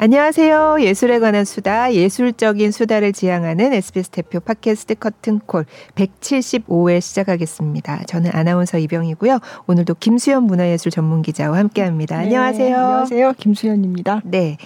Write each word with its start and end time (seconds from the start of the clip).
안녕하세요. 0.00 0.76
예술에 0.80 1.18
관한 1.18 1.44
수다, 1.44 1.92
예술적인 1.92 2.70
수다를 2.70 3.12
지향하는 3.12 3.72
SBS 3.72 4.10
대표 4.10 4.38
팟캐스트 4.38 4.94
커튼콜 4.94 5.64
175회 5.96 7.00
시작하겠습니다. 7.00 8.04
저는 8.06 8.30
아나운서 8.32 8.78
이병이고요. 8.78 9.40
오늘도 9.66 9.96
김수현 9.98 10.44
문화예술 10.44 10.92
전문기자와 10.92 11.58
함께합니다. 11.58 12.16
네, 12.18 12.22
안녕하세요. 12.26 12.76
안녕하세요. 12.76 13.32
김수현입니다. 13.38 14.20
네, 14.22 14.56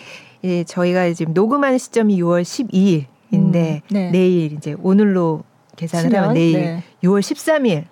예, 0.45 0.65
저희가 0.65 1.11
지금 1.15 1.33
녹음하는 1.33 1.79
시점이 1.79 2.21
6월 2.21 2.43
12일인데 2.43 3.07
음, 3.33 3.81
네. 3.91 4.11
내일 4.11 4.53
이제 4.53 4.77
오늘로 4.83 5.45
계산을 5.77 6.15
하면 6.15 6.35
내일 6.35 6.61
네. 6.61 6.83
6월 7.05 7.21
13일. 7.21 7.85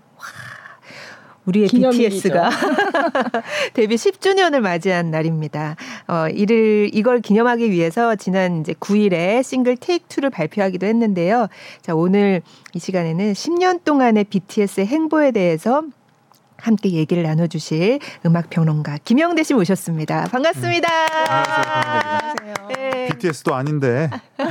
와, 1.51 1.61
우리의 1.61 1.69
기념일이죠. 1.69 2.09
BTS가 2.09 2.51
데뷔 3.75 3.97
10주년을 3.97 4.61
맞이한 4.61 5.11
날입니다. 5.11 5.77
어, 6.07 6.29
이를 6.29 6.91
이걸 6.93 7.21
기념하기 7.21 7.71
위해서 7.71 8.15
지난 8.17 8.61
이제 8.61 8.73
9일에 8.75 9.43
싱글 9.43 9.77
테이크 9.77 10.07
2를 10.09 10.33
발표하기도 10.33 10.87
했는데요. 10.87 11.49
자, 11.83 11.95
오늘 11.95 12.43
이 12.75 12.79
시간에는 12.79 13.33
10년 13.33 13.85
동안의 13.85 14.25
BTS의 14.25 14.87
행보에 14.87 15.33
대해서 15.33 15.83
함께 16.57 16.91
얘기를 16.91 17.23
나눠주실 17.23 18.01
음악 18.27 18.51
평론가 18.51 18.99
김영대 19.05 19.43
씨 19.43 19.55
모셨습니다. 19.55 20.27
반갑습니다. 20.31 20.89
안녕하세요. 21.27 22.55
네. 22.69 23.09
BTS도 23.13 23.55
아닌데 23.55 24.11
음, 24.39 24.47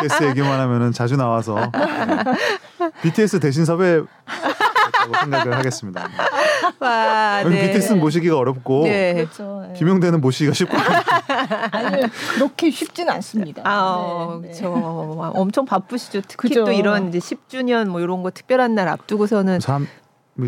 BTS 0.00 0.24
얘기만 0.30 0.58
하면은 0.60 0.92
자주 0.92 1.16
나와서 1.16 1.70
네. 1.70 2.90
BTS 3.02 3.40
대신 3.40 3.66
섭외라고 3.66 4.08
생각을 5.12 5.56
하겠습니다. 5.58 6.08
와, 6.80 7.42
왜냐면 7.44 7.66
BTS는 7.66 8.00
모시기가 8.00 8.36
어렵고 8.36 8.84
네. 8.84 9.14
그렇죠. 9.14 9.64
네. 9.68 9.74
김용대는 9.74 10.20
모시기가 10.20 10.54
쉽고 10.54 10.76
아니 11.70 12.02
그렇게 12.34 12.70
쉽지는 12.70 13.12
않습니다. 13.14 13.62
아, 13.64 14.38
네, 14.42 14.48
네. 14.48 14.54
그렇죠. 14.54 14.72
엄청 15.34 15.64
바쁘시죠. 15.64 16.22
특히 16.26 16.48
그죠. 16.48 16.64
또 16.64 16.72
이런 16.72 17.08
이제 17.08 17.18
10주년 17.18 17.88
뭐 17.88 18.00
이런 18.00 18.22
거 18.22 18.30
특별한 18.30 18.74
날 18.74 18.88
앞두고서는 18.88 19.60
사람이 19.60 19.86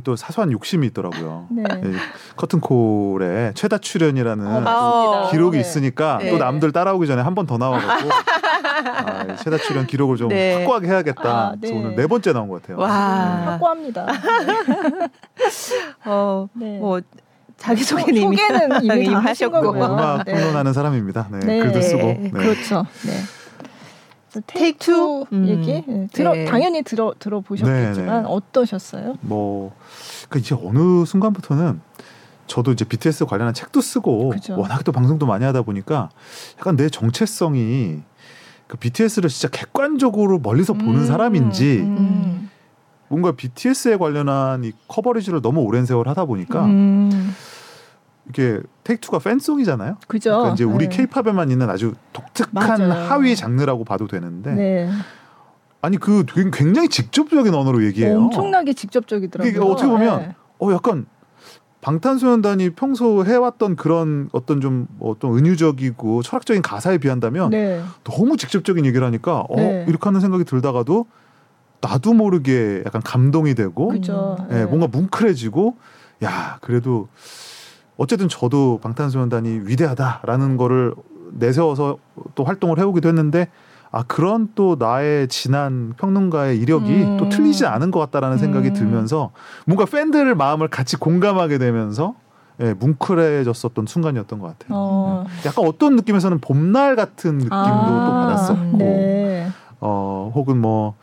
또 0.02 0.16
사소한 0.16 0.50
욕심이 0.50 0.86
있더라고요. 0.88 1.46
네. 1.52 1.62
네, 1.62 1.92
커튼콜에 2.36 3.52
최다 3.54 3.78
출연이라는 3.78 4.66
어, 4.66 5.28
기록이 5.30 5.56
네. 5.56 5.60
있으니까 5.60 6.18
네. 6.20 6.30
또 6.30 6.38
남들 6.38 6.72
따라오기 6.72 7.06
전에 7.06 7.22
한 7.22 7.34
번 7.36 7.46
더 7.46 7.56
나와갖고 7.58 8.08
아, 9.06 9.36
최다 9.36 9.58
출연 9.58 9.86
기록을 9.86 10.16
좀 10.16 10.28
네. 10.28 10.56
확고하게 10.56 10.88
해야겠다. 10.88 11.22
아, 11.28 11.54
그래서 11.60 11.74
네. 11.74 11.80
오늘 11.80 11.94
네 11.96 12.06
번째 12.08 12.32
나온 12.32 12.48
것 12.48 12.62
같아요. 12.62 12.78
와. 12.78 12.88
확고합니다. 13.52 14.06
어, 16.04 16.48
네. 16.54 16.78
뭐 16.78 17.00
자기 17.56 17.82
소개는 17.84 18.14
이미 18.22 18.36
소개는 18.36 18.84
이미 18.84 19.06
다 19.06 19.18
하신 19.20 19.54
하셨고. 19.54 19.70
음악 19.70 20.24
네. 20.24 20.32
평론하는 20.32 20.72
사람입니다. 20.72 21.28
네, 21.30 21.38
네. 21.38 21.58
글도 21.60 21.80
쓰고. 21.80 21.98
네. 22.02 22.18
네. 22.24 22.30
그렇죠. 22.30 22.84
네. 23.06 23.12
Take 24.46 24.78
Two? 24.78 25.26
음. 25.32 25.46
얘기 25.48 25.84
네. 25.86 26.08
들어 26.12 26.32
네. 26.32 26.44
당연히 26.44 26.82
들어 26.82 27.14
들어보셨겠지만 27.18 28.22
네, 28.22 28.22
네. 28.22 28.26
어떠셨어요? 28.26 29.16
뭐 29.20 29.74
그러니까 30.28 30.38
이제 30.38 30.56
어느 30.60 31.04
순간부터는 31.04 31.80
저도 32.46 32.72
이제 32.72 32.84
BTS 32.84 33.26
관련한 33.26 33.54
책도 33.54 33.80
쓰고 33.80 34.30
그죠. 34.30 34.58
워낙 34.58 34.84
또 34.84 34.92
방송도 34.92 35.26
많이 35.26 35.44
하다 35.44 35.62
보니까 35.62 36.10
약간 36.58 36.76
내 36.76 36.88
정체성이 36.88 38.02
그 38.66 38.76
BTS를 38.76 39.28
진짜 39.28 39.48
객관적으로 39.48 40.38
멀리서 40.38 40.72
보는 40.72 41.00
음, 41.00 41.06
사람인지 41.06 41.78
음. 41.80 42.50
뭔가 43.08 43.32
BTS에 43.32 43.96
관련한 43.96 44.64
이 44.64 44.72
coverage를 44.88 45.40
너무 45.40 45.60
오랜 45.60 45.86
세월 45.86 46.08
하다 46.08 46.24
보니까 46.24 46.64
음, 46.64 47.34
이게 48.28 48.60
테이크투가 48.84 49.18
팬송이잖아요. 49.20 49.96
그죠. 50.06 50.30
그러니까 50.30 50.54
이제 50.54 50.64
우리 50.64 50.88
네. 50.88 50.96
케이팝에만 50.96 51.50
있는 51.50 51.70
아주 51.70 51.94
독특한 52.12 52.50
맞아요. 52.52 52.92
하위 53.08 53.36
장르라고 53.36 53.84
봐도 53.84 54.06
되는데 54.06 54.52
네. 54.54 54.90
아니 55.82 55.98
그 55.98 56.24
굉장히 56.52 56.88
직접적인 56.88 57.54
언어로 57.54 57.84
얘기해요. 57.84 58.16
엄청나게 58.16 58.72
직접적이더라고요. 58.72 59.50
이게 59.50 59.60
어떻게 59.60 59.88
보면 59.88 60.18
네. 60.20 60.34
어 60.58 60.72
약간 60.72 61.06
방탄소년단이 61.82 62.70
평소 62.70 63.24
해왔던 63.24 63.76
그런 63.76 64.28
어떤 64.32 64.60
좀 64.60 64.88
어떤 64.98 65.36
은유적이고 65.38 66.22
철학적인 66.22 66.62
가사에 66.62 66.98
비한다면 66.98 67.50
네. 67.50 67.80
너무 68.02 68.36
직접적인 68.36 68.84
얘기를 68.84 69.06
하니까 69.06 69.40
어 69.48 69.56
네. 69.56 69.84
이렇게 69.86 70.04
하는 70.04 70.20
생각이 70.20 70.44
들다가도 70.44 71.06
나도 71.80 72.14
모르게 72.14 72.82
약간 72.84 73.02
감동이 73.02 73.54
되고 73.54 73.88
그죠. 73.88 74.36
예, 74.50 74.64
뭔가 74.64 74.88
뭉클해지고 74.88 75.76
야 76.24 76.58
그래도 76.60 77.06
어쨌든 77.96 78.28
저도 78.28 78.78
방탄소년단이 78.82 79.60
위대하다라는 79.64 80.56
거를 80.56 80.94
내세워서 81.32 81.98
또 82.34 82.44
활동을 82.44 82.78
해오기도 82.78 83.08
했는데 83.08 83.48
아 83.90 84.02
그런 84.02 84.48
또 84.54 84.76
나의 84.78 85.28
지난 85.28 85.94
평론가의 85.96 86.58
이력이 86.58 86.92
음. 86.92 87.16
또 87.18 87.28
틀리지 87.28 87.66
않은 87.66 87.90
것 87.90 88.00
같다라는 88.00 88.38
생각이 88.38 88.68
음. 88.68 88.72
들면서 88.74 89.30
뭔가 89.64 89.84
팬들의 89.84 90.34
마음을 90.34 90.68
같이 90.68 90.96
공감하게 90.96 91.58
되면서 91.58 92.14
예, 92.60 92.72
뭉클해졌었던 92.72 93.86
순간이었던 93.86 94.38
것 94.38 94.46
같아요. 94.46 94.70
어. 94.72 95.24
약간 95.44 95.66
어떤 95.66 95.96
느낌에서는 95.96 96.40
봄날 96.40 96.96
같은 96.96 97.34
느낌도 97.38 97.50
또 97.50 98.12
받았었고 98.12 98.76
네. 98.78 99.48
어 99.80 100.32
혹은 100.34 100.58
뭐 100.58 100.94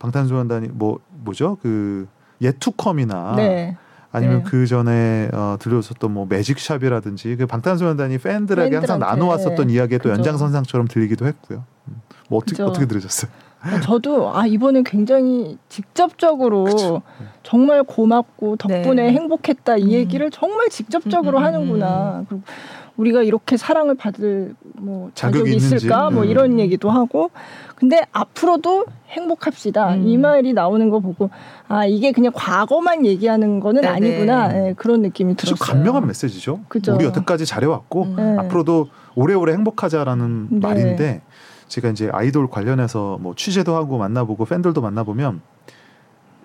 방탄소년단이 0.00 0.68
뭐 0.72 0.98
뭐죠 1.10 1.56
그 1.62 2.08
예투컴이나 2.40 3.34
네. 3.36 3.76
아니면 4.10 4.38
네. 4.38 4.44
그 4.50 4.66
전에 4.66 5.28
어, 5.32 5.56
들려줬었던 5.60 6.10
뭐 6.12 6.26
매직샵이라든지 6.28 7.36
그 7.36 7.46
방탄소년단이 7.46 8.18
팬들에게 8.18 8.76
항상 8.76 8.98
팬들한테, 8.98 9.16
나눠왔었던 9.20 9.70
이야기의 9.70 9.98
또 9.98 10.04
그죠. 10.04 10.14
연장선상처럼 10.14 10.88
들리기도 10.88 11.26
했고요. 11.26 11.64
음. 11.88 12.00
뭐 12.28 12.38
어떻게 12.38 12.52
그죠. 12.52 12.66
어떻게 12.66 12.86
들으셨어요? 12.86 13.30
저도 13.82 14.34
아 14.34 14.46
이번엔 14.46 14.84
굉장히 14.84 15.58
직접적으로 15.68 16.64
그쵸. 16.64 17.02
정말 17.42 17.82
고맙고 17.82 18.56
덕분에 18.56 19.02
네. 19.02 19.12
행복했다 19.12 19.78
이 19.78 19.82
음. 19.82 19.90
얘기를 19.90 20.30
정말 20.30 20.68
직접적으로 20.68 21.38
음, 21.38 21.42
음, 21.42 21.46
하는구나. 21.46 22.24
그리고 22.28 22.42
우리가 22.98 23.22
이렇게 23.22 23.56
사랑을 23.56 23.94
받을 23.94 24.54
뭐 24.74 25.10
자격이 25.14 25.52
자격이 25.52 25.56
있을까. 25.56 26.10
뭐 26.10 26.24
음. 26.24 26.28
이런 26.28 26.58
얘기도 26.58 26.90
하고 26.90 27.30
근데 27.76 28.04
앞으로도 28.12 28.86
행복합시다 29.10 29.94
음. 29.94 30.08
이 30.08 30.18
말이 30.18 30.52
나오는 30.52 30.90
거 30.90 30.98
보고 30.98 31.30
아 31.68 31.86
이게 31.86 32.10
그냥 32.10 32.32
과거만 32.34 33.06
얘기하는 33.06 33.60
거는 33.60 33.82
네네. 33.82 33.94
아니구나 33.94 34.54
예, 34.54 34.74
그런 34.76 35.02
느낌이 35.02 35.36
들었어요. 35.36 35.56
감명한 35.60 36.06
메시지죠. 36.08 36.60
그죠. 36.68 36.96
우리 36.96 37.04
여태까지 37.04 37.46
잘해왔고 37.46 38.02
음. 38.02 38.16
네. 38.16 38.36
앞으로도 38.40 38.88
오래오래 39.14 39.52
행복하자라는 39.52 40.48
네. 40.50 40.58
말인데 40.60 41.22
제가 41.68 41.90
이제 41.90 42.10
아이돌 42.12 42.50
관련해서 42.50 43.18
뭐 43.20 43.34
취재도 43.36 43.76
하고 43.76 43.98
만나보고 43.98 44.44
팬들도 44.44 44.80
만나보면 44.80 45.40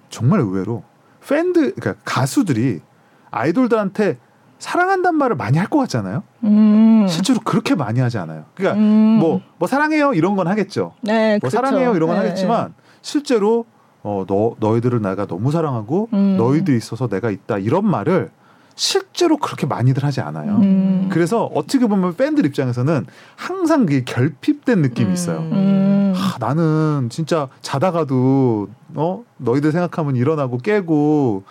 정말 0.09 0.41
의외로 0.41 0.83
팬들 1.27 1.73
그러니까 1.73 1.95
가수들이 2.05 2.81
아이돌들한테 3.31 4.17
사랑한다는 4.73 5.17
말을 5.19 5.35
많이 5.35 5.57
할 5.57 5.67
것 5.67 5.77
같잖아요. 5.79 6.23
음. 6.45 7.05
실제로 7.09 7.39
그렇게 7.43 7.75
많이 7.75 7.99
하지 7.99 8.17
않아요. 8.17 8.45
그러니까 8.55 8.79
음. 8.79 9.19
뭐뭐 9.19 9.67
사랑해요 9.67 10.13
이런 10.13 10.35
건 10.37 10.47
하겠죠. 10.47 10.93
네, 11.01 11.31
뭐 11.41 11.49
그렇죠. 11.49 11.55
사랑해요 11.57 11.95
이런 11.95 12.07
건 12.07 12.19
네, 12.19 12.27
하겠지만 12.29 12.73
실제로 13.01 13.65
어 14.03 14.25
너 14.27 14.55
너희들을 14.59 15.01
내가 15.01 15.25
너무 15.25 15.51
사랑하고 15.51 16.09
음. 16.13 16.37
너희들이 16.37 16.77
있어서 16.77 17.07
내가 17.07 17.29
있다 17.31 17.57
이런 17.57 17.85
말을 17.85 18.29
실제로 18.75 19.37
그렇게 19.37 19.65
많이들 19.67 20.03
하지 20.03 20.21
않아요. 20.21 20.55
음. 20.57 21.09
그래서 21.11 21.45
어떻게 21.53 21.85
보면 21.87 22.15
팬들 22.15 22.45
입장에서는 22.45 23.05
항상 23.35 23.85
그게 23.85 24.03
결핍된 24.05 24.81
느낌이 24.81 25.09
음. 25.09 25.13
있어요. 25.13 25.39
음. 25.39 26.13
아, 26.15 26.35
나는 26.39 27.07
진짜 27.09 27.47
자다가도 27.61 28.67
어 28.95 29.23
너희들 29.37 29.71
생각하면 29.71 30.15
일어나고 30.15 30.57
깨고 30.59 31.43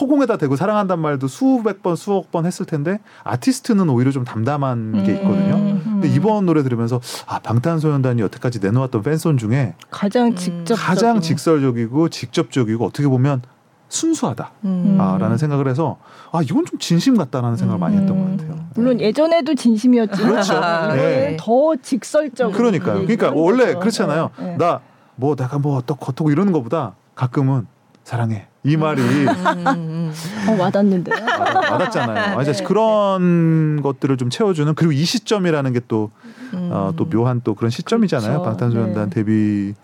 허공에다 0.00 0.36
대고 0.36 0.56
사랑한단 0.56 0.98
말도 0.98 1.28
수백 1.28 1.82
번 1.82 1.96
수억 1.96 2.30
번 2.30 2.46
했을 2.46 2.64
텐데 2.66 3.00
아티스트는 3.24 3.88
오히려 3.88 4.10
좀 4.10 4.24
담담한 4.24 5.04
게 5.04 5.14
있거든요. 5.14 5.54
음. 5.56 5.82
근데 5.84 6.08
이번 6.08 6.46
노래 6.46 6.62
들으면서 6.62 7.00
아 7.26 7.38
방탄소년단이 7.40 8.22
여태까지 8.22 8.60
내놓았던 8.60 9.02
팬송 9.02 9.36
중에 9.36 9.74
가장 9.90 10.28
음. 10.28 10.36
직접 10.36 10.74
가장 10.76 11.20
직설적이고 11.20 12.08
직접적이고 12.08 12.84
어떻게 12.84 13.08
보면 13.08 13.42
순수하다. 13.88 14.52
음. 14.64 14.96
아, 15.00 15.18
라는 15.18 15.36
생각을 15.36 15.68
해서 15.68 15.98
아 16.32 16.40
이건 16.42 16.64
좀 16.64 16.78
진심 16.78 17.16
같다라는 17.16 17.56
생각을 17.56 17.78
많이 17.78 17.96
했던 17.96 18.16
것 18.16 18.24
음. 18.24 18.36
같아요. 18.36 18.60
물론 18.76 19.00
예전에도 19.00 19.54
진심이었지만 19.54 20.30
그렇죠. 20.30 20.60
네. 20.94 21.36
더 21.38 21.74
직설적으로 21.82 22.56
그러니까요. 22.56 23.00
그러니까 23.06 23.32
원래 23.34 23.66
거죠. 23.66 23.80
그렇잖아요. 23.80 24.30
네, 24.38 24.56
네. 24.56 24.56
나뭐 24.56 25.34
내가 25.36 25.58
뭐 25.58 25.76
어떻고 25.76 26.06
어떻고 26.08 26.30
이러는 26.30 26.52
것보다 26.52 26.94
가끔은 27.16 27.66
사랑해 28.04 28.46
이 28.62 28.76
말이 28.76 29.00
음, 29.00 29.28
음, 29.66 30.12
어, 30.48 30.62
와닿는데요. 30.62 31.14
와닿- 31.16 31.70
와닿잖아요. 31.72 32.38
아, 32.38 32.42
이제 32.42 32.52
네. 32.52 32.64
그런 32.64 33.80
것들을 33.82 34.16
좀 34.18 34.28
채워주는 34.28 34.74
그리고 34.74 34.92
이 34.92 35.02
시점이라는 35.04 35.72
게또 35.72 36.10
음. 36.54 36.68
어, 36.72 36.92
또 36.96 37.08
묘한 37.08 37.40
또 37.42 37.54
그런 37.54 37.70
시점이잖아요. 37.70 38.30
그렇죠. 38.40 38.44
방탄소년단 38.44 39.10
네. 39.10 39.14
데뷔 39.14 39.74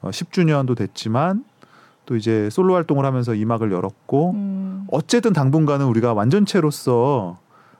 어, 0.00 0.10
10주년도 0.10 0.76
됐지만 0.76 1.44
또 2.06 2.14
이제 2.16 2.48
솔로 2.50 2.74
활동을 2.74 3.04
하면서 3.04 3.34
이 3.34 3.44
막을 3.44 3.72
열었고 3.72 4.30
음. 4.32 4.84
어쨌든 4.92 5.32
당분간은 5.32 5.86
우리가 5.86 6.12
완전체로서 6.12 7.38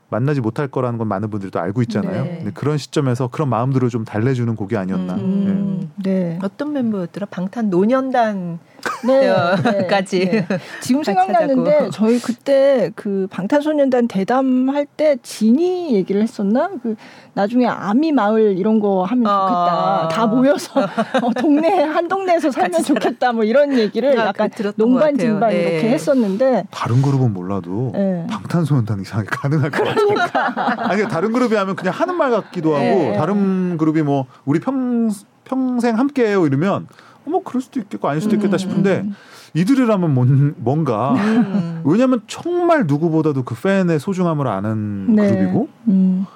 만나지 0.09 0.41
못할 0.41 0.67
거라는 0.67 0.99
건 0.99 1.07
많은 1.07 1.31
분들이 1.31 1.53
또 1.53 1.61
알고 1.61 1.83
있잖아요. 1.83 2.25
네. 2.25 2.37
근데 2.39 2.51
그런 2.53 2.77
시점에서 2.77 3.29
그런 3.29 3.49
마음들을 3.49 3.89
좀 3.91 4.05
달래주는 4.05 4.57
곡이 4.57 4.77
아니었나. 4.77 5.15
음. 5.15 5.91
네. 6.03 6.41
어떤 6.43 6.73
멤버였더라? 6.73 7.29
방탄 7.31 7.71
노년단 7.71 8.59
네. 9.07 9.33
네. 9.63 9.87
까지. 9.87 10.45
지금 10.81 11.03
생각나는데 11.03 11.71
하자고. 11.73 11.91
저희 11.91 12.19
그때 12.21 12.91
그 12.95 13.27
방탄소년단 13.31 14.09
대담할 14.09 14.87
때 14.87 15.17
진이 15.23 15.95
얘기를 15.95 16.23
했었나? 16.23 16.71
그 16.83 16.97
나중에 17.35 17.67
아미 17.67 18.13
마을 18.13 18.59
이런 18.59 18.81
거 18.81 19.05
하면 19.05 19.25
좋겠다. 19.25 20.05
아. 20.05 20.09
다 20.09 20.27
모여서 20.27 20.81
어, 21.23 21.33
동네 21.39 21.83
한 21.83 22.09
동네에서 22.09 22.51
살면. 22.51 22.83
좋겠다. 22.83 23.33
뭐 23.33 23.45
이런 23.45 23.79
얘기를 23.79 24.19
아, 24.19 24.27
약간 24.27 24.51
농반. 24.77 25.17
진반 25.17 25.51
네. 25.51 25.57
이렇게 25.73 25.89
했었는데 25.91 26.65
다른 26.71 27.03
그룹은 27.03 27.33
몰라도 27.33 27.91
네. 27.95 28.27
방탄소년단 28.31 29.01
이상하게 29.01 29.29
가능할 29.31 29.71
것 29.71 29.85
같아요. 29.85 30.77
아니 30.91 31.09
다른 31.09 31.33
그룹이 31.33 31.55
하면 31.57 31.77
그냥 31.77 31.95
하는 31.95 32.17
말 32.17 32.31
같기도 32.31 32.75
하고 32.75 32.85
네. 32.85 33.17
다른 33.17 33.77
그룹이 33.77 34.03
뭐 34.03 34.27
우리 34.45 34.61
평 34.61 35.11
평생 35.45 35.99
함께해요 35.99 36.47
이러면 36.47 36.87
뭐 37.31 37.43
그럴 37.43 37.63
수도 37.63 37.81
있겠고 37.81 38.09
아닐 38.09 38.21
수도 38.21 38.37
있겠다 38.37 38.57
음. 38.57 38.59
싶은데 38.59 39.07
이들이라면 39.55 40.15
뭔, 40.15 40.55
뭔가 40.59 41.15
음. 41.15 41.83
왜냐하면 41.87 42.21
정말 42.27 42.87
누구보다도 42.87 43.45
그 43.45 43.55
팬의 43.55 43.99
소중함을 43.99 44.47
아는 44.47 45.15
네. 45.15 45.31
그룹이고 45.31 45.69
음. 45.89 46.27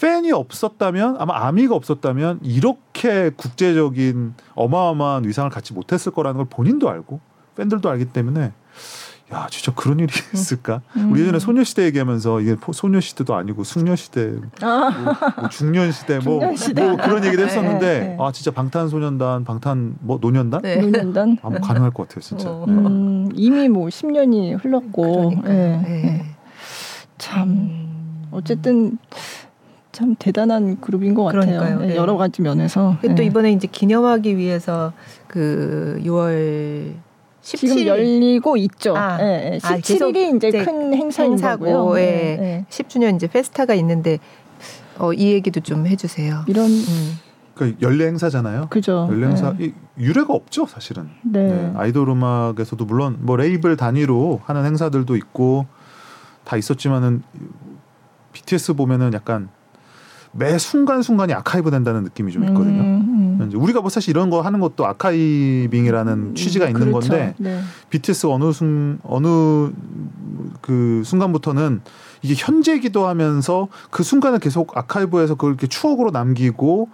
팬이 0.00 0.32
없었다면 0.32 1.16
아마 1.18 1.46
아미가 1.46 1.74
없었다면 1.74 2.40
이렇게 2.42 3.30
국제적인 3.30 4.34
어마어마한 4.54 5.24
위상을 5.24 5.50
갖지 5.50 5.72
못했을 5.72 6.12
거라는 6.12 6.38
걸 6.38 6.46
본인도 6.50 6.88
알고 6.88 7.20
팬들도 7.56 7.88
알기 7.88 8.06
때문에 8.06 8.52
야 9.32 9.46
진짜 9.50 9.72
그런 9.74 9.98
일이 10.00 10.12
있을까? 10.34 10.82
음. 10.96 11.10
우리 11.12 11.22
예전에 11.22 11.38
소녀시대 11.38 11.84
얘기하면서 11.86 12.40
이게 12.42 12.56
포- 12.56 12.72
소녀시대도 12.74 13.34
아니고 13.34 13.64
숙녀시대, 13.64 14.34
아, 14.60 14.90
뭐, 14.90 15.14
뭐 15.40 15.48
중년시대 15.48 16.18
뭐. 16.18 16.40
뭐 16.40 16.96
그런 16.98 17.24
얘기도 17.24 17.42
했었는데 17.42 18.00
네, 18.00 18.06
네. 18.08 18.16
아 18.20 18.30
진짜 18.32 18.50
방탄소년단, 18.50 19.44
방탄 19.44 19.96
뭐 20.00 20.18
노년단? 20.20 20.60
네. 20.62 20.76
노년단. 20.76 21.38
아, 21.42 21.48
뭐 21.48 21.58
가능할 21.58 21.90
것 21.92 22.06
같아요 22.08 22.20
진짜. 22.20 22.50
어. 22.50 22.66
음, 22.68 23.30
이미 23.34 23.68
뭐 23.68 23.86
10년이 23.88 24.62
흘렀고. 24.62 25.30
그러니까. 25.40 25.50
예, 25.50 25.54
네. 25.82 26.04
예. 26.04 26.24
참 27.16 27.48
음. 27.48 28.24
어쨌든 28.30 28.98
참 29.92 30.16
대단한 30.18 30.80
그룹인 30.80 31.14
것 31.14 31.24
같아요. 31.24 31.60
그러니까요. 31.60 31.82
예, 31.84 31.86
네. 31.94 31.96
여러 31.96 32.16
가지 32.18 32.42
면에서. 32.42 32.98
또 33.00 33.22
예. 33.22 33.26
이번에 33.26 33.52
이제 33.52 33.68
기념하기 33.70 34.36
위해서 34.36 34.92
그 35.28 35.98
6월 36.04 36.92
17일 36.92 37.03
지금 37.44 37.86
열리고 37.86 38.56
있죠. 38.56 38.96
아. 38.96 39.18
예, 39.20 39.52
예. 39.52 39.58
아, 39.62 39.76
계속 39.76 40.08
17일이 40.08 40.36
이제 40.36 40.48
이제 40.48 40.64
큰 40.64 40.94
행사인 40.94 41.32
행사고, 41.32 41.64
거고요. 41.64 41.98
예. 41.98 42.64
10주년 42.70 43.14
이제 43.16 43.26
페스타가 43.26 43.74
있는데 43.74 44.18
어, 44.98 45.12
이 45.12 45.32
얘기도 45.32 45.60
좀 45.60 45.86
해주세요. 45.86 46.44
이런 46.46 46.70
음. 46.70 47.18
그러니까 47.54 47.80
연례 47.82 48.06
행사잖아요. 48.06 48.68
그죠. 48.70 49.06
연례 49.10 49.28
행사 49.28 49.54
예. 49.60 49.66
이 49.66 49.74
유례가 49.98 50.32
없죠 50.32 50.66
사실은. 50.66 51.10
네. 51.22 51.46
네, 51.46 51.72
아이돌 51.76 52.08
음악에서도 52.08 52.82
물론 52.84 53.18
뭐 53.20 53.36
레이블 53.36 53.76
단위로 53.76 54.40
하는 54.44 54.64
행사들도 54.64 55.14
있고 55.16 55.66
다 56.44 56.56
있었지만은 56.56 57.22
BTS 58.32 58.74
보면은 58.74 59.12
약간 59.12 59.50
매 60.32 60.58
순간 60.58 61.02
순간이 61.02 61.32
아카이브 61.32 61.70
된다는 61.70 62.02
느낌이 62.04 62.32
좀 62.32 62.44
있거든요. 62.48 62.82
음, 62.82 63.13
음. 63.44 63.48
이제 63.48 63.56
우리가 63.56 63.80
뭐 63.80 63.90
사실 63.90 64.10
이런 64.10 64.30
거 64.30 64.40
하는 64.40 64.60
것도 64.60 64.86
archiving이라는 64.86 66.12
음, 66.12 66.34
취지가 66.34 66.66
있는 66.66 66.90
그렇죠. 66.90 67.08
건데 67.08 67.34
네. 67.38 67.60
BTS 67.90 68.26
어느 68.26 68.52
순 68.52 68.98
어느 69.02 69.70
그 70.60 71.02
순간부터는 71.04 71.80
이게 72.22 72.34
현재기도 72.36 73.06
하면서 73.06 73.68
그 73.90 74.02
순간을 74.02 74.38
계속 74.38 74.76
아카이브해서 74.76 75.34
그걸 75.34 75.50
이렇게 75.50 75.66
추억으로 75.66 76.10
남기고 76.10 76.88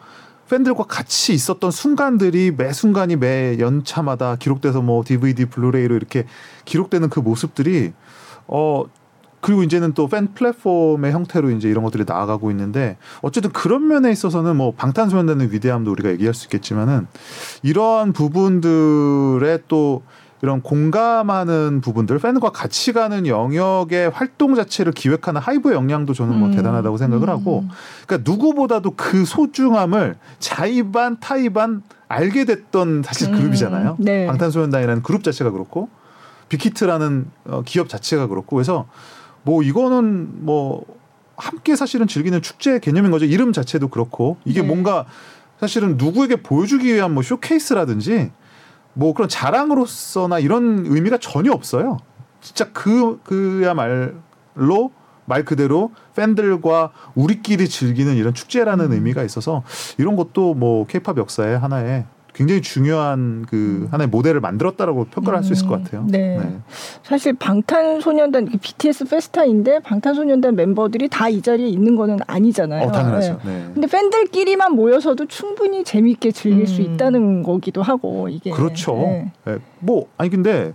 팬들과 0.49 0.85
같이 0.85 1.33
있었던 1.33 1.71
순간들이 1.71 2.53
매 2.57 2.73
순간이 2.73 3.15
매 3.15 3.57
연차마다 3.61 4.35
기록돼서 4.35 4.83
뭐 4.83 5.05
DVD, 5.07 5.45
블루레이로 5.47 5.95
이렇게 5.95 6.27
기록되는 6.65 7.09
그 7.09 7.21
모습들이 7.21 7.93
어 8.49 8.85
그리고 9.41 9.63
이제는 9.63 9.95
또 9.95 10.09
팬 10.09 10.35
플랫폼의 10.35 11.13
형태로 11.13 11.51
이제 11.51 11.69
이런 11.69 11.85
것들이 11.85 12.05
나아가고 12.07 12.51
있는데 12.51 12.97
어쨌든 13.23 13.53
그런 13.53 13.87
면에 13.87 14.11
있어서는 14.11 14.57
뭐 14.57 14.73
방탄소년단의 14.73 15.53
위대함도 15.53 15.91
우리가 15.93 16.11
얘기할 16.11 16.35
수 16.35 16.47
있겠지만은 16.47 17.07
이러한 17.63 18.13
부분들의 18.13 19.61
또 19.69 20.03
이런 20.43 20.63
공감하는 20.63 21.81
부분들 21.83 22.19
팬과 22.19 22.51
같이 22.51 22.93
가는 22.93 23.27
영역의 23.27 24.11
활동 24.11 24.55
자체를 24.55 24.93
기획하는 24.93 25.41
하이브의 25.41 25.75
역량도 25.75 26.15
저는 26.15 26.39
뭐 26.39 26.49
음. 26.49 26.55
대단하다고 26.55 26.97
생각을 26.97 27.29
하고 27.29 27.65
그러니까 28.07 28.31
누구보다도 28.31 28.93
그 28.97 29.25
소중함을 29.27 30.17
자의반 30.39 31.21
타의반 31.21 31.83
알게 32.09 32.47
됐던 32.47 33.03
사실 33.05 33.29
음, 33.29 33.39
그룹이잖아요. 33.39 33.97
네. 34.01 34.27
방탄소년단이라는 34.27 35.03
그룹 35.03 35.23
자체가 35.23 35.51
그렇고 35.51 35.91
빅히트라는 36.49 37.31
어, 37.45 37.63
기업 37.65 37.89
자체가 37.89 38.27
그렇고 38.27 38.57
그래서 38.57 38.87
뭐 39.43 39.63
이거는 39.63 40.45
뭐 40.45 40.85
함께 41.37 41.75
사실은 41.77 42.07
즐기는 42.07 42.41
축제 42.43 42.79
개념인 42.79 43.11
거죠. 43.11 43.25
이름 43.25 43.53
자체도 43.53 43.89
그렇고 43.89 44.37
이게 44.45 44.61
네. 44.61 44.67
뭔가 44.67 45.07
사실은 45.59 45.97
누구에게 45.97 46.37
보여주기 46.37 46.93
위한 46.93 47.13
뭐 47.15 47.23
쇼케이스라든지 47.23 48.31
뭐 48.93 49.15
그런 49.15 49.29
자랑으로서나 49.29 50.39
이런 50.39 50.85
의미가 50.87 51.19
전혀 51.19 51.53
없어요. 51.53 51.99
진짜 52.41 52.71
그 52.73 53.21
그야말로 53.25 54.91
말 55.27 55.45
그대로 55.45 55.93
팬들과 56.17 56.93
우리끼리 57.15 57.69
즐기는 57.69 58.17
이런 58.17 58.35
축제라는 58.35 58.87
음. 58.87 58.93
의미가 58.93 59.23
있어서 59.23 59.63
이런 59.99 60.17
것도 60.17 60.55
뭐 60.55 60.87
케이팝 60.87 61.19
역사의 61.19 61.59
하나의 61.59 62.05
굉장히 62.33 62.63
중요한 62.63 63.45
그 63.49 63.89
하나의 63.91 64.09
모델을 64.09 64.41
만들었다라고 64.41 65.07
평가를 65.07 65.39
할 65.39 65.45
수 65.45 65.53
있을 65.53 65.67
것 65.67 65.83
같아요. 65.83 66.03
음. 66.03 66.07
네. 66.09 66.39
사실 67.03 67.33
방탄소년단 67.35 68.47
BTS 68.61 69.07
페스타인데 69.07 69.81
방탄소년단 69.81 70.55
멤버들이 70.57 71.09
다 71.09 71.29
이 71.29 71.43
자리에 71.43 71.67
있는 71.69 71.97
거는 71.97 72.19
아니잖아요. 72.27 72.89
어, 72.89 72.93
당연하죠. 72.93 73.41
네. 73.45 73.51
네. 73.67 73.71
근데 73.75 73.87
팬들끼리만 73.87 74.75
모여서도 74.75 75.27
충분히 75.27 75.85
재밌게 75.85 76.33
즐길 76.33 76.67
수 76.67 76.83
음. 76.83 76.95
있다는 76.95 77.43
거기도 77.43 77.83
하고 77.83 78.29
이게 78.29 78.51
그렇죠. 78.51 78.95
네. 78.95 79.33
예, 79.49 79.59
뭐 79.81 80.07
아니 80.17 80.31
근데 80.31 80.73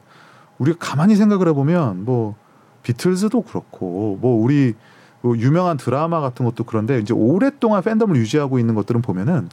우리가 0.58 0.78
가만히 0.80 1.16
생각을 1.16 1.48
해보면 1.50 2.06
뭐 2.06 2.36
비틀즈도 2.84 3.42
그렇고 3.42 4.18
뭐 4.22 4.42
우리 4.42 4.74
뭐 5.22 5.36
유명한 5.38 5.76
드라마 5.78 6.22
같은 6.22 6.46
것도 6.46 6.64
그런데 6.66 7.00
이제 7.00 7.14
오랫동안 7.14 7.82
팬덤을 7.82 8.16
유지하고 8.16 8.60
있는 8.60 8.76
것들은 8.76 9.02
보면은 9.02 9.50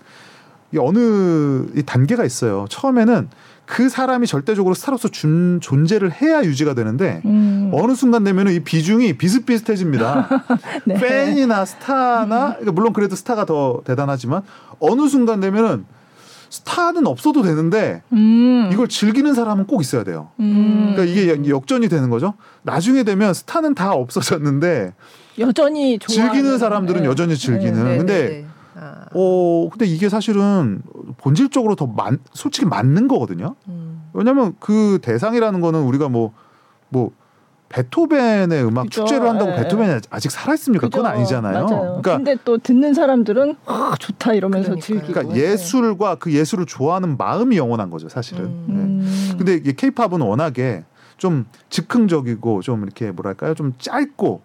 이 0.75 0.79
어느 0.79 1.67
이 1.77 1.83
단계가 1.85 2.25
있어요. 2.25 2.67
처음에는 2.69 3.29
그 3.67 3.89
사람이 3.89 4.27
절대적으로 4.27 4.75
스타로서 4.75 5.09
준, 5.09 5.59
존재를 5.63 6.13
해야 6.13 6.43
유지가 6.43 6.75
되는데 6.75 7.23
음. 7.25 7.71
어느 7.73 7.95
순간 7.95 8.25
되면은 8.25 8.53
이 8.53 8.61
비중이 8.61 9.17
비슷비슷해집니다. 9.19 10.29
네. 10.85 10.95
팬이나 10.95 11.65
스타나 11.65 12.51
그러니까 12.51 12.73
물론 12.73 12.93
그래도 12.93 13.17
스타가 13.17 13.45
더 13.45 13.83
대단하지만 13.85 14.43
어느 14.79 15.09
순간 15.09 15.41
되면은 15.41 15.85
스타는 16.51 17.07
없어도 17.07 17.43
되는데 17.43 18.03
음. 18.13 18.69
이걸 18.73 18.89
즐기는 18.89 19.33
사람은 19.33 19.67
꼭 19.67 19.81
있어야 19.81 20.05
돼요. 20.05 20.29
음. 20.41 20.93
그러니까 20.95 21.05
이게 21.05 21.49
역전이 21.49 21.89
되는 21.89 22.11
거죠. 22.11 22.35
나중에 22.63 23.05
되면 23.05 23.33
스타는 23.33 23.75
다 23.75 23.93
없어졌는데 23.93 24.93
여전히 25.39 25.99
즐기는 25.99 26.59
사람들은 26.59 27.03
네. 27.03 27.09
여전히 27.09 27.37
즐기는. 27.37 27.85
네, 27.85 27.97
근데 27.97 28.15
네, 28.15 28.29
네. 28.29 28.47
아. 28.75 29.07
어 29.15 29.69
근데 29.71 29.87
이게 29.87 30.09
사실은 30.09 30.83
본질적으로 31.19 31.75
더 31.75 31.87
많, 31.87 32.19
솔직히 32.33 32.67
맞는 32.67 33.09
거거든요. 33.09 33.55
음. 33.69 34.11
왜냐하면 34.13 34.55
그 34.61 34.99
대상이라는 35.03 35.61
거는 35.61 35.83
우리가 35.83 36.09
뭐뭐 36.09 37.13
베토벤의 37.69 38.65
음악 38.65 38.83
그죠. 38.85 39.05
축제를 39.05 39.29
한다고 39.29 39.53
예. 39.53 39.57
베토벤이 39.57 40.01
아직 40.11 40.31
살아 40.31 40.53
있습니까? 40.55 40.89
그건. 40.89 41.07
아니잖아요. 41.07 41.65
맞아요. 41.65 41.81
그러니까 42.03 42.17
근데 42.17 42.37
또 42.45 42.59
듣는 42.59 42.93
사람들은 42.93 43.57
아, 43.65 43.95
좋다 43.99 44.35
이러면서 44.35 44.71
그러니까요. 44.75 44.87
즐기고. 44.87 45.13
그러니까 45.13 45.37
예술과 45.37 46.17
그 46.17 46.33
예술을 46.33 46.67
좋아하는 46.67 47.17
마음이 47.17 47.57
영원한 47.57 47.89
거죠, 47.91 48.09
사실은. 48.11 48.45
음. 48.45 48.65
네. 48.69 48.75
음. 48.75 49.35
근데 49.39 49.55
이게 49.55 49.73
케이팝은 49.73 50.21
워낙에 50.21 50.85
좀 51.17 51.47
즉흥적이고 51.71 52.61
좀 52.63 52.83
이렇게 52.83 53.11
뭐랄까요? 53.11 53.55
좀 53.55 53.73
짧고 53.79 54.43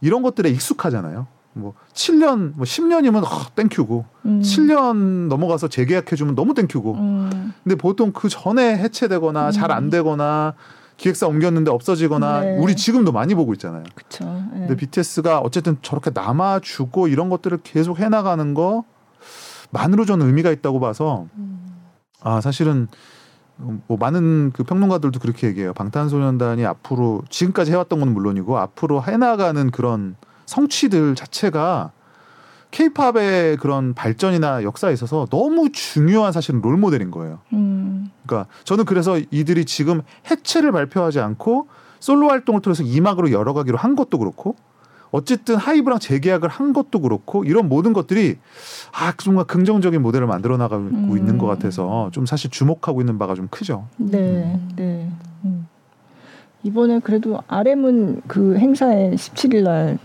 이런 0.00 0.22
것들에 0.22 0.48
익숙하잖아요. 0.50 1.26
뭐 1.58 1.74
7년, 1.92 2.52
뭐 2.54 2.64
10년이면 2.64 3.24
어, 3.24 3.28
땡큐고 3.54 4.04
음. 4.26 4.40
7년 4.40 5.28
넘어가서 5.28 5.68
재계약해 5.68 6.16
주면 6.16 6.34
너무 6.34 6.54
땡큐고. 6.54 6.94
음. 6.94 7.52
근데 7.62 7.76
보통 7.76 8.12
그 8.12 8.28
전에 8.28 8.76
해체되거나 8.78 9.46
음. 9.46 9.50
잘안 9.52 9.90
되거나 9.90 10.54
기획사 10.96 11.26
옮겼는데 11.26 11.70
없어지거나 11.70 12.40
네. 12.40 12.58
우리 12.58 12.74
지금도 12.74 13.12
많이 13.12 13.34
보고 13.34 13.52
있잖아요. 13.52 13.84
그쵸. 13.94 14.24
예. 14.54 14.58
근데 14.58 14.76
BTS가 14.76 15.38
어쨌든 15.38 15.76
저렇게 15.82 16.10
남아주고 16.12 17.08
이런 17.08 17.28
것들을 17.28 17.58
계속 17.62 18.00
해나가는 18.00 18.54
거만으로 19.72 20.04
저는 20.04 20.26
의미가 20.26 20.50
있다고 20.50 20.80
봐서 20.80 21.26
음. 21.36 21.76
아 22.20 22.40
사실은 22.40 22.88
뭐 23.58 23.96
많은 23.98 24.52
그 24.52 24.64
평론가들도 24.64 25.18
그렇게 25.20 25.48
얘기해요. 25.48 25.72
방탄소년단이 25.74 26.64
앞으로 26.64 27.22
지금까지 27.28 27.72
해왔던 27.72 28.00
건 28.00 28.12
물론이고 28.12 28.58
앞으로 28.58 29.02
해나가는 29.02 29.70
그런 29.70 30.16
성취들 30.48 31.14
자체가 31.14 31.92
케이팝의 32.70 33.58
그런 33.58 33.94
발전이나 33.94 34.62
역사에 34.62 34.92
있어서 34.94 35.26
너무 35.30 35.70
중요한 35.72 36.32
사실은 36.32 36.60
롤 36.62 36.76
모델인 36.76 37.10
거예요. 37.10 37.38
음. 37.52 38.10
그러니까 38.26 38.50
저는 38.64 38.84
그래서 38.84 39.18
이들이 39.30 39.64
지금 39.66 40.02
해체를 40.30 40.72
발표하지 40.72 41.20
않고 41.20 41.68
솔로 42.00 42.30
활동을 42.30 42.62
통해서 42.62 42.82
이막으로 42.82 43.30
열어가기로 43.30 43.76
한 43.76 43.94
것도 43.94 44.18
그렇고 44.18 44.56
어쨌든 45.10 45.56
하이브랑 45.56 45.98
재계약을 45.98 46.48
한 46.48 46.72
것도 46.72 47.00
그렇고 47.00 47.44
이런 47.44 47.68
모든 47.68 47.92
것들이 47.92 48.38
아 48.92 49.12
정말 49.16 49.44
긍정적인 49.44 50.00
모델을 50.00 50.26
만들어 50.26 50.56
나가고 50.56 50.82
음. 50.82 51.16
있는 51.16 51.38
것 51.38 51.46
같아서 51.46 52.10
좀 52.12 52.26
사실 52.26 52.50
주목하고 52.50 53.00
있는 53.00 53.18
바가 53.18 53.34
좀 53.34 53.48
크죠. 53.50 53.86
네, 53.96 54.58
네. 54.76 55.10
음. 56.62 56.68
이번에 56.68 56.98
그래도 57.00 57.40
RM은 57.46 58.22
그 58.26 58.56
행사에 58.58 59.12
17일 59.12 59.62
날 59.62 59.98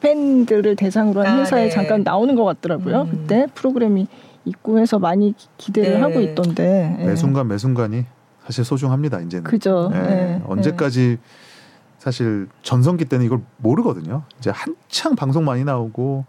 팬들을 0.00 0.76
대상으로 0.76 1.20
한 1.20 1.26
아, 1.26 1.36
행사에 1.38 1.64
네. 1.64 1.70
잠깐 1.70 2.02
나오는 2.02 2.34
것 2.34 2.44
같더라고요. 2.44 3.02
음. 3.02 3.10
그때 3.10 3.46
프로그램이 3.54 4.06
있고 4.44 4.78
해서 4.78 4.98
많이 4.98 5.34
기- 5.36 5.48
기대를 5.58 5.94
네. 5.94 6.00
하고 6.00 6.20
있던데. 6.20 6.96
예. 7.00 7.06
매 7.06 7.16
순간 7.16 7.46
매 7.48 7.58
순간이 7.58 8.04
사실 8.44 8.64
소중합니다. 8.64 9.20
이제는 9.20 9.44
그죠. 9.44 9.90
예, 9.94 9.98
예, 9.98 10.42
언제까지 10.46 11.18
사실 11.98 12.48
전성기 12.62 13.04
때는 13.04 13.24
이걸 13.24 13.40
모르거든요. 13.58 14.22
이제 14.40 14.50
한창 14.50 15.14
방송 15.14 15.44
많이 15.44 15.62
나오고 15.62 16.24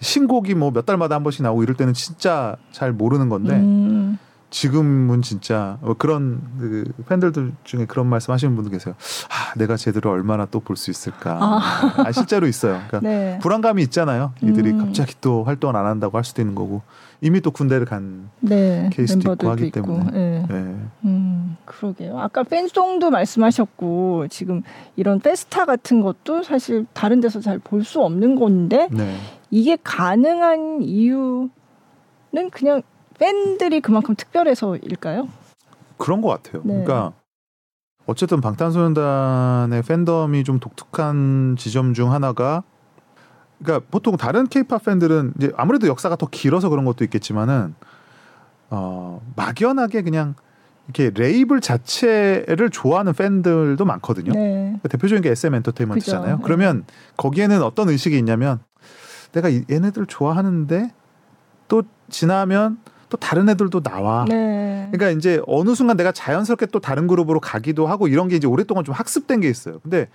신곡이 0.00 0.54
뭐 0.54 0.70
몇 0.70 0.84
달마다 0.84 1.14
한 1.14 1.22
번씩 1.22 1.42
나오고 1.42 1.62
이럴 1.62 1.74
때는 1.74 1.94
진짜 1.94 2.56
잘 2.72 2.92
모르는 2.92 3.24
예. 3.26 3.30
건데 3.30 3.54
음, 3.54 4.18
지금은 4.56 5.20
진짜 5.20 5.76
어, 5.82 5.92
그런 5.98 6.40
그 6.58 6.90
팬들들 7.06 7.52
중에 7.64 7.84
그런 7.84 8.06
말씀 8.06 8.32
하시는 8.32 8.56
분도 8.56 8.70
계세요. 8.70 8.94
아, 9.28 9.52
내가 9.58 9.76
제대로 9.76 10.10
얼마나 10.10 10.46
또 10.46 10.60
볼 10.60 10.76
수 10.78 10.90
있을까? 10.90 11.36
아. 11.38 11.94
아, 12.06 12.10
실제로 12.10 12.46
있어요. 12.46 12.80
그러니까 12.88 13.00
네. 13.00 13.38
불안감이 13.42 13.82
있잖아요. 13.82 14.32
이들이 14.42 14.70
음. 14.70 14.78
갑자기 14.78 15.14
또 15.20 15.44
활동을 15.44 15.76
안 15.76 15.84
한다고 15.84 16.16
할 16.16 16.24
수도 16.24 16.40
있는 16.40 16.54
거고 16.54 16.80
이미 17.20 17.42
또 17.42 17.50
군대를 17.50 17.84
간 17.84 18.30
네. 18.40 18.88
케이스도 18.94 19.32
있고 19.34 19.50
하기 19.50 19.66
있고. 19.66 19.82
때문에. 19.82 20.10
예. 20.18 20.46
예. 20.50 20.74
음, 21.04 21.56
그러게요. 21.66 22.18
아까 22.18 22.42
팬송도 22.42 23.10
말씀하셨고 23.10 24.28
지금 24.28 24.62
이런 24.96 25.20
페스타 25.20 25.66
같은 25.66 26.00
것도 26.00 26.42
사실 26.42 26.86
다른 26.94 27.20
데서 27.20 27.40
잘 27.40 27.58
볼 27.58 27.84
수 27.84 28.00
없는 28.02 28.36
건데 28.36 28.88
네. 28.90 29.16
이게 29.50 29.76
가능한 29.84 30.80
이유는 30.80 31.50
그냥 32.50 32.80
팬들이 33.18 33.80
그만큼 33.80 34.14
특별해서일까요? 34.14 35.28
그런 35.98 36.20
것 36.20 36.28
같아요. 36.28 36.62
네. 36.64 36.72
그러니까 36.84 37.12
어쨌든 38.06 38.40
방탄소년단의 38.40 39.82
팬덤이 39.82 40.44
좀 40.44 40.60
독특한 40.60 41.56
지점 41.58 41.94
중 41.94 42.12
하나가 42.12 42.62
그러니까 43.62 43.86
보통 43.90 44.16
다른 44.16 44.46
케이팝 44.46 44.84
팬들은 44.84 45.32
이제 45.38 45.52
아무래도 45.56 45.86
역사가 45.88 46.16
더 46.16 46.26
길어서 46.30 46.68
그런 46.68 46.84
것도 46.84 47.04
있겠지만은 47.04 47.74
어 48.70 49.22
막연하게 49.34 50.02
그냥 50.02 50.34
이렇게 50.84 51.10
레이블 51.20 51.60
자체를 51.60 52.70
좋아하는 52.70 53.12
팬들도 53.12 53.82
많거든요. 53.84 54.32
네. 54.32 54.54
그러니까 54.66 54.88
대표적인 54.88 55.22
게 55.22 55.30
SM 55.30 55.54
엔터테인먼트잖아요. 55.54 56.36
그죠. 56.36 56.44
그러면 56.44 56.84
거기에는 57.16 57.62
어떤 57.62 57.88
의식이 57.88 58.16
있냐면 58.18 58.60
내가 59.32 59.48
이- 59.48 59.64
얘네들 59.70 60.06
좋아하는데 60.06 60.92
또 61.68 61.82
지나면 62.08 62.78
또 63.08 63.16
다른 63.16 63.48
애들도 63.48 63.82
나와. 63.82 64.24
네. 64.28 64.88
그러니까 64.90 65.16
이제 65.18 65.40
어느 65.46 65.74
순간 65.74 65.96
내가 65.96 66.12
자연스럽게 66.12 66.66
또 66.66 66.80
다른 66.80 67.06
그룹으로 67.06 67.40
가기도 67.40 67.86
하고 67.86 68.08
이런 68.08 68.28
게 68.28 68.36
이제 68.36 68.46
오랫동안 68.46 68.84
좀 68.84 68.94
학습된 68.94 69.40
게 69.40 69.48
있어요. 69.48 69.78
근데 69.80 70.08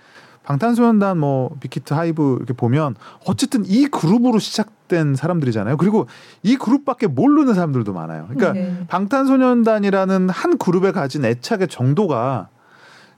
방탄소년단 0.44 1.18
뭐 1.18 1.54
빅히트 1.60 1.94
하이브 1.94 2.36
이렇게 2.38 2.52
보면 2.52 2.96
어쨌든 3.26 3.64
이 3.64 3.86
그룹으로 3.86 4.38
시작된 4.38 5.14
사람들이잖아요. 5.14 5.76
그리고 5.76 6.06
이 6.42 6.56
그룹밖에 6.56 7.06
모르는 7.06 7.54
사람들도 7.54 7.92
많아요. 7.92 8.26
그러니까 8.28 8.52
네. 8.52 8.84
방탄소년단이라는 8.88 10.28
한 10.28 10.58
그룹에 10.58 10.90
가진 10.92 11.24
애착의 11.24 11.68
정도가 11.68 12.48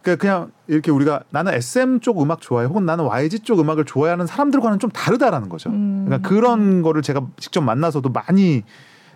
그러니까 0.02 0.20
그냥 0.20 0.50
이렇게 0.66 0.90
우리가 0.90 1.22
나는 1.30 1.54
SM 1.54 2.00
쪽 2.00 2.20
음악 2.20 2.42
좋아해 2.42 2.66
혹은 2.66 2.84
나는 2.84 3.06
YG 3.06 3.40
쪽 3.40 3.58
음악을 3.58 3.86
좋아하는 3.86 4.26
사람들과는 4.26 4.78
좀 4.78 4.90
다르다라는 4.90 5.48
거죠. 5.48 5.70
음. 5.70 6.04
그러니까 6.06 6.28
그런 6.28 6.82
거를 6.82 7.00
제가 7.00 7.26
직접 7.38 7.62
만나서도 7.62 8.10
많이 8.10 8.64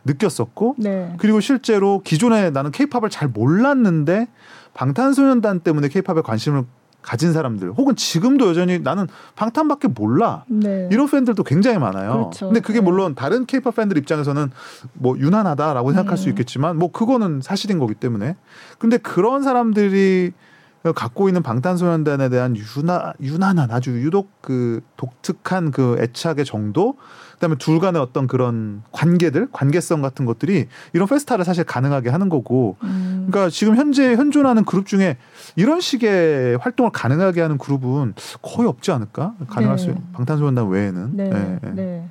느꼈었고 0.08 0.76
네. 0.78 1.14
그리고 1.18 1.40
실제로 1.40 2.00
기존에 2.04 2.50
나는 2.50 2.70
케이팝을 2.70 3.10
잘 3.10 3.28
몰랐는데 3.28 4.28
방탄소년단 4.74 5.60
때문에 5.60 5.88
케이팝에 5.88 6.22
관심을 6.22 6.64
가진 7.00 7.32
사람들 7.32 7.70
혹은 7.70 7.96
지금도 7.96 8.48
여전히 8.48 8.80
나는 8.80 9.06
방탄밖에 9.36 9.88
몰라 9.88 10.44
네. 10.48 10.88
이런 10.90 11.08
팬들도 11.08 11.42
굉장히 11.44 11.78
많아요. 11.78 12.12
그렇죠. 12.12 12.46
근데 12.46 12.60
그게 12.60 12.80
네. 12.80 12.84
물론 12.84 13.14
다른 13.14 13.46
케이팝 13.46 13.76
팬들 13.76 13.96
입장에서는 13.98 14.50
뭐 14.94 15.16
유난하다라고 15.16 15.92
생각할 15.92 16.18
수 16.18 16.28
음. 16.28 16.30
있겠지만 16.30 16.76
뭐 16.76 16.90
그거는 16.90 17.40
사실인 17.40 17.78
거기 17.78 17.94
때문에 17.94 18.36
근데 18.78 18.98
그런 18.98 19.42
사람들이 19.42 20.32
갖고 20.94 21.28
있는 21.28 21.42
방탄소년단에 21.42 22.28
대한 22.28 22.56
유나 22.56 23.14
유난한 23.20 23.70
아주 23.70 23.90
유독 24.02 24.30
그 24.40 24.80
독특한 24.96 25.70
그 25.70 25.96
애착의 26.00 26.44
정도 26.44 26.96
그다음에 27.38 27.56
둘 27.56 27.78
간의 27.78 28.02
어떤 28.02 28.26
그런 28.26 28.82
관계들 28.90 29.48
관계성 29.52 30.02
같은 30.02 30.24
것들이 30.24 30.66
이런 30.92 31.08
페스타를 31.08 31.44
사실 31.44 31.64
가능하게 31.64 32.10
하는 32.10 32.28
거고 32.28 32.76
음. 32.82 33.28
그러니까 33.30 33.50
지금 33.50 33.76
현재 33.76 34.16
현존하는 34.16 34.64
그룹 34.64 34.86
중에 34.86 35.16
이런 35.54 35.80
식의 35.80 36.58
활동을 36.58 36.90
가능하게 36.92 37.40
하는 37.40 37.58
그룹은 37.58 38.14
거의 38.42 38.68
없지 38.68 38.90
않을까? 38.90 39.34
가능할 39.48 39.76
네. 39.76 39.82
수 39.82 39.94
방탄소년단 40.12 40.68
외에는. 40.68 41.16
네. 41.16 41.30
예, 41.32 41.58
예. 41.64 41.70
네. 41.70 42.08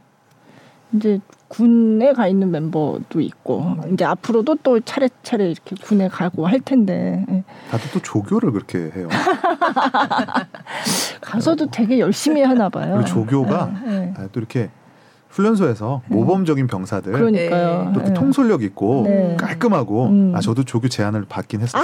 이제 0.93 1.19
군에 1.50 2.13
가 2.13 2.27
있는 2.27 2.50
멤버도 2.50 3.19
있고 3.19 3.75
이제 3.91 4.05
앞으로도 4.05 4.55
또 4.63 4.79
차례차례 4.79 5.51
이렇게 5.51 5.75
군에 5.84 6.07
가고 6.07 6.48
할 6.48 6.62
텐데 6.62 7.25
예. 7.29 7.43
다들 7.69 7.91
또 7.91 8.00
조교를 8.00 8.53
그렇게 8.53 8.91
해요. 8.96 9.10
가서도 11.19 11.67
되게 11.72 12.00
열심히 12.00 12.41
하나 12.41 12.69
봐요. 12.69 13.03
조교가 13.03 13.72
예, 13.88 13.91
예. 13.91 14.13
아, 14.17 14.29
또 14.31 14.39
이렇게 14.39 14.69
훈련소에서 15.38 16.01
모범적인 16.08 16.65
병사들 16.67 17.12
그러니까요. 17.13 17.91
또 17.94 18.00
이렇게 18.00 18.10
예. 18.10 18.13
통솔력 18.13 18.63
있고 18.63 19.03
네. 19.06 19.38
깔끔하고 19.39 20.08
음. 20.08 20.34
아 20.36 20.41
저도 20.41 20.63
조교 20.63 20.89
제안을 20.89 21.25
받긴 21.29 21.62
했어요. 21.62 21.84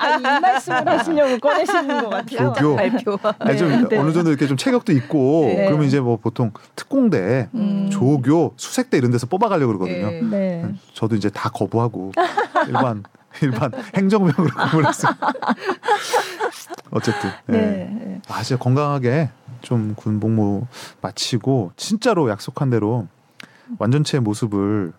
아, 0.00 0.16
이 0.16 0.22
말씀을 0.40 0.88
하시려고 0.88 1.38
꺼내시는 1.38 2.02
것 2.02 2.08
같아요. 2.08 2.52
조교. 2.54 2.76
발표. 2.76 3.18
아니, 3.38 3.58
좀 3.58 3.68
네, 3.68 3.88
네. 3.88 3.98
어느 3.98 4.12
정도 4.12 4.30
이렇게 4.30 4.46
좀 4.46 4.56
체격도 4.56 4.92
있고 4.92 5.44
네. 5.54 5.66
그러면 5.66 5.86
이제 5.86 6.00
뭐 6.00 6.16
보통 6.16 6.50
특공대, 6.74 7.48
음. 7.54 7.88
조교, 7.92 8.54
수색대 8.56 8.96
이런 8.96 9.10
데서 9.10 9.26
뽑아가려고 9.26 9.78
그러거든요. 9.78 10.10
네. 10.10 10.22
네. 10.22 10.74
저도 10.94 11.14
이제 11.14 11.28
다 11.28 11.50
거부하고 11.50 12.12
일반 12.66 13.04
일반 13.42 13.70
행정병으로 13.94 14.54
공부를 14.54 14.88
했어요. 14.88 15.12
어쨌든 16.90 17.30
네. 17.46 17.58
예. 17.58 17.60
네. 18.04 18.20
아 18.28 18.42
진짜 18.42 18.62
건강하게 18.62 19.28
좀 19.62 19.94
군 19.96 20.20
복무 20.20 20.66
마치고 21.00 21.72
진짜로 21.76 22.28
약속한 22.28 22.70
대로 22.70 23.06
완전체 23.78 24.18
모습을 24.18 24.92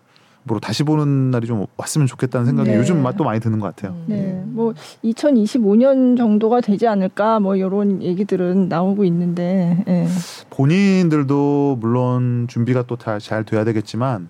뭐 0.46 0.60
다시 0.60 0.82
보는 0.82 1.30
날이 1.30 1.46
좀 1.46 1.64
왔으면 1.76 2.06
좋겠다는 2.06 2.44
생각이 2.46 2.70
네. 2.70 2.76
요즘 2.76 3.02
또 3.16 3.24
많이 3.24 3.40
드는 3.40 3.60
것 3.60 3.74
같아요. 3.74 3.96
네, 4.06 4.42
뭐 4.46 4.74
2025년 5.02 6.18
정도가 6.18 6.60
되지 6.60 6.86
않을까 6.86 7.40
뭐 7.40 7.56
이런 7.56 8.02
얘기들은 8.02 8.68
나오고 8.68 9.04
있는데, 9.04 9.82
예. 9.88 10.06
본인들도 10.50 11.78
물론 11.80 12.46
준비가 12.48 12.82
또 12.82 12.96
잘 12.96 13.44
돼야 13.44 13.64
되겠지만 13.64 14.28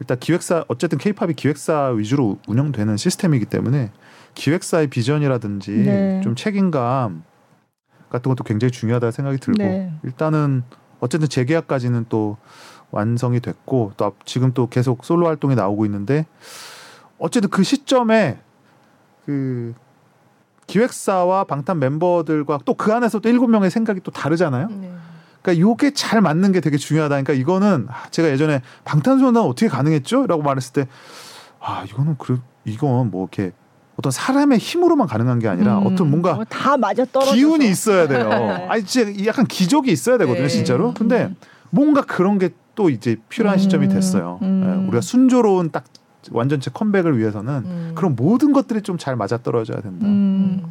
일단 0.00 0.18
기획사 0.18 0.64
어쨌든 0.68 0.98
케이팝이 0.98 1.34
기획사 1.34 1.88
위주로 1.88 2.38
운영되는 2.48 2.96
시스템이기 2.96 3.44
때문에 3.46 3.90
기획사의 4.34 4.86
비전이라든지 4.88 5.70
네. 5.72 6.20
좀 6.22 6.36
책임감 6.36 7.22
같은 8.10 8.28
것도 8.30 8.44
굉장히 8.44 8.70
중요하다 8.72 9.10
생각이 9.10 9.38
들고 9.38 9.62
네. 9.62 9.92
일단은 10.02 10.62
어쨌든 11.00 11.28
재계약까지는 11.28 12.06
또 12.08 12.36
완성이 12.90 13.40
됐고 13.40 13.92
또 13.96 14.04
앞- 14.06 14.24
지금 14.26 14.52
또 14.54 14.68
계속 14.68 15.04
솔로 15.04 15.26
활동이 15.26 15.54
나오고 15.54 15.84
있는데 15.86 16.26
어쨌든 17.18 17.50
그 17.50 17.62
시점에 17.62 18.38
그 19.26 19.74
기획사와 20.66 21.44
방탄 21.44 21.78
멤버들과 21.78 22.58
또 22.64 22.74
그 22.74 22.92
안에서 22.92 23.18
또 23.20 23.28
일곱 23.28 23.48
명의 23.48 23.70
생각이 23.70 24.00
또 24.02 24.10
다르잖아요. 24.10 24.68
네. 24.68 24.92
그러니까 25.42 25.60
요게 25.66 25.92
잘 25.94 26.20
맞는 26.20 26.52
게 26.52 26.60
되게 26.60 26.76
중요하다. 26.76 27.14
그러니까 27.22 27.32
이거는 27.32 27.86
아, 27.88 28.08
제가 28.10 28.28
예전에 28.30 28.60
방탄소년단 28.84 29.42
어떻게 29.42 29.68
가능했죠?라고 29.68 30.42
말했을 30.42 30.72
때 30.72 30.86
아 31.60 31.82
이거는 31.84 32.14
그 32.18 32.40
이건 32.64 33.10
뭐 33.10 33.24
이렇게 33.24 33.52
어떤 33.98 34.12
사람의 34.12 34.58
힘으로만 34.58 35.06
가능한 35.08 35.40
게 35.40 35.48
아니라 35.48 35.78
음, 35.78 35.86
어떤 35.86 36.10
뭔가 36.10 36.34
뭐다 36.34 36.76
맞아 36.76 37.04
떨어져. 37.04 37.34
기운이 37.34 37.68
있어야 37.68 38.08
돼요. 38.08 38.28
네. 38.30 38.66
아니 38.68 38.84
진짜 38.84 39.26
약간 39.26 39.44
기적이 39.46 39.90
있어야 39.92 40.16
되거든요, 40.18 40.46
네. 40.46 40.48
진짜로. 40.48 40.94
근데 40.94 41.30
뭔가 41.70 42.02
그런 42.02 42.38
게 42.38 42.50
또 42.78 42.90
이제 42.90 43.16
필요한 43.28 43.58
음, 43.58 43.60
시점이 43.60 43.88
됐어요. 43.88 44.38
음. 44.42 44.62
예, 44.64 44.86
우리가 44.86 45.00
순조로운 45.00 45.72
딱 45.72 45.82
완전체 46.30 46.70
컴백을 46.72 47.18
위해서는 47.18 47.52
음. 47.64 47.92
그런 47.96 48.14
모든 48.14 48.52
것들이 48.52 48.82
좀 48.82 48.98
잘 48.98 49.16
맞아 49.16 49.36
떨어져야 49.38 49.80
된다. 49.80 50.06
음, 50.06 50.62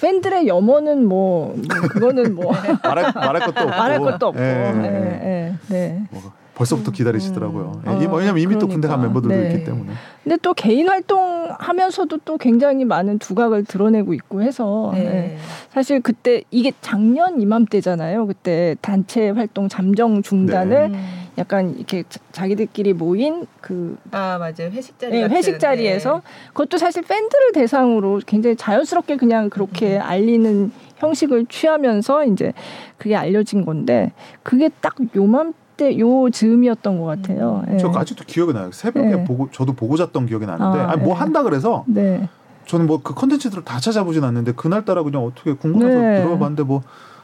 팬들의 0.00 0.46
염원은 0.46 1.08
뭐, 1.08 1.56
뭐 1.56 1.88
그거는 1.88 2.36
뭐 2.36 2.52
말할, 2.84 3.12
말할 3.16 3.40
것도 3.46 3.60
없고 3.64 3.68
말할 3.68 3.98
것도 3.98 4.26
없고. 4.28 4.40
예, 4.40 4.44
예, 4.44 4.84
예, 4.84 5.24
예. 5.24 5.74
예, 5.74 5.74
네. 5.74 6.08
뭐 6.56 6.64
벌써부터 6.64 6.90
기다리시더라고요. 6.90 7.80
음. 7.86 7.92
예, 8.00 8.04
이- 8.04 8.08
왜냐면 8.08 8.38
이미 8.38 8.58
또 8.58 8.66
군대 8.66 8.88
간 8.88 8.98
그러니까. 8.98 9.20
멤버들도 9.20 9.34
네. 9.48 9.52
있기 9.54 9.64
때문에. 9.64 9.92
근데 10.24 10.36
또 10.42 10.54
개인 10.54 10.88
활동하면서도 10.88 12.18
또 12.24 12.38
굉장히 12.38 12.84
많은 12.84 13.18
두각을 13.18 13.64
드러내고 13.64 14.14
있고 14.14 14.42
해서 14.42 14.92
예. 14.96 15.00
네. 15.02 15.36
사실 15.70 16.00
그때 16.00 16.42
이게 16.50 16.72
작년 16.80 17.40
이맘때잖아요. 17.40 18.26
그때 18.26 18.74
단체 18.80 19.28
활동 19.30 19.68
잠정 19.68 20.22
중단을 20.22 20.90
음. 20.92 21.04
약간 21.38 21.76
이렇게 21.76 22.02
자- 22.08 22.18
자기들끼리 22.32 22.94
모인 22.94 23.46
그 23.60 23.98
아 24.10 24.38
맞아요 24.38 24.70
회식 24.72 24.98
자리 24.98 25.12
네, 25.20 25.24
회식 25.28 25.60
자리에서 25.60 26.14
네. 26.14 26.20
그것도 26.48 26.78
사실 26.78 27.02
팬들을 27.02 27.52
대상으로 27.52 28.22
굉장히 28.26 28.56
자연스럽게 28.56 29.16
그냥 29.18 29.50
그렇게 29.50 29.98
알리는 29.98 30.72
형식을 30.96 31.44
취하면서 31.46 32.24
이제 32.24 32.54
그게 32.96 33.14
알려진 33.16 33.66
건데 33.66 34.12
그게 34.42 34.70
딱 34.80 34.94
요맘 35.14 35.52
때 35.76 35.98
요 35.98 36.30
즈음이었던 36.30 36.98
것 36.98 37.04
같아요. 37.06 37.62
예. 37.70 37.76
저 37.78 37.92
아직도 37.94 38.24
기억이 38.26 38.52
나요. 38.52 38.70
새벽에 38.72 39.08
네. 39.16 39.24
보고 39.24 39.48
저도 39.52 39.72
보고 39.74 39.96
잤던 39.96 40.26
기억이 40.26 40.46
나는데 40.46 40.78
아, 40.80 40.90
아니, 40.92 41.02
뭐 41.02 41.14
네. 41.14 41.20
한다 41.20 41.42
그래서 41.42 41.84
네. 41.86 42.28
저는 42.66 42.86
뭐 42.86 43.00
그 43.02 43.14
컨텐츠들을 43.14 43.64
다 43.64 43.78
찾아보진 43.78 44.24
않는데 44.24 44.52
그날따라 44.52 45.02
그냥 45.02 45.24
어떻게 45.24 45.52
궁금해서 45.54 45.98
네. 46.00 46.22
들어봤는데 46.22 46.62
뭐 46.64 46.82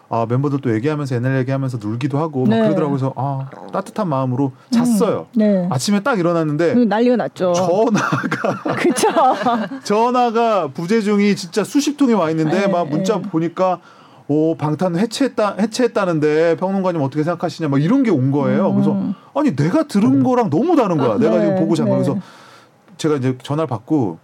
아, 0.09 0.27
멤버들도 0.29 0.75
얘기하면서 0.75 1.15
옛날 1.17 1.39
얘기하면서 1.39 1.79
놀기도 1.79 2.19
하고 2.19 2.45
막 2.45 2.51
네. 2.51 2.61
그러더라고요. 2.63 2.91
그래서 2.99 3.15
아, 3.17 3.49
따뜻한 3.73 4.07
마음으로 4.09 4.53
잤어요. 4.71 5.27
네. 5.35 5.67
아침에 5.71 6.01
딱 6.01 6.19
일어났는데 6.19 6.75
그 6.75 6.81
난리가 6.81 7.17
났죠. 7.17 7.55
전화 7.55 8.01
그쵸. 8.77 9.09
전화가 9.85 10.69
부재중이 10.69 11.35
진짜 11.37 11.65
수십 11.65 11.97
통이 11.97 12.13
와 12.13 12.29
있는데 12.31 12.61
네, 12.61 12.67
막 12.69 12.89
문자 12.91 13.17
네. 13.17 13.23
보니까 13.23 13.81
오 14.33 14.55
방탄 14.57 14.97
해체했다 14.97 15.57
해체했다는데 15.61 16.57
평론가님 16.57 17.03
어떻게 17.03 17.23
생각하시냐 17.23 17.69
막 17.69 17.83
이런 17.83 18.03
게 18.03 18.11
온 18.11 18.31
거예요. 18.31 18.71
음. 18.71 18.75
그래서 18.75 18.97
아니 19.35 19.55
내가 19.55 19.83
들은 19.85 20.23
거랑 20.23 20.49
너무 20.49 20.75
다른 20.77 20.97
거야. 20.97 21.19
내가 21.19 21.37
네, 21.37 21.43
지금 21.43 21.57
보고 21.61 21.75
잔 21.75 21.87
거. 21.89 21.97
네. 21.97 22.03
그래서 22.03 22.19
제가 22.97 23.17
이제 23.17 23.37
전화를 23.43 23.67
받고 23.69 24.19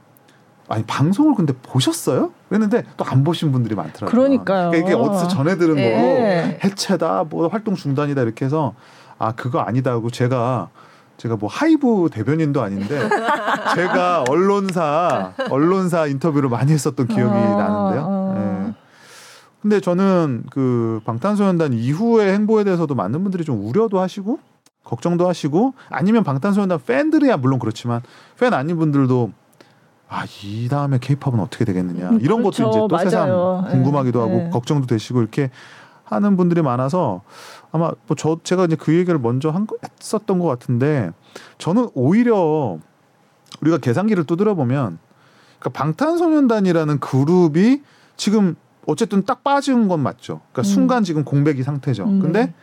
아니 0.69 0.83
방송을 0.85 1.35
근데 1.35 1.53
보셨어요? 1.63 2.31
그랬는데 2.49 2.85
또 2.97 3.05
안 3.09 3.25
보신 3.25 3.53
분들이 3.53 3.75
많더라고요. 3.75 4.11
그러니까요. 4.11 4.71
그러니까 4.71 4.77
이게 4.91 4.95
어디서 4.99 5.29
전해 5.29 5.57
들은 5.57 5.77
네. 5.77 5.93
거고 5.93 6.67
해체다, 6.69 7.25
뭐 7.29 7.49
활동 7.49 7.75
중단이다 7.75 8.23
이렇게 8.23 8.45
해서 8.45 8.75
아 9.19 9.33
그거 9.33 9.61
아니다고 9.61 10.11
제가 10.11 10.69
제가 11.17 11.37
뭐 11.37 11.49
하이브 11.51 12.11
대변인도 12.13 12.63
아닌데 12.63 12.97
제가 13.75 14.25
언론사 14.29 15.33
언론사 15.51 16.07
인터뷰를 16.07 16.49
많이 16.49 16.71
했었던 16.73 17.07
기억이 17.09 17.35
어, 17.35 17.57
나는데요. 17.57 18.18
근데 19.63 19.81
저는 19.81 20.45
그 20.51 21.01
방탄소년단 21.05 21.73
이후의 21.73 22.33
행보에 22.33 22.65
대해서도 22.65 22.95
많은 22.95 23.23
분들이 23.23 23.45
좀 23.45 23.65
우려도 23.67 23.99
하시고 23.99 24.39
걱정도 24.85 25.29
하시고 25.29 25.75
아니면 25.91 26.25
방탄소년단 26.25 26.79
팬들이야 26.87 27.37
물론 27.39 27.59
그렇지만 27.59 28.03
팬 28.39 28.55
아닌 28.55 28.77
분들도 28.79 29.33
아 30.09 30.25
이 30.43 30.69
다음에 30.71 30.99
케이팝은 30.99 31.39
어떻게 31.41 31.65
되겠느냐 31.67 32.09
음, 32.11 32.21
이런 32.23 32.41
그렇죠. 32.43 32.65
것도 32.65 32.71
이제 32.71 32.79
또 32.79 32.89
맞아요. 32.89 33.65
새삼 33.65 33.71
궁금하기도 33.73 34.19
네, 34.19 34.25
하고 34.25 34.45
네. 34.45 34.51
걱정도 34.51 34.87
되시고 34.87 35.21
이렇게 35.21 35.51
하는 36.05 36.37
분들이 36.39 36.63
많아서 36.63 37.21
아마 37.73 37.91
뭐 38.07 38.17
저 38.17 38.39
제가 38.43 38.65
이제 38.65 38.77
그 38.77 38.95
얘기를 38.95 39.19
먼저 39.19 39.51
한 39.51 39.67
거, 39.67 39.77
했었던 40.01 40.39
것 40.39 40.47
같은데 40.47 41.11
저는 41.59 41.91
오히려 41.95 42.79
우리가 43.61 43.77
계산기를 43.79 44.25
두드려 44.25 44.55
보면 44.55 44.99
그러니까 45.59 45.79
방탄소년단이라는 45.79 47.01
그룹이 47.01 47.83
지금 48.17 48.57
어쨌든 48.89 49.23
딱 49.25 49.45
빠진 49.45 49.87
건 49.87 50.01
맞죠. 50.01 50.41
그러니까 50.51 50.63
음. 50.63 50.65
순간 50.65 51.05
지금 51.05 51.23
공백이 51.23 51.63
상태죠. 51.63 52.05
음. 52.05 52.21
근데 52.21 52.55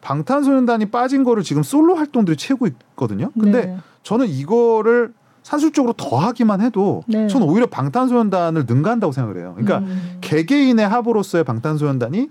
방탄소년단이 0.00 0.86
빠진 0.86 1.22
거를 1.22 1.44
지금 1.44 1.62
솔로 1.62 1.94
활동들이 1.94 2.36
채우고 2.36 2.66
있거든요. 2.66 3.30
근데 3.40 3.66
네. 3.66 3.76
저는 4.02 4.26
이거를 4.26 5.14
산술적으로 5.44 5.92
더하기만 5.92 6.60
해도 6.60 7.04
네. 7.06 7.28
저는 7.28 7.46
오히려 7.46 7.66
방탄소년단을 7.66 8.64
능가한다고 8.66 9.12
생각을 9.12 9.40
해요. 9.40 9.54
그러니까 9.56 9.78
음. 9.88 10.18
개개인의 10.22 10.88
합으로서의 10.88 11.44
방탄소년단이 11.44 12.30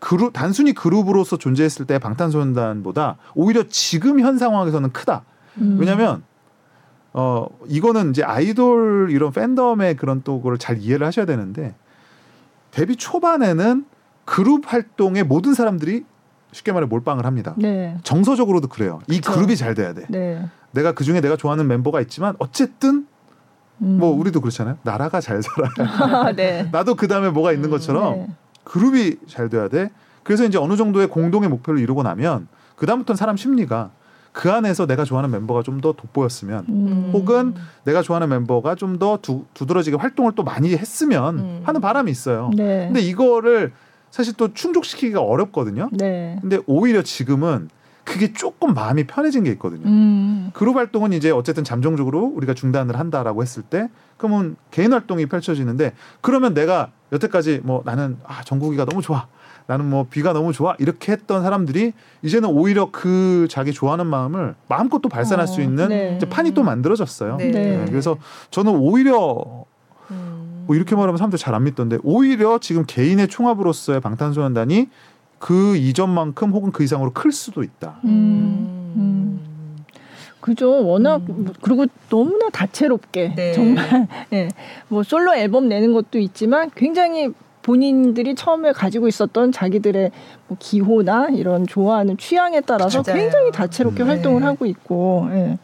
그룹 0.00 0.32
단순히 0.32 0.74
그룹으로서 0.74 1.36
존재했을 1.36 1.86
때 1.86 2.00
방탄소년단보다 2.00 3.18
오히려 3.36 3.62
지금 3.68 4.18
현 4.18 4.36
상황에서는 4.36 4.92
크다. 4.92 5.22
음. 5.58 5.76
왜냐하면 5.78 6.24
어 7.12 7.46
이거는 7.68 8.10
이제 8.10 8.24
아이돌 8.24 9.10
이런 9.12 9.30
팬덤의 9.30 9.94
그런 9.94 10.22
또 10.24 10.38
그걸 10.38 10.58
잘 10.58 10.78
이해를 10.78 11.06
하셔야 11.06 11.24
되는데 11.24 11.76
데뷔 12.74 12.96
초반에는 12.96 13.84
그룹 14.24 14.64
활동에 14.66 15.22
모든 15.22 15.54
사람들이 15.54 16.04
쉽게 16.50 16.72
말해 16.72 16.86
몰빵을 16.86 17.24
합니다. 17.24 17.54
네. 17.56 17.96
정서적으로도 18.02 18.66
그래요. 18.66 19.00
이 19.08 19.16
그쵸. 19.16 19.32
그룹이 19.32 19.56
잘 19.56 19.74
돼야 19.74 19.92
돼. 19.92 20.06
네. 20.08 20.44
내가 20.72 20.92
그 20.92 21.04
중에 21.04 21.20
내가 21.20 21.36
좋아하는 21.36 21.68
멤버가 21.68 22.00
있지만 22.00 22.34
어쨌든 22.40 23.06
음. 23.80 23.98
뭐 24.00 24.10
우리도 24.10 24.40
그렇잖아요. 24.40 24.78
나라가 24.82 25.20
잘 25.20 25.40
살아야. 25.40 26.32
네. 26.34 26.68
나도 26.72 26.96
그 26.96 27.06
다음에 27.06 27.30
뭐가 27.30 27.52
있는 27.52 27.70
것처럼 27.70 28.14
네. 28.14 28.28
그룹이 28.64 29.18
잘 29.28 29.48
돼야 29.48 29.68
돼. 29.68 29.90
그래서 30.24 30.44
이제 30.44 30.58
어느 30.58 30.76
정도의 30.76 31.06
공동의 31.08 31.48
목표를 31.48 31.78
이루고 31.80 32.02
나면 32.02 32.48
그 32.74 32.86
다음부터는 32.86 33.16
사람 33.16 33.36
심리가 33.36 33.90
그 34.34 34.50
안에서 34.52 34.86
내가 34.86 35.04
좋아하는 35.04 35.30
멤버가 35.30 35.62
좀 35.62 35.80
더 35.80 35.92
돋보였으면 35.92 36.66
음. 36.68 37.10
혹은 37.12 37.54
내가 37.84 38.02
좋아하는 38.02 38.28
멤버가 38.28 38.74
좀 38.74 38.98
더 38.98 39.18
두드러지게 39.54 39.96
활동을 39.96 40.32
또 40.34 40.42
많이 40.42 40.74
했으면 40.76 41.38
음. 41.38 41.60
하는 41.64 41.80
바람이 41.80 42.10
있어요. 42.10 42.50
네. 42.54 42.86
근데 42.86 43.00
이거를 43.00 43.72
사실 44.10 44.34
또 44.34 44.52
충족시키기가 44.52 45.20
어렵거든요. 45.20 45.88
네. 45.92 46.36
근데 46.40 46.58
오히려 46.66 47.02
지금은 47.02 47.68
그게 48.04 48.32
조금 48.32 48.74
마음이 48.74 49.06
편해진 49.06 49.44
게 49.44 49.50
있거든요. 49.52 49.86
음. 49.86 50.50
그룹 50.52 50.76
활동은 50.76 51.12
이제 51.12 51.30
어쨌든 51.30 51.64
잠정적으로 51.64 52.24
우리가 52.36 52.54
중단을 52.54 52.98
한다라고 52.98 53.40
했을 53.42 53.62
때 53.62 53.88
그러면 54.18 54.56
개인 54.70 54.92
활동이 54.92 55.26
펼쳐지는데 55.26 55.94
그러면 56.20 56.54
내가 56.54 56.90
여태까지 57.12 57.60
뭐 57.64 57.82
나는 57.84 58.18
아 58.24 58.42
정국이가 58.42 58.84
너무 58.84 59.00
좋아 59.00 59.26
나는 59.66 59.88
뭐 59.88 60.06
비가 60.10 60.32
너무 60.32 60.52
좋아 60.52 60.74
이렇게 60.78 61.12
했던 61.12 61.42
사람들이 61.42 61.92
이제는 62.22 62.50
오히려 62.50 62.90
그 62.92 63.46
자기 63.50 63.72
좋아하는 63.72 64.06
마음을 64.06 64.54
마음껏 64.68 65.00
또 65.00 65.08
발산할 65.08 65.44
어, 65.44 65.46
수 65.46 65.62
있는 65.62 65.88
네. 65.88 66.14
이제 66.16 66.28
판이 66.28 66.52
또 66.52 66.62
만들어졌어요. 66.62 67.36
네. 67.38 67.50
네, 67.50 67.84
그래서 67.88 68.18
저는 68.50 68.74
오히려 68.76 69.64
음. 70.10 70.64
뭐 70.66 70.76
이렇게 70.76 70.94
말하면 70.94 71.16
사람들 71.16 71.38
잘 71.38 71.54
안 71.54 71.64
믿던데 71.64 71.98
오히려 72.02 72.58
지금 72.58 72.84
개인의 72.86 73.28
총합으로서의 73.28 74.00
방탄소년단이 74.00 74.88
그 75.38 75.76
이전만큼 75.76 76.50
혹은 76.52 76.70
그 76.72 76.82
이상으로 76.84 77.12
클 77.12 77.32
수도 77.32 77.62
있다. 77.62 78.00
음. 78.04 79.40
그죠. 80.40 80.86
워낙 80.86 81.22
음. 81.30 81.44
뭐- 81.44 81.54
그리고 81.62 81.86
너무나 82.10 82.50
다채롭게 82.50 83.34
네. 83.34 83.52
정말 83.52 84.06
예. 84.34 84.48
뭐 84.88 85.02
솔로 85.02 85.34
앨범 85.34 85.68
내는 85.70 85.94
것도 85.94 86.18
있지만 86.18 86.70
굉장히 86.74 87.30
본인들이 87.64 88.34
처음에 88.34 88.72
가지고 88.72 89.08
있었던 89.08 89.50
자기들의 89.50 90.10
뭐 90.48 90.56
기호나 90.60 91.28
이런 91.30 91.66
좋아하는 91.66 92.16
취향에 92.18 92.60
따라서. 92.60 93.02
맞아요. 93.02 93.18
굉장히 93.18 93.50
다채롭게 93.50 94.02
음. 94.04 94.08
활동을 94.08 94.40
네. 94.40 94.46
하고 94.46 94.66
있고 94.66 95.28
예. 95.32 95.58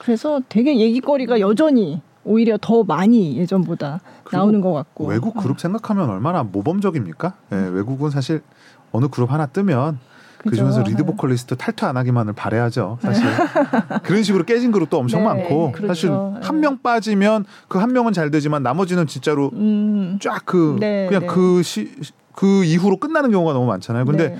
그래서 0.00 0.40
되게 0.48 0.78
얘기거리가 0.78 1.40
여전히 1.40 2.02
오히려 2.24 2.58
더 2.60 2.82
많이 2.82 3.38
예전보다 3.38 4.00
나오는 4.32 4.60
것 4.60 4.72
같고 4.72 5.06
외국 5.06 5.36
어, 5.36 5.40
그룹 5.40 5.60
생각하면 5.60 6.10
얼마나 6.10 6.42
모범적입니까? 6.42 7.34
예, 7.52 7.56
외국은 7.56 8.10
사실 8.10 8.42
어느 8.92 9.06
그룹 9.08 9.32
하나 9.32 9.46
뜨면 9.46 9.98
그 10.42 10.50
그죠. 10.50 10.62
중에서 10.62 10.82
리드 10.82 10.96
네. 10.98 11.02
보컬리스트 11.04 11.54
탈퇴 11.56 11.84
안 11.84 11.96
하기만을 11.98 12.32
바래야죠. 12.32 12.98
사실 13.02 13.22
그런 14.02 14.22
식으로 14.22 14.44
깨진 14.44 14.72
그룹도 14.72 14.98
엄청 14.98 15.20
네, 15.20 15.26
많고 15.26 15.72
그렇죠. 15.72 15.86
사실 15.88 16.10
네. 16.10 16.40
한명 16.42 16.78
빠지면 16.82 17.44
그 17.68 17.78
한 17.80 17.92
명은 17.92 18.12
잘 18.14 18.30
되지만 18.30 18.62
나머지는 18.62 19.06
진짜로 19.06 19.50
음. 19.54 20.18
쫙그 20.20 20.76
네, 20.80 21.06
그냥 21.08 21.22
네. 21.22 21.26
그시 21.26 21.92
그 22.34 22.64
이후로 22.64 22.96
끝나는 22.98 23.30
경우가 23.30 23.52
너무 23.52 23.66
많잖아요. 23.66 24.04
근데 24.06 24.28
네. 24.30 24.38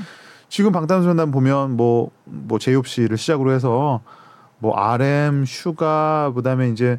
지금 0.49 0.73
방탄소년단 0.73 1.31
보면 1.31 1.77
뭐뭐 1.77 2.59
제이홉 2.59 2.87
씨를 2.89 3.19
시작으로 3.19 3.53
해서 3.53 4.01
뭐 4.59 4.77
RM, 4.77 5.45
슈가 5.47 6.33
그다음에 6.35 6.69
이제 6.71 6.99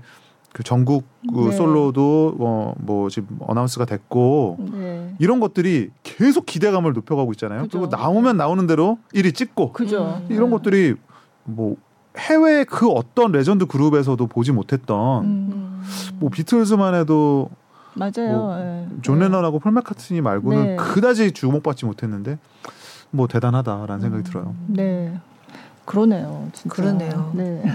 그 0.54 0.64
정국 0.64 1.06
그 1.34 1.50
네. 1.50 1.52
솔로도 1.52 2.36
뭐, 2.38 2.76
뭐 2.78 3.10
지금 3.10 3.38
announce가 3.40 3.86
됐고 3.86 4.58
네. 4.74 5.16
이런 5.20 5.40
것들이 5.40 5.92
계속 6.04 6.46
기대감을 6.46 6.94
높여가고 6.94 7.32
있잖아요. 7.34 7.64
그죠. 7.64 7.80
그리고 7.80 7.96
나오면 7.96 8.38
나오는 8.38 8.68
대로 8.68 8.98
1위 9.14 9.34
찍고 9.34 9.72
그죠. 9.72 10.22
음. 10.22 10.28
이런 10.30 10.50
것들이 10.52 10.96
뭐 11.44 11.78
해외 12.18 12.66
그 12.66 12.90
어떤 12.90 13.32
레전드 13.32 13.66
그룹에서도 13.66 14.26
보지 14.28 14.52
못했던 14.52 15.24
음. 15.24 15.82
뭐 16.16 16.30
비틀즈만 16.30 16.96
해도 16.96 17.50
맞아요. 17.94 18.32
뭐 18.32 18.60
예. 18.60 18.88
존 19.02 19.20
네. 19.20 19.26
레넌하고 19.26 19.60
폴 19.60 19.72
마카트니 19.72 20.22
말고는 20.22 20.64
네. 20.64 20.76
그다지 20.76 21.32
주목받지 21.32 21.86
못했는데 21.86 22.38
뭐 23.10 23.28
대단하다라는 23.28 24.02
생각이 24.02 24.24
들어요. 24.24 24.56
네. 24.68 25.18
그러네요. 25.92 26.48
진짜. 26.54 26.74
그러네요. 26.74 27.32
네. 27.36 27.62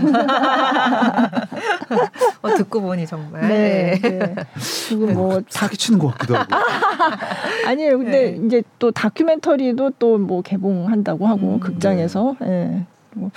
어, 2.43 2.55
듣고 2.55 2.81
보니 2.81 3.07
정말. 3.07 3.47
네. 3.47 4.01
네. 4.01 4.35
지금 4.59 5.13
뭐 5.13 5.43
사기치는 5.49 5.99
것 5.99 6.09
같기도 6.13 6.37
하고. 6.37 6.49
아니에요. 7.67 7.99
근데 7.99 8.31
네. 8.33 8.41
이제 8.47 8.63
또 8.79 8.91
다큐멘터리도 8.91 9.91
또 9.99 10.17
뭐 10.17 10.41
개봉한다고 10.41 11.27
하고 11.27 11.55
음, 11.55 11.61
극장에서 11.61 12.37
예. 12.43 12.85
뭐 13.15 13.31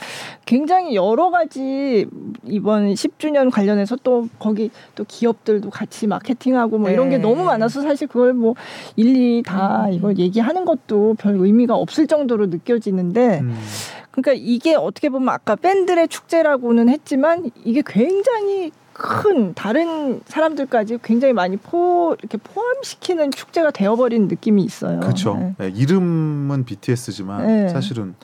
굉장히 0.46 0.96
여러 0.96 1.30
가지 1.30 2.06
이번 2.46 2.94
10주년 2.94 3.52
관련해서 3.52 3.98
또 4.04 4.28
거기 4.40 4.72
또 4.96 5.04
기업들도 5.08 5.70
같이 5.70 6.08
마케팅하고 6.08 6.78
뭐 6.80 6.90
이런 6.90 7.10
게 7.10 7.18
네. 7.18 7.24
너무 7.24 7.44
많아서 7.44 7.82
사실 7.82 8.08
그걸 8.08 8.34
뭐 8.34 8.56
일일이 8.96 9.44
다 9.44 9.86
음. 9.88 9.94
이걸 9.94 10.18
얘기하는 10.18 10.66
것도 10.66 11.16
별 11.20 11.36
의미가 11.36 11.76
없을 11.76 12.08
정도로 12.08 12.48
느껴지는데 12.48 13.40
음. 13.40 13.56
그러니까 14.22 14.44
이게 14.46 14.76
어떻게 14.76 15.10
보면 15.10 15.30
아까 15.30 15.56
밴들의 15.56 16.08
축제라고는 16.08 16.90
했지만 16.90 17.50
이게 17.64 17.82
굉장히 17.86 18.72
큰 18.94 19.54
다른 19.54 20.22
사람들까지 20.26 21.00
굉장히 21.04 21.34
많이 21.34 21.56
포 21.56 22.16
이렇게 22.20 22.38
포함시키는 22.38 23.32
축제가 23.32 23.72
되어버린 23.72 24.28
느낌이 24.28 24.62
있어요. 24.64 25.00
그렇죠. 25.00 25.36
네. 25.38 25.56
네, 25.58 25.70
이름은 25.70 26.66
BTS지만 26.66 27.48
네. 27.48 27.70
사실은 27.70 28.16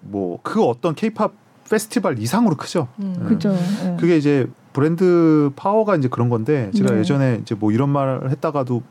뭐 0.00 0.38
그 0.42 0.62
어떤 0.62 0.94
K-팝 0.94 1.32
페스티벌 1.68 2.18
이상으로 2.18 2.56
크죠. 2.56 2.88
음. 3.00 3.16
네. 3.18 3.24
그죠. 3.26 3.50
네. 3.50 3.96
그게 3.98 4.16
이제 4.16 4.46
브랜드 4.72 5.50
파워가 5.56 5.96
이제 5.96 6.08
그런 6.08 6.28
건데 6.28 6.70
제가 6.76 6.92
네. 6.92 7.00
예전에 7.00 7.38
이제 7.40 7.54
뭐 7.54 7.72
이런 7.72 7.88
말을 7.88 8.30
했다가도 8.30 8.82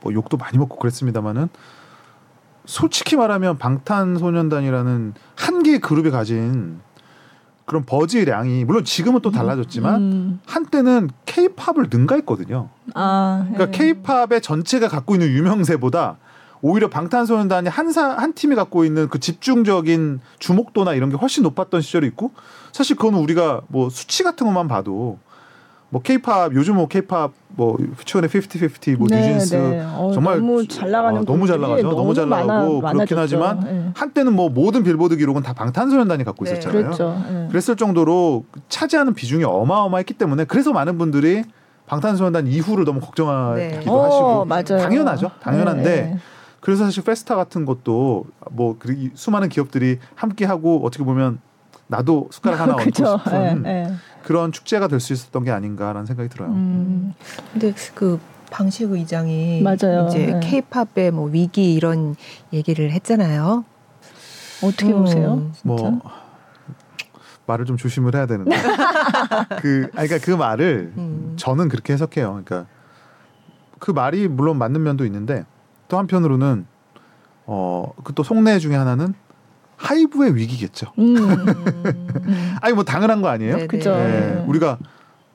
뭐 0.00 0.12
욕도 0.14 0.36
많이 0.36 0.56
먹고 0.56 0.76
그랬습니다만은 0.76 1.48
솔직히 2.64 3.16
말하면 3.16 3.58
방탄소년단이라는 3.58 5.14
한 5.34 5.62
개의 5.62 5.80
그룹이 5.80 6.10
가진 6.10 6.80
그런 7.64 7.84
버즈량이 7.84 8.64
물론 8.64 8.84
지금은 8.84 9.20
또 9.20 9.30
달라졌지만 9.30 10.02
음. 10.02 10.40
한때는 10.46 11.10
K-팝을 11.26 11.88
능가했거든요. 11.90 12.68
아, 12.94 13.46
그러니까 13.50 13.66
네. 13.66 13.78
K-팝의 13.78 14.42
전체가 14.42 14.88
갖고 14.88 15.14
있는 15.14 15.28
유명세보다 15.28 16.18
오히려 16.60 16.88
방탄소년단이 16.88 17.68
한사 17.68 18.10
한 18.10 18.34
팀이 18.34 18.54
갖고 18.54 18.84
있는 18.84 19.08
그 19.08 19.18
집중적인 19.18 20.20
주목도나 20.38 20.94
이런 20.94 21.10
게 21.10 21.16
훨씬 21.16 21.42
높았던 21.42 21.80
시절이 21.80 22.06
있고 22.08 22.32
사실 22.72 22.96
그거는 22.96 23.18
우리가 23.18 23.62
뭐 23.68 23.90
수치 23.90 24.22
같은 24.22 24.46
것만 24.46 24.68
봐도 24.68 25.18
뭐 25.92 26.00
K-팝 26.00 26.54
요즘 26.54 26.76
뭐 26.76 26.88
K-팝 26.88 27.32
뭐 27.48 27.76
퓨처의 27.98 28.26
50-50, 28.26 28.96
뭐 28.96 29.08
네, 29.08 29.16
뉴진스 29.20 29.54
네. 29.56 29.80
어, 29.84 30.10
정말 30.14 30.38
너무 30.38 30.66
잘 30.66 30.90
나가는 30.90 31.20
어, 31.20 31.24
너무 31.26 31.46
잘 31.46 31.60
나가죠. 31.60 31.90
너무 31.90 32.14
잘 32.14 32.24
많아- 32.24 32.46
나가고 32.46 32.80
그렇긴 32.80 32.82
많아졌죠. 33.16 33.20
하지만 33.20 33.60
네. 33.60 33.90
한때는 33.94 34.32
뭐 34.32 34.48
모든 34.48 34.84
빌보드 34.84 35.16
기록은 35.18 35.42
다 35.42 35.52
방탄소년단이 35.52 36.24
갖고 36.24 36.46
네. 36.46 36.52
있었잖아요. 36.52 36.82
그렇죠. 36.84 37.22
네. 37.30 37.46
그랬을 37.50 37.76
정도로 37.76 38.46
차지하는 38.70 39.12
비중이 39.12 39.44
어마어마했기 39.44 40.14
때문에 40.14 40.44
그래서 40.46 40.72
많은 40.72 40.96
분들이 40.96 41.44
방탄소년단 41.84 42.46
이후를 42.46 42.86
너무 42.86 43.00
걱정하기도 43.00 43.80
네. 43.80 43.84
어, 43.86 44.02
하시고 44.06 44.44
맞아요. 44.46 44.82
당연하죠. 44.82 45.30
당연한데 45.42 45.82
네. 46.02 46.16
그래서 46.60 46.84
사실 46.84 47.02
페스타 47.04 47.36
같은 47.36 47.66
것도 47.66 48.24
뭐 48.52 48.78
수많은 49.12 49.50
기업들이 49.50 49.98
함께 50.14 50.46
하고 50.46 50.80
어떻게 50.86 51.04
보면 51.04 51.38
나도 51.92 52.28
숟가락 52.32 52.60
하나 52.60 52.72
얹고 52.76 52.84
그죠. 52.84 53.18
싶은 53.18 53.62
네, 53.62 53.84
네. 53.84 53.94
그런 54.24 54.50
축제가 54.50 54.88
될 54.88 54.98
수 54.98 55.12
있었던 55.12 55.44
게 55.44 55.50
아닌가라는 55.50 56.06
생각이 56.06 56.28
들어요. 56.30 56.48
음. 56.50 57.12
근데 57.52 57.74
그 57.94 58.18
방식 58.50 58.90
의장이 58.90 59.62
맞아요. 59.62 60.06
이제 60.08 60.26
네. 60.26 60.40
케이팝의 60.42 61.10
뭐 61.12 61.28
위기 61.28 61.74
이런 61.74 62.16
얘기를 62.52 62.90
했잖아요. 62.92 63.64
어떻게 64.62 64.86
음. 64.92 65.00
보세요? 65.00 65.50
진짜? 65.52 65.60
뭐 65.64 66.00
말을 67.46 67.66
좀 67.66 67.76
조심을 67.76 68.14
해야 68.14 68.24
되는데 68.26 68.56
그 69.60 69.88
그러니까 69.90 70.18
그 70.22 70.30
말을 70.30 70.92
음. 70.96 71.34
저는 71.36 71.68
그렇게 71.68 71.92
해석해요. 71.92 72.42
그러니까 72.44 72.66
그 73.78 73.90
말이 73.90 74.28
물론 74.28 74.56
맞는 74.58 74.82
면도 74.82 75.04
있는데 75.04 75.44
또 75.88 75.98
한편으로는 75.98 76.66
어그 77.44 78.14
또 78.14 78.22
속내 78.22 78.60
중에 78.60 78.76
하나는 78.76 79.14
하이브의 79.82 80.36
위기겠죠. 80.36 80.92
음. 80.98 81.16
음. 81.18 82.56
아니 82.60 82.72
뭐 82.74 82.84
당연한 82.84 83.20
거 83.20 83.28
아니에요? 83.28 83.54
네네. 83.56 83.66
그죠. 83.66 83.90
예, 83.90 83.94
네. 83.96 84.44
우리가 84.46 84.78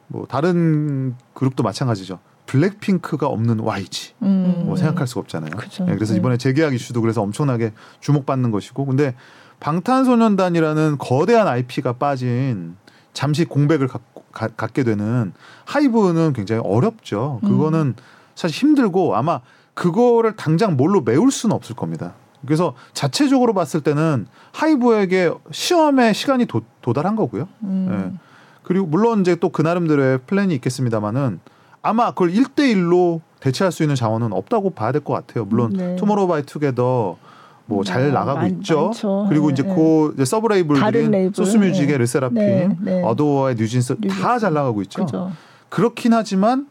뭐 0.07 0.25
다른 0.27 1.15
그룹도 1.33 1.63
마찬가지죠. 1.63 2.19
블랙핑크가 2.45 3.27
없는 3.27 3.59
YG 3.59 4.13
음. 4.23 4.63
뭐 4.65 4.77
생각할 4.77 5.05
수가 5.05 5.19
없잖아요. 5.21 5.51
그죠. 5.51 5.85
예, 5.89 5.95
그래서 5.95 6.13
네. 6.13 6.19
이번에 6.19 6.37
재계약 6.37 6.73
이슈도 6.73 7.01
그래서 7.01 7.21
엄청나게 7.21 7.73
주목받는 7.99 8.51
것이고, 8.51 8.85
근데 8.85 9.15
방탄소년단이라는 9.59 10.97
거대한 10.97 11.47
IP가 11.47 11.93
빠진 11.93 12.77
잠시 13.11 13.43
공백을 13.43 13.87
갖고, 13.89 14.23
가- 14.31 14.47
갖게 14.47 14.83
되는 14.83 15.33
하이브는 15.65 16.31
굉장히 16.33 16.61
어렵죠. 16.63 17.41
음. 17.43 17.49
그거는 17.49 17.95
사실 18.35 18.55
힘들고 18.61 19.15
아마 19.17 19.41
그거를 19.73 20.35
당장 20.37 20.77
뭘로 20.77 21.01
메울 21.01 21.31
수는 21.31 21.53
없을 21.55 21.75
겁니다. 21.75 22.13
그래서 22.45 22.73
자체적으로 22.93 23.53
봤을 23.53 23.81
때는 23.81 24.27
하이브에게 24.53 25.31
시험의 25.51 26.13
시간이 26.13 26.45
도, 26.45 26.61
도달한 26.81 27.15
거고요. 27.15 27.47
음. 27.63 28.11
예. 28.13 28.19
그리고 28.63 28.85
물론 28.85 29.21
이제 29.21 29.35
또 29.35 29.49
그 29.49 29.61
나름대로의 29.61 30.19
플랜이 30.27 30.53
있겠습니다만은 30.55 31.39
아마 31.81 32.09
그걸 32.11 32.31
1대1로 32.31 33.21
대체할 33.39 33.71
수 33.71 33.83
있는 33.83 33.95
자원은 33.95 34.33
없다고 34.33 34.71
봐야 34.71 34.91
될 34.91 35.01
것 35.03 35.13
같아요. 35.13 35.45
물론 35.45 35.73
네. 35.73 35.95
투모로우 35.95 36.27
바이 36.27 36.43
투게더 36.43 37.17
뭐잘 37.65 38.07
네, 38.07 38.11
나가고 38.11 38.39
많- 38.39 38.49
있죠. 38.51 38.85
많죠. 38.85 39.25
그리고 39.29 39.47
네, 39.47 39.53
이제 39.53 39.63
네. 39.63 39.73
그 39.75 40.11
이제 40.15 40.25
서브 40.25 40.47
다른 40.47 40.57
레이블들인 40.57 41.11
레이블, 41.11 41.33
소스뮤직의 41.35 41.87
네. 41.87 41.97
르세라핌. 41.97 43.03
어도어의 43.03 43.55
뉴진스 43.55 43.95
다. 44.21 44.39
잘 44.39 44.53
나가고 44.53 44.81
있죠. 44.83 45.05
그죠. 45.05 45.31
그렇긴 45.69 46.13
하지만 46.13 46.67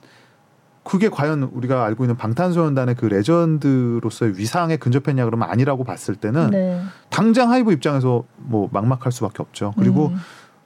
그게 0.87 1.09
과연 1.09 1.43
우리가 1.43 1.85
알고 1.85 2.05
있는 2.05 2.17
방탄소년단의 2.17 2.95
그 2.95 3.07
레전드로서의 3.07 4.39
위상에 4.39 4.77
근접했냐 4.77 5.25
그러면 5.25 5.51
아니라고 5.51 5.83
봤을 5.83 6.15
때는 6.15 6.51
네. 6.51 6.81
당장 7.11 7.51
하이브 7.51 7.73
입장에서 7.73 8.23
뭐 8.37 8.69
막막할 8.73 9.11
수밖에 9.11 9.43
없죠. 9.43 9.75
그리고 9.77 10.09
음. 10.09 10.17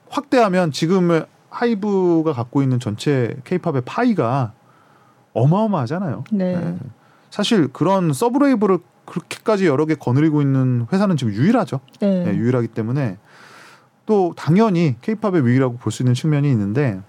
확대하면 0.09 0.71
지금의 0.71 1.25
하이브가 1.49 2.33
갖고 2.33 2.61
있는 2.61 2.79
전체 2.79 3.35
케이팝의 3.45 3.81
파이가 3.83 4.53
어마어마하잖아요. 5.33 6.23
네. 6.31 6.55
네. 6.55 6.77
사실 7.31 7.67
그런 7.69 8.13
서브레이브를 8.13 8.77
그렇게까지 9.05 9.65
여러 9.65 9.87
개 9.87 9.95
거느리고 9.95 10.41
있는 10.43 10.85
회사는 10.93 11.17
지금 11.17 11.33
유일하죠. 11.33 11.79
네. 11.99 12.25
네, 12.25 12.35
유일하기 12.35 12.67
때문에 12.67 13.17
또 14.05 14.33
당연히 14.37 14.97
케이팝의 15.01 15.47
위기라고 15.47 15.77
볼 15.77 15.91
수 15.91 16.03
있는 16.03 16.13
측면이 16.13 16.49
있는데 16.51 17.01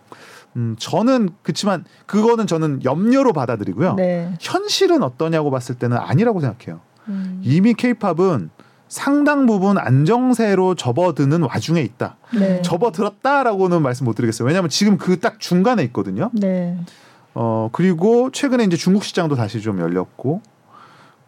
음, 0.57 0.77
저는 0.79 1.31
그렇지만 1.43 1.85
그거는 2.07 2.47
저는 2.47 2.85
염려로 2.85 3.33
받아들이고요. 3.33 3.95
네. 3.95 4.35
현실은 4.41 5.03
어떠냐고 5.03 5.51
봤을 5.51 5.75
때는 5.77 5.97
아니라고 5.97 6.41
생각해요. 6.41 6.81
음. 7.09 7.41
이미 7.43 7.75
케이팝은 7.75 8.51
상당 8.89 9.47
부분 9.47 9.79
안정세로 9.79 10.75
접어드는 10.75 11.43
와중에 11.43 11.81
있다. 11.81 12.17
네. 12.39 12.61
접어들었다라고는 12.63 13.81
말씀 13.83 14.05
못 14.05 14.15
드리겠어요. 14.15 14.47
왜냐하면 14.47 14.69
지금 14.69 14.99
그 14.99 15.19
딱 15.19 15.41
중간에 15.41 15.83
있거든요. 15.85 16.31
네. 16.35 16.77
어 17.35 17.71
그리고 17.73 18.31
최근에 18.31 18.65
이제 18.65 18.77
중국 18.77 19.05
시장도 19.05 19.37
다시 19.37 19.63
좀 19.63 19.81
열렸고 19.81 20.43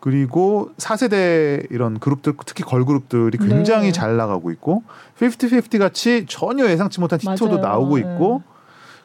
그리고 0.00 0.68
4세대 0.76 1.66
이런 1.70 1.98
그룹들 1.98 2.34
특히 2.44 2.62
걸그룹들이 2.62 3.38
굉장히 3.38 3.86
네. 3.86 3.92
잘 3.92 4.18
나가고 4.18 4.50
있고 4.50 4.82
50-50 5.18 5.78
같이 5.78 6.26
전혀 6.28 6.68
예상치 6.68 7.00
못한 7.00 7.18
히트도. 7.18 7.56
나오고 7.58 7.94
네. 7.96 8.00
있고 8.02 8.42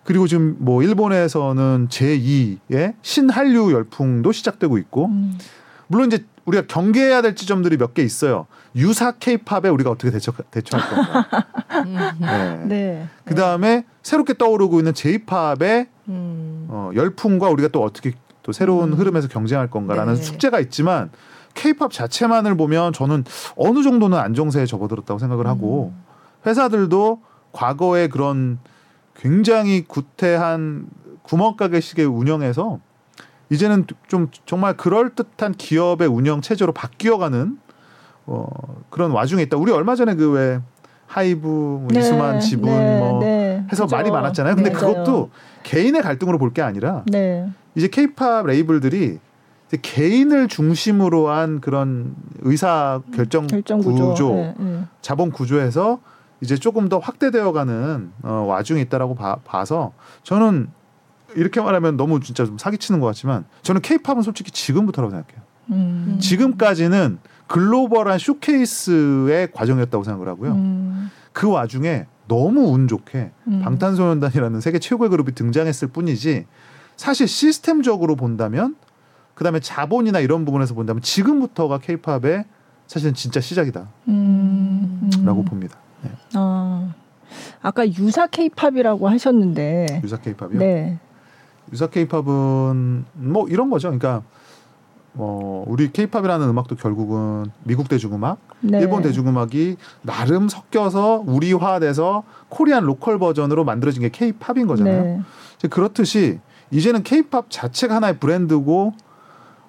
그리고 0.10 0.26
지금 0.26 0.56
뭐 0.58 0.82
일본에서는 0.82 1.88
제2의 1.92 2.96
신한류 3.04 3.72
열풍도 3.74 4.32
시작되고 4.32 4.80
있고 4.80 5.06
음. 5.06 5.38
물론 5.86 6.08
이제 6.08 6.26
우리가 6.46 6.66
경계해야 6.66 7.22
될 7.22 7.36
지점들이 7.36 7.78
몇 7.78 7.94
개 7.94 8.02
있어요. 8.02 8.48
유사 8.76 9.12
케이팝에 9.12 9.70
우리가 9.70 9.92
어떻게 9.92 10.10
대처, 10.10 10.34
대처할 10.50 10.90
건가. 10.90 11.28
음. 11.86 11.96
네. 12.20 12.66
네. 12.66 13.08
그 13.24 13.36
다음에 13.36 13.86
새롭게 14.02 14.34
떠오르고 14.34 14.80
있는 14.80 14.96
제이팝의 14.96 15.90
음. 16.08 16.66
어, 16.70 16.90
열풍과 16.96 17.50
우리가 17.50 17.68
또 17.68 17.84
어떻게 17.84 18.14
또 18.42 18.52
새로운 18.52 18.94
음. 18.94 18.98
흐름에서 18.98 19.28
경쟁할 19.28 19.70
건가라는 19.70 20.16
네. 20.16 20.22
숙제가 20.24 20.60
있지만 20.62 21.12
케이팝 21.54 21.92
자체만을 21.92 22.58
보면 22.58 22.94
저는 22.94 23.26
어느 23.56 23.84
정도는 23.84 24.18
안정세에 24.18 24.66
접어들었다고 24.66 25.20
생각을 25.20 25.46
하고 25.46 25.94
음. 25.96 26.04
회사들도 26.48 27.22
과거의 27.52 28.10
그런 28.10 28.58
굉장히 29.20 29.84
구태한 29.88 30.88
구멍가게식의 31.24 32.06
운영에서 32.06 32.80
이제는 33.50 33.86
좀 34.08 34.30
정말 34.46 34.78
그럴 34.78 35.10
듯한 35.16 35.54
기업의 35.54 36.08
운영 36.08 36.42
체제로 36.42 36.72
바뀌어가는 36.72 37.58
어, 38.28 38.46
그런 38.90 39.12
와중에 39.12 39.42
있다. 39.44 39.58
우리 39.58 39.72
얼마 39.72 39.96
전에 39.96 40.16
그 40.16 40.32
왜 40.32 40.60
하이브, 41.08 41.48
뭐 41.48 41.88
네, 41.92 42.00
이수만 42.02 42.40
지분 42.40 42.70
네, 42.70 43.00
뭐 43.00 43.20
네. 43.20 43.66
해서 43.72 43.86
그죠. 43.86 43.96
말이 43.96 44.12
많았잖아요. 44.12 44.56
근데 44.56 44.70
네, 44.70 44.76
그것도. 44.76 45.32
개인의 45.64 46.04
갈등으로 46.04 46.38
볼 46.38 46.54
게 46.54 46.62
아니라 46.62 47.04
네. 47.08 47.50
이제 47.76 47.88
케이팝 47.88 48.46
레이블들이 48.46 49.18
이제 49.68 49.78
개인을 49.82 50.48
중심으로 50.48 51.30
한 51.30 51.62
그런 51.62 52.16
의사 52.42 53.02
결정, 53.16 53.48
결정 53.48 53.80
구조. 53.80 54.10
구조, 54.10 54.34
네, 54.36 54.54
네. 54.60 54.82
자본 55.02 55.32
구조에서 55.32 56.00
이제 56.42 56.56
조금 56.56 56.90
더 56.90 57.00
확대되어가는 57.00 58.12
어, 58.24 58.32
와중에 58.48 58.82
있다라고 58.82 59.16
봐, 59.16 59.38
봐서 59.44 59.94
저는 60.24 60.70
이렇게 61.36 61.62
말하면 61.62 61.98
너무 61.98 62.20
진짜 62.22 62.46
좀 62.46 62.58
사기치는 62.58 63.00
것 63.00 63.08
같지만 63.08 63.46
저는 63.62 63.82
케이팝은 63.82 64.22
솔직히 64.22 64.52
지금부터라고 64.52 65.12
생각해요. 65.12 65.42
음. 65.72 66.18
지금까지는 66.20 67.20
글로벌한 67.48 68.20
쇼케이스의 68.20 69.52
과정이었다고 69.52 70.04
생각을 70.04 70.28
하고요. 70.30 70.52
음. 70.54 71.12
그 71.34 71.50
와중에 71.50 72.06
너무 72.28 72.72
운 72.72 72.88
좋게 72.88 73.32
음. 73.48 73.62
방탄소년단이라는 73.64 74.62
세계 74.62 74.80
최고의 74.80 75.10
그룹이 75.10 75.34
등장했을 75.34 75.90
뿐이지 75.90 76.46
사실 76.96 77.28
시스템적으로 77.28 78.16
본다면 78.16 78.76
그다음에 79.34 79.60
자본이나 79.60 80.20
이런 80.20 80.46
부분에서 80.46 80.74
본다면 80.74 81.02
지금부터가 81.02 81.80
케이팝의 81.80 82.46
사실은 82.88 83.14
진짜 83.14 83.40
시작이다라고 83.40 83.90
음. 84.10 85.10
음. 85.14 85.46
봅니다. 85.46 85.78
네. 86.04 86.12
아. 86.36 86.94
아까 87.62 87.88
유사 87.88 88.26
케이팝이라고 88.28 89.08
하셨는데 89.08 90.02
유사 90.04 90.18
케이팝이요. 90.18 90.58
네. 90.60 90.98
유사 91.72 91.88
케이팝은 91.88 93.06
뭐 93.14 93.48
이런 93.48 93.70
거죠. 93.70 93.90
그러니까 93.90 94.24
어 95.16 95.64
우리 95.68 95.92
케이팝이라는 95.92 96.48
음악도 96.48 96.76
결국은 96.76 97.46
미국 97.64 97.88
대중음악, 97.90 98.40
네. 98.62 98.80
일본 98.80 99.02
대중음악이 99.04 99.78
나름 100.02 100.48
섞여서 100.50 101.24
우리화돼서 101.26 102.24
Korean 102.50 102.84
local 102.86 103.20
버전으로 103.20 103.64
만들어진 103.64 104.02
게 104.02 104.10
케이팝인 104.10 104.66
거잖아요. 104.68 105.04
네. 105.04 105.22
이제 105.58 105.68
그렇듯이 105.68 106.40
이제는 106.72 107.04
케이팝 107.04 107.48
자체가 107.50 107.96
하나의 107.96 108.18
브랜드고 108.20 108.94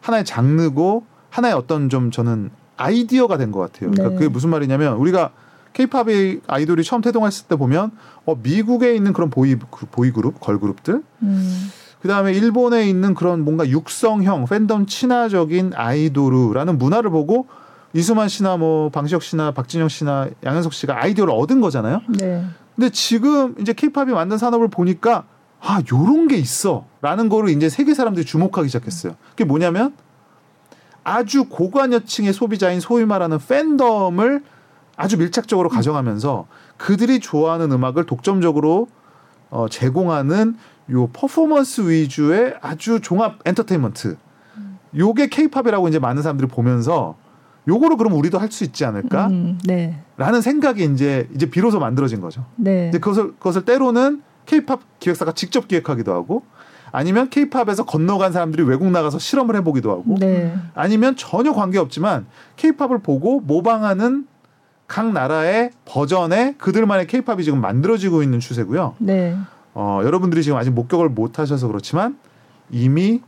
하나의 0.01 0.25
장르고 0.25 1.05
하나의 1.31 1.55
어떤 1.55 1.89
좀 1.89 2.11
저는 2.11 2.51
아이디어가 2.77 3.37
된 3.37 3.53
것 3.53 3.61
같아요. 3.61 3.91
그러니까 3.91 4.09
네. 4.11 4.15
그게 4.15 4.29
무슨 4.29 4.49
말이냐면 4.51 4.95
우리가 4.95 5.31
케이팝의 5.73 6.41
아이돌이 6.47 6.85
처음 6.85 7.01
태동했을 7.01 7.47
때 7.47 7.57
보면 7.57 7.93
어 8.27 8.35
미국에 8.43 8.95
있는 8.95 9.13
그런 9.13 9.31
보이 9.31 9.57
보이 9.57 10.11
그룹 10.11 10.41
걸 10.41 10.59
그룹들 10.59 11.03
음. 11.23 11.71
그다음에 12.03 12.33
일본에 12.33 12.89
있는 12.89 13.15
그런 13.15 13.45
뭔가 13.45 13.69
육성형 13.69 14.47
팬덤 14.47 14.87
친화적인 14.87 15.73
아이돌이라는 15.75 16.79
문화를 16.79 17.11
보고 17.11 17.47
이수만 17.93 18.29
씨나 18.29 18.57
뭐 18.57 18.89
방시혁 18.91 19.23
씨나 19.23 19.51
박진영 19.53 19.89
씨나 19.89 20.29
양현석 20.45 20.73
씨가 20.73 21.03
아이디어를 21.03 21.33
얻은 21.35 21.61
거잖아요. 21.61 22.01
네. 22.19 22.45
근데 22.77 22.91
지금 22.91 23.55
이제 23.61 23.73
케이팝이 23.73 24.13
만든 24.13 24.39
산업을 24.39 24.69
보니까 24.69 25.25
아 25.61 25.83
요런 25.93 26.29
게 26.29 26.37
있어 26.37 26.87
라는 27.03 27.29
거를 27.29 27.51
이제 27.51 27.69
세계 27.69 27.93
사람들이 27.93 28.25
주목하기 28.25 28.69
시작했어요. 28.69 29.17
그게 29.31 29.45
뭐냐면 29.45 29.93
아주 31.05 31.45
고관여층의 31.45 32.33
소비자인 32.33 32.81
소위 32.81 33.05
말하는 33.05 33.39
팬덤을 33.39 34.43
아주 35.01 35.17
밀착적으로 35.17 35.71
가져가면서 35.71 36.47
그들이 36.77 37.21
좋아하는 37.21 37.73
음악을 37.73 38.05
독점적으로 38.05 38.89
어, 39.49 39.67
제공하는 39.69 40.57
요 40.91 41.07
퍼포먼스 41.09 41.89
위주의 41.89 42.55
아주 42.61 43.01
종합 43.01 43.39
엔터테인먼트. 43.47 44.17
요게 44.95 45.29
케이팝이라고 45.29 45.89
이제 45.89 45.99
많은 45.99 46.23
사람들이 46.23 46.49
보면서 46.49 47.17
요거를 47.67 47.97
그럼 47.97 48.13
우리도 48.15 48.39
할 48.39 48.51
수 48.51 48.65
있지 48.65 48.85
않을까라는 48.85 49.37
음. 49.37 49.59
네. 49.65 50.03
생각이 50.43 50.85
이제 50.93 51.29
이제 51.35 51.47
비로소 51.47 51.79
만들어진 51.79 52.21
거죠. 52.21 52.45
네. 52.57 52.89
이제 52.89 52.99
그것을 52.99 53.33
그것을 53.35 53.65
때로는 53.65 54.23
케이팝 54.47 54.81
기획사가 54.99 55.33
직접 55.33 55.69
기획하기도 55.69 56.13
하고 56.13 56.43
아니면 56.93 57.31
케이팝에서 57.31 57.85
건너간 57.87 58.33
사람들이 58.33 58.65
외국 58.65 58.91
나가서 58.91 59.19
실험을 59.19 59.55
해보기도 59.57 59.93
하고 59.93 60.17
네. 60.19 60.53
아니면 60.75 61.15
전혀 61.17 61.53
관계 61.53 61.79
없지만 61.79 62.27
케이팝을 62.57 62.99
보고 62.99 63.41
모방하는 63.41 64.27
각 64.91 65.13
나라의 65.13 65.71
버전의 65.85 66.57
그들만의 66.59 67.07
케이팝이 67.07 67.45
지금 67.45 67.61
만들어지고 67.61 68.25
있는 68.25 68.41
추세고요. 68.41 68.97
네. 68.99 69.37
어, 69.73 70.01
여러분들이 70.03 70.43
지금 70.43 70.59
아직 70.59 70.71
목격을 70.71 71.09
못 71.09 71.39
하셔서 71.39 71.69
그렇지만 71.69 72.19
이미 72.71 73.23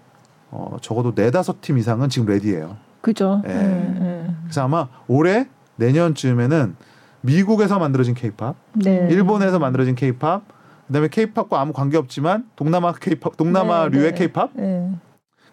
어, 0.51 0.79
적어도 0.81 1.13
네다섯 1.15 1.61
팀 1.61 1.79
이상은 1.79 2.09
지금 2.09 2.27
레디예요. 2.27 2.77
그죠. 3.01 3.43
예. 3.47 3.53
네. 3.53 4.35
그래서 4.43 4.65
아마 4.65 4.89
올해 5.07 5.47
내년쯤에는 5.77 6.75
미국에서 7.21 7.79
만들어진 7.79 8.15
케이팝, 8.15 8.57
네. 8.75 9.07
일본에서 9.09 9.61
만들어진 9.61 9.95
케이팝, 9.95 10.43
그다음에 10.89 11.07
케이팝과 11.07 11.61
아무 11.61 11.73
관계 11.73 11.97
없지만 11.97 12.45
동남아 12.57 12.93
케이팝, 12.93 13.37
동남아류의 13.37 14.11
네, 14.11 14.19
케이팝, 14.19 14.51
네. 14.55 14.91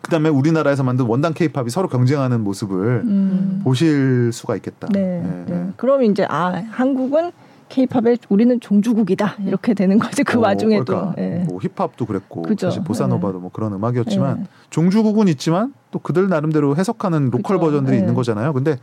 그다음에 0.02 0.30
우리나라에서 0.30 0.84
만든 0.84 1.06
원단 1.06 1.34
케이팝이 1.34 1.70
서로 1.70 1.88
경쟁하는 1.88 2.42
모습을 2.42 3.02
음. 3.06 3.62
보실 3.64 4.32
수가 4.34 4.56
있겠다. 4.56 4.88
네. 4.92 5.00
예, 5.00 5.52
네. 5.52 5.66
예. 5.68 5.74
그럼 5.76 6.04
이제 6.04 6.26
아 6.30 6.64
한국은 6.72 7.32
케이팝에 7.70 8.18
우리는 8.30 8.60
종주국이다 8.60 9.36
이렇게 9.46 9.74
되는 9.74 10.00
거지 10.00 10.24
그 10.24 10.40
어, 10.40 10.42
와중에도. 10.42 10.86
그러니까 10.86 11.16
예. 11.20 11.46
뭐 11.48 11.60
힙합도 11.60 12.06
그랬고 12.06 12.42
그죠. 12.42 12.68
사실 12.68 12.84
보사노바도 12.84 13.40
뭐 13.40 13.52
그런 13.52 13.74
음악이었지만 13.74 14.40
예. 14.42 14.44
종주국은 14.70 15.28
있지만 15.28 15.74
또 15.92 16.00
그들 16.00 16.30
나름대로 16.30 16.76
해석하는 16.76 17.30
local 17.30 17.58
그죠. 17.58 17.68
버전들이 17.68 17.96
예. 17.96 18.00
있는 18.00 18.16
거잖아요. 18.16 18.54
근데 18.54 18.78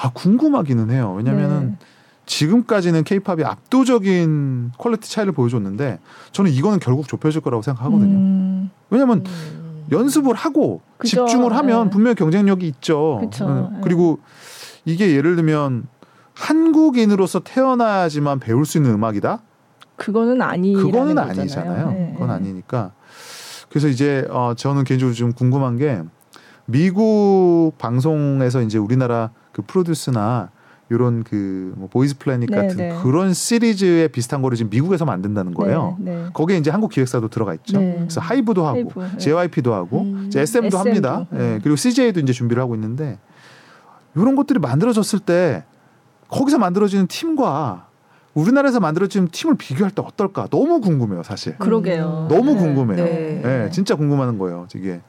아 0.00 0.10
궁금하기는 0.12 0.90
해요. 0.90 1.14
왜냐면은 1.16 1.70
네. 1.70 1.86
지금까지는 2.26 3.04
케이팝이 3.04 3.44
압도적인 3.44 4.72
퀄리티 4.78 5.10
차이를 5.10 5.32
보여줬는데 5.32 6.00
저는 6.32 6.50
이거는 6.50 6.80
결국 6.80 7.06
좁혀질 7.06 7.40
거라고 7.40 7.62
생각하거든요. 7.62 8.16
음, 8.16 8.70
왜냐면 8.90 9.22
연습을 9.90 10.34
하고 10.34 10.80
그죠. 10.98 11.26
집중을 11.26 11.54
하면 11.56 11.86
예. 11.86 11.90
분명히 11.90 12.14
경쟁력이 12.14 12.66
있죠. 12.68 13.18
그쵸. 13.22 13.44
어, 13.46 13.70
예. 13.74 13.80
그리고 13.82 14.18
이게 14.84 15.14
예를 15.14 15.36
들면 15.36 15.86
한국인으로서 16.34 17.40
태어나야지만 17.40 18.40
배울 18.40 18.64
수 18.66 18.78
있는 18.78 18.92
음악이다. 18.92 19.40
그거는 19.96 20.42
아니라는 20.42 20.90
그거는. 20.90 21.18
아니잖아요. 21.18 21.94
예, 21.96 22.12
그건 22.12 22.28
예. 22.28 22.32
아니니까. 22.34 22.92
그래서 23.68 23.88
이제 23.88 24.26
어 24.30 24.54
저는 24.56 24.84
개인적으로 24.84 25.14
좀 25.14 25.32
궁금한 25.32 25.76
게 25.76 26.02
미국 26.66 27.72
방송에서 27.78 28.62
이제 28.62 28.78
우리나라 28.78 29.30
그 29.52 29.62
프로듀스나 29.66 30.50
이런 30.88 31.24
그 31.24 31.74
뭐 31.76 31.88
보이즈 31.88 32.16
플래닛 32.18 32.48
네, 32.50 32.56
같은 32.56 32.76
네. 32.76 32.96
그런 33.02 33.34
시리즈의 33.34 34.08
비슷한 34.08 34.40
거를 34.42 34.56
지금 34.56 34.70
미국에서 34.70 35.04
만든다는 35.04 35.52
거예요. 35.54 35.96
네, 35.98 36.14
네. 36.14 36.26
거기에 36.32 36.56
이제 36.58 36.70
한국 36.70 36.90
기획사도 36.92 37.28
들어가 37.28 37.54
있죠. 37.54 37.78
네. 37.78 37.96
그래서 37.98 38.20
하이브도 38.20 38.64
하고 38.66 38.76
하이브, 38.76 39.00
네. 39.00 39.18
JYP도 39.18 39.74
하고 39.74 40.02
음. 40.02 40.24
이제 40.26 40.40
SM도 40.40 40.76
SM도. 40.76 40.78
합니다. 40.78 41.26
예, 41.34 41.36
음. 41.38 41.60
그리고 41.62 41.76
CJ도 41.76 42.20
이제 42.20 42.32
준비를 42.32 42.62
하고 42.62 42.74
있는데 42.74 43.18
이런 44.14 44.36
것들이 44.36 44.58
만들어졌을 44.60 45.18
때 45.18 45.64
거기서 46.28 46.58
만들어지는 46.58 47.06
팀과 47.08 47.86
우리나라에서 48.34 48.80
만들어지는 48.80 49.28
팀을 49.28 49.56
비교할 49.56 49.90
때 49.92 50.02
어떨까? 50.04 50.46
너무 50.50 50.80
궁금해요, 50.80 51.22
사실. 51.22 51.56
그러게요. 51.58 52.26
너무 52.30 52.52
네. 52.52 52.58
궁금해요. 52.58 53.04
네. 53.04 53.42
예, 53.66 53.70
진짜 53.70 53.94
궁금한 53.96 54.38
거예요, 54.38 54.66
이게. 54.74 55.00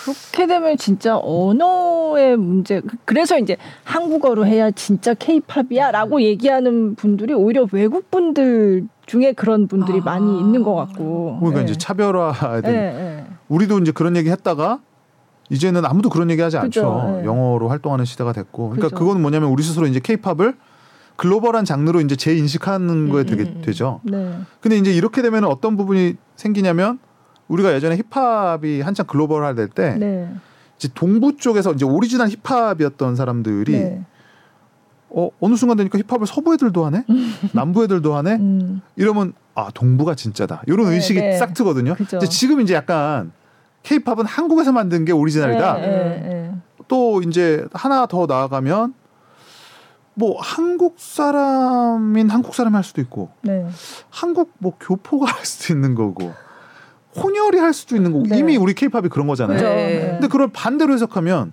그렇게 0.00 0.46
되면 0.46 0.78
진짜 0.78 1.18
언어의 1.18 2.38
문제. 2.38 2.80
그래서 3.04 3.38
이제 3.38 3.58
한국어로 3.84 4.46
해야 4.46 4.70
진짜 4.70 5.12
케이팝이야라고 5.12 6.22
얘기하는 6.22 6.94
분들이 6.94 7.34
오히려 7.34 7.66
외국 7.72 8.10
분들 8.10 8.88
중에 9.04 9.32
그런 9.32 9.68
분들이 9.68 9.98
아. 9.98 10.04
많이 10.04 10.38
있는 10.38 10.62
것 10.62 10.74
같고. 10.74 11.36
그러니까 11.40 11.60
네. 11.60 11.70
이제 11.70 11.78
차별화된 11.78 12.62
네, 12.62 12.92
네. 12.92 13.26
우리도 13.48 13.78
이제 13.80 13.92
그런 13.92 14.16
얘기 14.16 14.30
했다가 14.30 14.80
이제는 15.50 15.84
아무도 15.84 16.08
그런 16.08 16.30
얘기 16.30 16.40
하지 16.40 16.58
그죠, 16.58 16.90
않죠. 16.90 17.18
네. 17.18 17.26
영어로 17.26 17.68
활동하는 17.68 18.06
시대가 18.06 18.32
됐고. 18.32 18.70
그러니까 18.70 18.88
그죠. 18.88 18.96
그건 18.96 19.20
뭐냐면 19.20 19.50
우리 19.50 19.62
스스로 19.62 19.86
이제 19.86 20.00
케이팝을 20.02 20.54
글로벌한 21.16 21.66
장르로 21.66 22.00
이제 22.00 22.16
재인식하는 22.16 23.10
거에 23.10 23.24
음, 23.24 23.26
되게 23.26 23.42
음, 23.42 23.54
음. 23.56 23.62
되죠. 23.62 24.00
네. 24.04 24.38
근데 24.60 24.78
이제 24.78 24.92
이렇게 24.94 25.20
되면 25.20 25.44
어떤 25.44 25.76
부분이 25.76 26.14
생기냐면 26.36 26.98
우리가 27.50 27.74
예전에 27.74 27.96
힙합이 27.96 28.80
한창 28.80 29.06
글로벌화 29.06 29.54
될때 29.54 29.96
네. 29.98 30.32
이제 30.78 30.88
동부 30.94 31.36
쪽에서 31.36 31.72
이제 31.72 31.84
오리지널 31.84 32.28
힙합이었던 32.28 33.16
사람들이 33.16 33.72
네. 33.72 34.04
어 35.10 35.28
어느 35.40 35.56
순간 35.56 35.76
되니까 35.76 35.98
힙합을 35.98 36.26
서부 36.28 36.54
애들도 36.54 36.84
하네, 36.86 37.04
남부 37.52 37.82
애들도 37.82 38.14
하네. 38.14 38.34
음. 38.36 38.80
이러면 38.94 39.32
아 39.56 39.68
동부가 39.74 40.14
진짜다. 40.14 40.62
이런 40.66 40.88
네, 40.88 40.94
의식이 40.94 41.20
네. 41.20 41.36
싹 41.36 41.52
트거든요. 41.52 41.96
그죠. 41.96 42.18
이제 42.18 42.28
지금 42.28 42.60
이제 42.60 42.74
약간 42.74 43.32
케이팝은 43.82 44.24
한국에서 44.26 44.70
만든 44.70 45.04
게 45.04 45.10
오리지널이다. 45.12 45.74
네, 45.74 45.80
네, 45.80 46.20
네. 46.22 46.54
또 46.86 47.20
이제 47.22 47.66
하나 47.72 48.06
더 48.06 48.26
나아가면 48.26 48.94
뭐 50.14 50.40
한국 50.40 50.94
사람인 50.98 52.30
한국 52.30 52.54
사람이 52.54 52.74
할 52.74 52.84
수도 52.84 53.00
있고 53.00 53.30
네. 53.42 53.66
한국 54.10 54.52
뭐 54.58 54.76
교포가 54.78 55.26
할 55.26 55.44
수도 55.44 55.74
있는 55.74 55.96
거고 55.96 56.32
혼혈이 57.16 57.58
할 57.58 57.72
수도 57.72 57.96
있는 57.96 58.12
거고 58.12 58.26
네. 58.26 58.38
이미 58.38 58.56
우리 58.56 58.74
케이팝이 58.74 59.08
그런 59.08 59.26
거잖아요. 59.26 59.56
그죠. 59.56 59.68
네. 59.68 60.08
근데 60.12 60.28
그걸 60.28 60.48
반대로 60.52 60.92
해석하면 60.92 61.52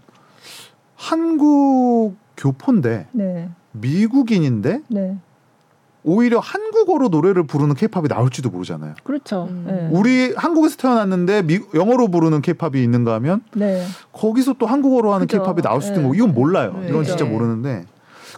한국 0.96 2.16
교포인데 2.36 3.08
네. 3.12 3.50
미국인인데 3.72 4.82
네. 4.88 5.18
오히려 6.04 6.40
한국어로 6.40 7.10
노래를 7.10 7.44
부르는 7.44 7.76
케이팝이 7.76 8.08
나올지도 8.08 8.50
모르잖아요. 8.50 8.94
그렇죠. 9.04 9.48
음. 9.50 9.66
네. 9.68 9.90
우리 9.92 10.34
한국에서 10.36 10.78
태어났는데 10.78 11.42
미, 11.42 11.60
영어로 11.74 12.08
부르는 12.08 12.42
케이팝이 12.42 12.82
있는가 12.82 13.14
하면 13.16 13.42
네. 13.54 13.86
거기서 14.14 14.54
또 14.54 14.68
한국어로 14.68 15.14
하는. 15.14 15.28
케이팝이 15.28 15.62
나올 15.62 15.82
수도 15.82 15.96
있는 15.96 16.04
네. 16.04 16.04
거고 16.04 16.16
이건 16.16 16.34
몰라요. 16.34 16.78
네. 16.80 16.90
이건 16.90 17.04
진짜 17.04 17.26
네. 17.26 17.30
모르는데 17.32 17.86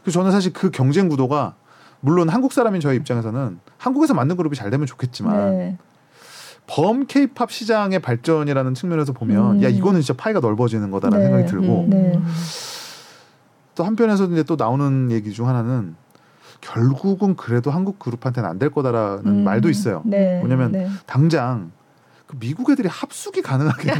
그래서 0.01 0.19
저는 0.19 0.32
사실 0.32 0.51
그 0.53 0.71
경쟁 0.71 1.10
구도가 1.10 1.55
물론 1.99 2.29
한국 2.29 2.53
사람인 2.53 2.82
저희 2.82 2.95
입장에서는 2.97 3.60
한국에서 3.77 4.13
만든 4.13 4.36
그룹이 4.36 4.55
잘 4.55 4.69
되면 4.69 4.88
좋겠지만 4.88 5.58
네. 5.58 5.77
범 6.69 7.08
케이팝 7.08 7.51
시장의 7.51 7.97
발전이라는 7.99 8.75
측면에서 8.75 9.12
보면 9.12 9.55
음. 9.58 9.63
야 9.63 9.69
이거는 9.69 10.01
진짜 10.01 10.13
파이가 10.21 10.39
넓어지는 10.39 10.91
거다라는 10.91 11.19
네. 11.19 11.25
생각이 11.25 11.49
들고 11.51 11.84
음. 11.86 11.89
네. 11.89 12.19
또 13.73 13.84
한편에서 13.84 14.25
이제 14.25 14.43
또 14.43 14.55
나오는 14.55 15.10
얘기 15.12 15.34
중 15.34 15.47
하나는 15.47 15.95
결국은 16.62 17.36
그래도 17.36 17.71
한국 17.71 17.97
그룹한테는 17.97 18.47
안 18.47 18.60
될 18.60 18.69
거다라는 18.69 19.25
음. 19.25 19.43
말도 19.43 19.69
있어요. 19.69 20.03
네. 20.05 20.38
뭐냐면 20.39 20.71
네. 20.73 20.88
당장 21.08 21.71
그 22.27 22.38
미국 22.39 22.69
애들이 22.69 22.88
합숙이 22.88 23.41
가능하게 23.41 23.91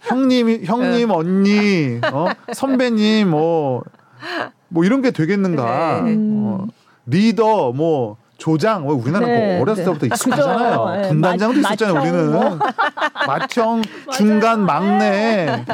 형님이 0.00 0.64
형님 0.64 1.08
네. 1.08 1.14
언니 1.14 2.00
어 2.10 2.28
선배님 2.54 3.28
뭐뭐 3.28 4.84
이런 4.84 5.02
게 5.02 5.10
되겠는가 5.10 6.00
네. 6.02 6.16
어, 6.18 6.66
리더 7.04 7.72
뭐 7.72 8.16
조장 8.42 8.82
뭐 8.82 8.94
우리나라 8.96 9.24
네, 9.24 9.52
뭐 9.54 9.62
어렸을 9.62 9.84
네. 9.84 9.90
때부터 9.92 10.06
익숙하잖아요 10.12 10.70
그죠. 10.70 10.90
네. 11.00 11.08
분단장도 11.10 11.60
마- 11.60 11.68
있었잖아요 11.68 12.00
우리는 12.00 12.32
뭐. 12.34 12.58
맏형 13.24 13.82
중간 14.10 14.66
막내 14.66 15.64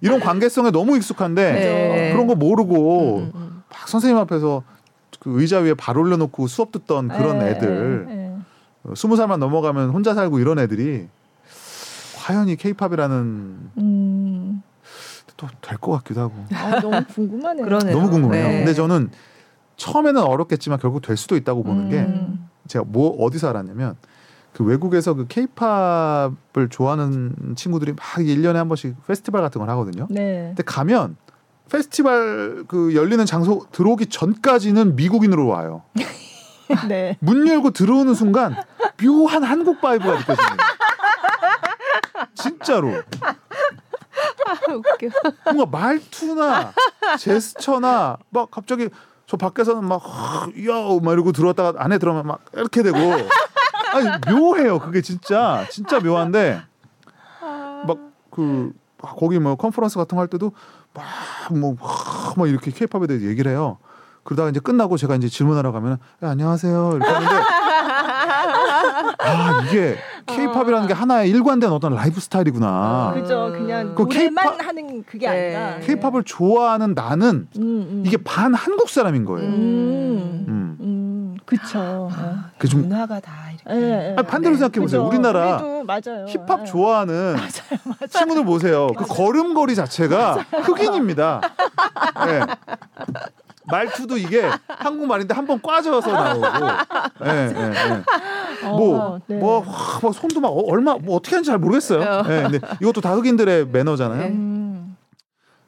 이런 0.00 0.20
관계성에 0.20 0.70
너무 0.70 0.96
익숙한데 0.96 1.52
네. 1.52 2.12
그런 2.12 2.28
거 2.28 2.36
모르고 2.36 3.16
음, 3.18 3.32
음. 3.34 3.62
막 3.68 3.88
선생님 3.88 4.16
앞에서 4.18 4.62
그 5.18 5.40
의자 5.40 5.58
위에 5.58 5.74
발 5.74 5.98
올려놓고 5.98 6.46
수업 6.46 6.70
듣던 6.70 7.08
그런 7.08 7.40
네, 7.40 7.50
애들 7.50 8.06
네. 8.06 8.36
어, 8.84 8.92
스무 8.94 9.16
살만 9.16 9.40
넘어가면 9.40 9.90
혼자 9.90 10.14
살고 10.14 10.38
이런 10.38 10.60
애들이 10.60 11.08
과연 12.18 12.48
이 12.48 12.54
케이팝이라는 12.54 13.16
음. 13.78 14.62
또될 15.36 15.78
것 15.78 15.90
같기도 15.90 16.20
하고 16.20 16.34
아, 16.54 16.78
너무 16.80 17.02
궁금하네요. 17.12 17.64
그러네요. 17.64 17.96
너무 17.96 18.08
궁금해요. 18.08 18.46
네. 18.46 18.58
근데 18.58 18.72
저는 18.72 19.10
처음에는 19.76 20.22
어렵겠지만 20.22 20.78
결국 20.78 21.02
될 21.02 21.16
수도 21.16 21.36
있다고 21.36 21.62
보는 21.62 21.90
게 21.90 22.00
음. 22.00 22.48
제가 22.68 22.84
뭐 22.86 23.10
어디서 23.24 23.48
알았냐면 23.48 23.96
그 24.52 24.64
외국에서 24.64 25.14
그 25.14 25.26
케이팝을 25.26 26.68
좋아하는 26.70 27.54
친구들이 27.56 27.92
막 27.92 27.98
1년에 28.16 28.54
한 28.54 28.68
번씩 28.68 28.94
페스티벌 29.06 29.42
같은 29.42 29.58
걸 29.58 29.68
하거든요. 29.70 30.06
네. 30.10 30.46
근데 30.48 30.62
가면 30.62 31.16
페스티벌 31.70 32.64
그 32.68 32.94
열리는 32.94 33.24
장소 33.26 33.66
들어오기 33.72 34.06
전까지는 34.06 34.96
미국인으로 34.96 35.48
와요. 35.48 35.82
네. 36.88 37.16
문 37.20 37.48
열고 37.48 37.72
들어오는 37.72 38.14
순간 38.14 38.54
묘한 39.02 39.42
한국 39.42 39.80
vibe가 39.80 40.12
거예요. 40.36 40.56
진짜로 42.34 42.88
웃겨. 44.68 45.08
뭔가 45.44 45.66
말투나 45.66 46.72
제스처나 47.18 48.18
막 48.30 48.50
갑자기 48.50 48.88
저 49.34 49.36
밖에서는 49.36 49.84
막 49.84 50.00
yo, 50.64 51.00
막 51.00 51.12
이러고 51.12 51.32
들어왔다가 51.32 51.82
안에 51.82 51.98
들어오면 51.98 52.26
막 52.26 52.38
이렇게 52.52 52.84
되고 52.84 52.96
아니 52.96 54.08
묘해요. 54.32 54.78
그게 54.78 55.00
진짜 55.02 55.66
진짜 55.70 55.98
묘한데 55.98 56.62
막 57.86 57.96
그 58.30 58.72
거기 59.00 59.38
뭐 59.38 59.54
컨퍼런스 59.56 59.96
같은 59.96 60.16
거 60.16 60.20
할 60.22 60.28
때도 60.28 60.52
막 60.92 61.04
뭐막 61.52 62.34
막 62.36 62.48
이렇게 62.48 62.70
케이팝에 62.70 63.06
대해서 63.06 63.26
얘기를 63.26 63.50
해요. 63.50 63.78
그러다가 64.24 64.50
이제 64.50 64.60
끝나고 64.60 64.96
제가 64.96 65.14
이제 65.16 65.28
질문하러 65.28 65.72
가면 65.72 65.98
야, 66.22 66.30
안녕하세요 66.30 66.92
이렇게 66.96 67.10
하는데 67.12 67.34
아 69.18 69.62
이게 69.66 69.96
케이팝이라는 70.26 70.86
게 70.88 70.94
하나의 70.94 71.30
일관된 71.30 71.70
어떤 71.70 71.94
라이프 71.94 72.20
스타일이구나. 72.20 73.12
그죠. 73.14 73.52
그냥 73.52 73.94
그 73.94 74.02
노래만 74.02 74.44
K-pop- 74.44 74.62
하는 74.62 75.04
그게 75.04 75.28
네. 75.28 75.54
아니라 75.56 75.78
케이팝을 75.80 76.22
좋아하는 76.24 76.94
나는 76.94 77.48
음, 77.56 77.62
음. 77.62 78.02
이게 78.06 78.16
반 78.16 78.54
한국 78.54 78.88
사람인 78.88 79.24
거예요. 79.24 79.48
음. 79.48 80.44
음. 80.48 80.76
음. 80.80 81.36
그쵸. 81.44 82.10
그좀 82.58 82.82
문화가 82.82 83.20
다 83.20 83.32
이렇게. 83.52 83.80
예, 83.80 83.90
예. 84.10 84.14
아니, 84.16 84.26
반대로 84.26 84.54
네. 84.54 84.60
생각해 84.60 84.80
보세요. 84.82 85.04
우리나라 85.04 85.62
맞아요. 85.86 86.24
힙합 86.26 86.60
예. 86.62 86.64
좋아하는 86.64 87.36
친구들 88.08 88.44
보세요. 88.44 88.86
그 88.96 89.04
걸음걸이 89.04 89.74
자체가 89.74 90.34
흑인입니다. 90.62 91.40
예. 92.28 92.40
말투도 93.66 94.16
이게 94.18 94.48
한국말인데 94.68 95.34
한 95.34 95.46
번 95.46 95.60
꽈져서 95.60 96.10
나오고, 96.12 96.46
예, 97.24 97.30
예, 97.30 97.72
예. 98.62 98.66
어, 98.66 98.76
뭐, 98.76 99.20
네. 99.26 99.36
뭐, 99.36 99.58
와, 99.58 100.00
막 100.02 100.14
손도 100.14 100.40
막 100.40 100.48
어, 100.48 100.62
얼마, 100.70 100.94
뭐 100.96 101.16
어떻게 101.16 101.36
하는지 101.36 101.48
잘 101.50 101.58
모르겠어요. 101.58 102.22
예, 102.28 102.42
근데 102.42 102.60
이것도 102.80 103.00
다 103.00 103.14
흑인들의 103.14 103.66
매너잖아요. 103.68 104.20
네. 104.20 104.28
음. 104.28 104.96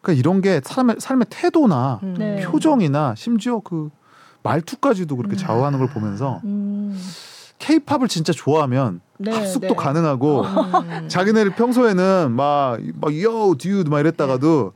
그러니까 0.00 0.18
이런 0.20 0.40
게 0.40 0.60
사람의 0.64 0.96
삶의 0.98 1.26
태도나 1.30 2.00
음. 2.02 2.14
네. 2.18 2.42
표정이나 2.42 3.14
심지어 3.16 3.60
그 3.60 3.90
말투까지도 4.42 5.16
그렇게 5.16 5.36
좌우하는 5.36 5.78
걸 5.78 5.88
보면서 5.88 6.40
음. 6.44 6.98
케이팝을 7.58 8.06
진짜 8.08 8.32
좋아하면 8.32 9.00
네, 9.18 9.32
합숙도 9.32 9.68
네. 9.68 9.74
가능하고 9.74 10.42
음. 10.42 11.08
자기네를 11.08 11.52
평소에는 11.54 12.30
막막 12.32 13.20
요, 13.22 13.54
듀드 13.56 13.88
막 13.88 14.00
이랬다가도 14.00 14.72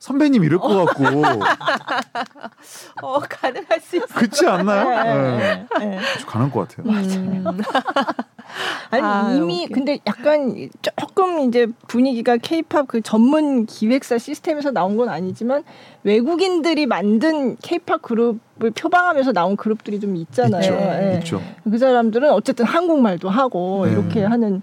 선배님 0.00 0.42
이럴 0.44 0.58
것 0.58 0.68
같고 0.86 1.04
어 3.02 3.20
가능할 3.20 3.80
수 3.80 3.98
있어. 3.98 4.06
그렇지 4.06 4.46
않나요? 4.46 4.88
네, 4.88 5.14
네. 5.14 5.66
네, 5.78 5.86
네. 5.86 6.00
가능할 6.26 6.50
것 6.50 6.68
같아요. 6.68 6.86
음. 6.90 7.60
아니 8.90 9.02
아, 9.02 9.32
이미 9.34 9.64
웃겨. 9.64 9.74
근데 9.74 9.98
약간 10.06 10.70
조금 10.98 11.40
이제 11.40 11.66
분위기가 11.86 12.38
케이팝 12.38 12.88
그 12.88 13.02
전문 13.02 13.66
기획사 13.66 14.16
시스템에서 14.16 14.70
나온 14.70 14.96
건 14.96 15.10
아니지만 15.10 15.64
외국인들이 16.02 16.86
만든 16.86 17.56
케이팝 17.56 18.00
그룹을 18.00 18.70
표방하면서 18.70 19.32
나온 19.32 19.54
그룹들이 19.56 20.00
좀 20.00 20.16
있잖아요. 20.16 20.62
있죠, 20.62 20.74
예. 20.74 21.18
있죠. 21.18 21.42
그 21.70 21.76
사람들은 21.76 22.32
어쨌든 22.32 22.64
한국말도 22.64 23.28
하고 23.28 23.84
네. 23.84 23.92
이렇게 23.92 24.24
하는 24.24 24.62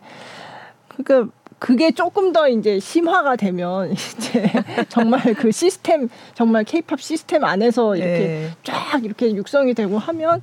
그러니까 0.97 1.31
그게 1.59 1.91
조금 1.91 2.31
더 2.33 2.47
이제 2.47 2.79
심화가 2.79 3.35
되면 3.35 3.91
이제 3.93 4.51
정말 4.89 5.21
그 5.33 5.51
시스템 5.51 6.09
정말 6.33 6.63
케이팝 6.63 7.01
시스템 7.01 7.43
안에서 7.43 7.95
이렇게 7.95 8.19
네. 8.19 8.49
쫙 8.63 9.03
이렇게 9.03 9.33
육성이 9.33 9.73
되고 9.73 9.97
하면 9.97 10.41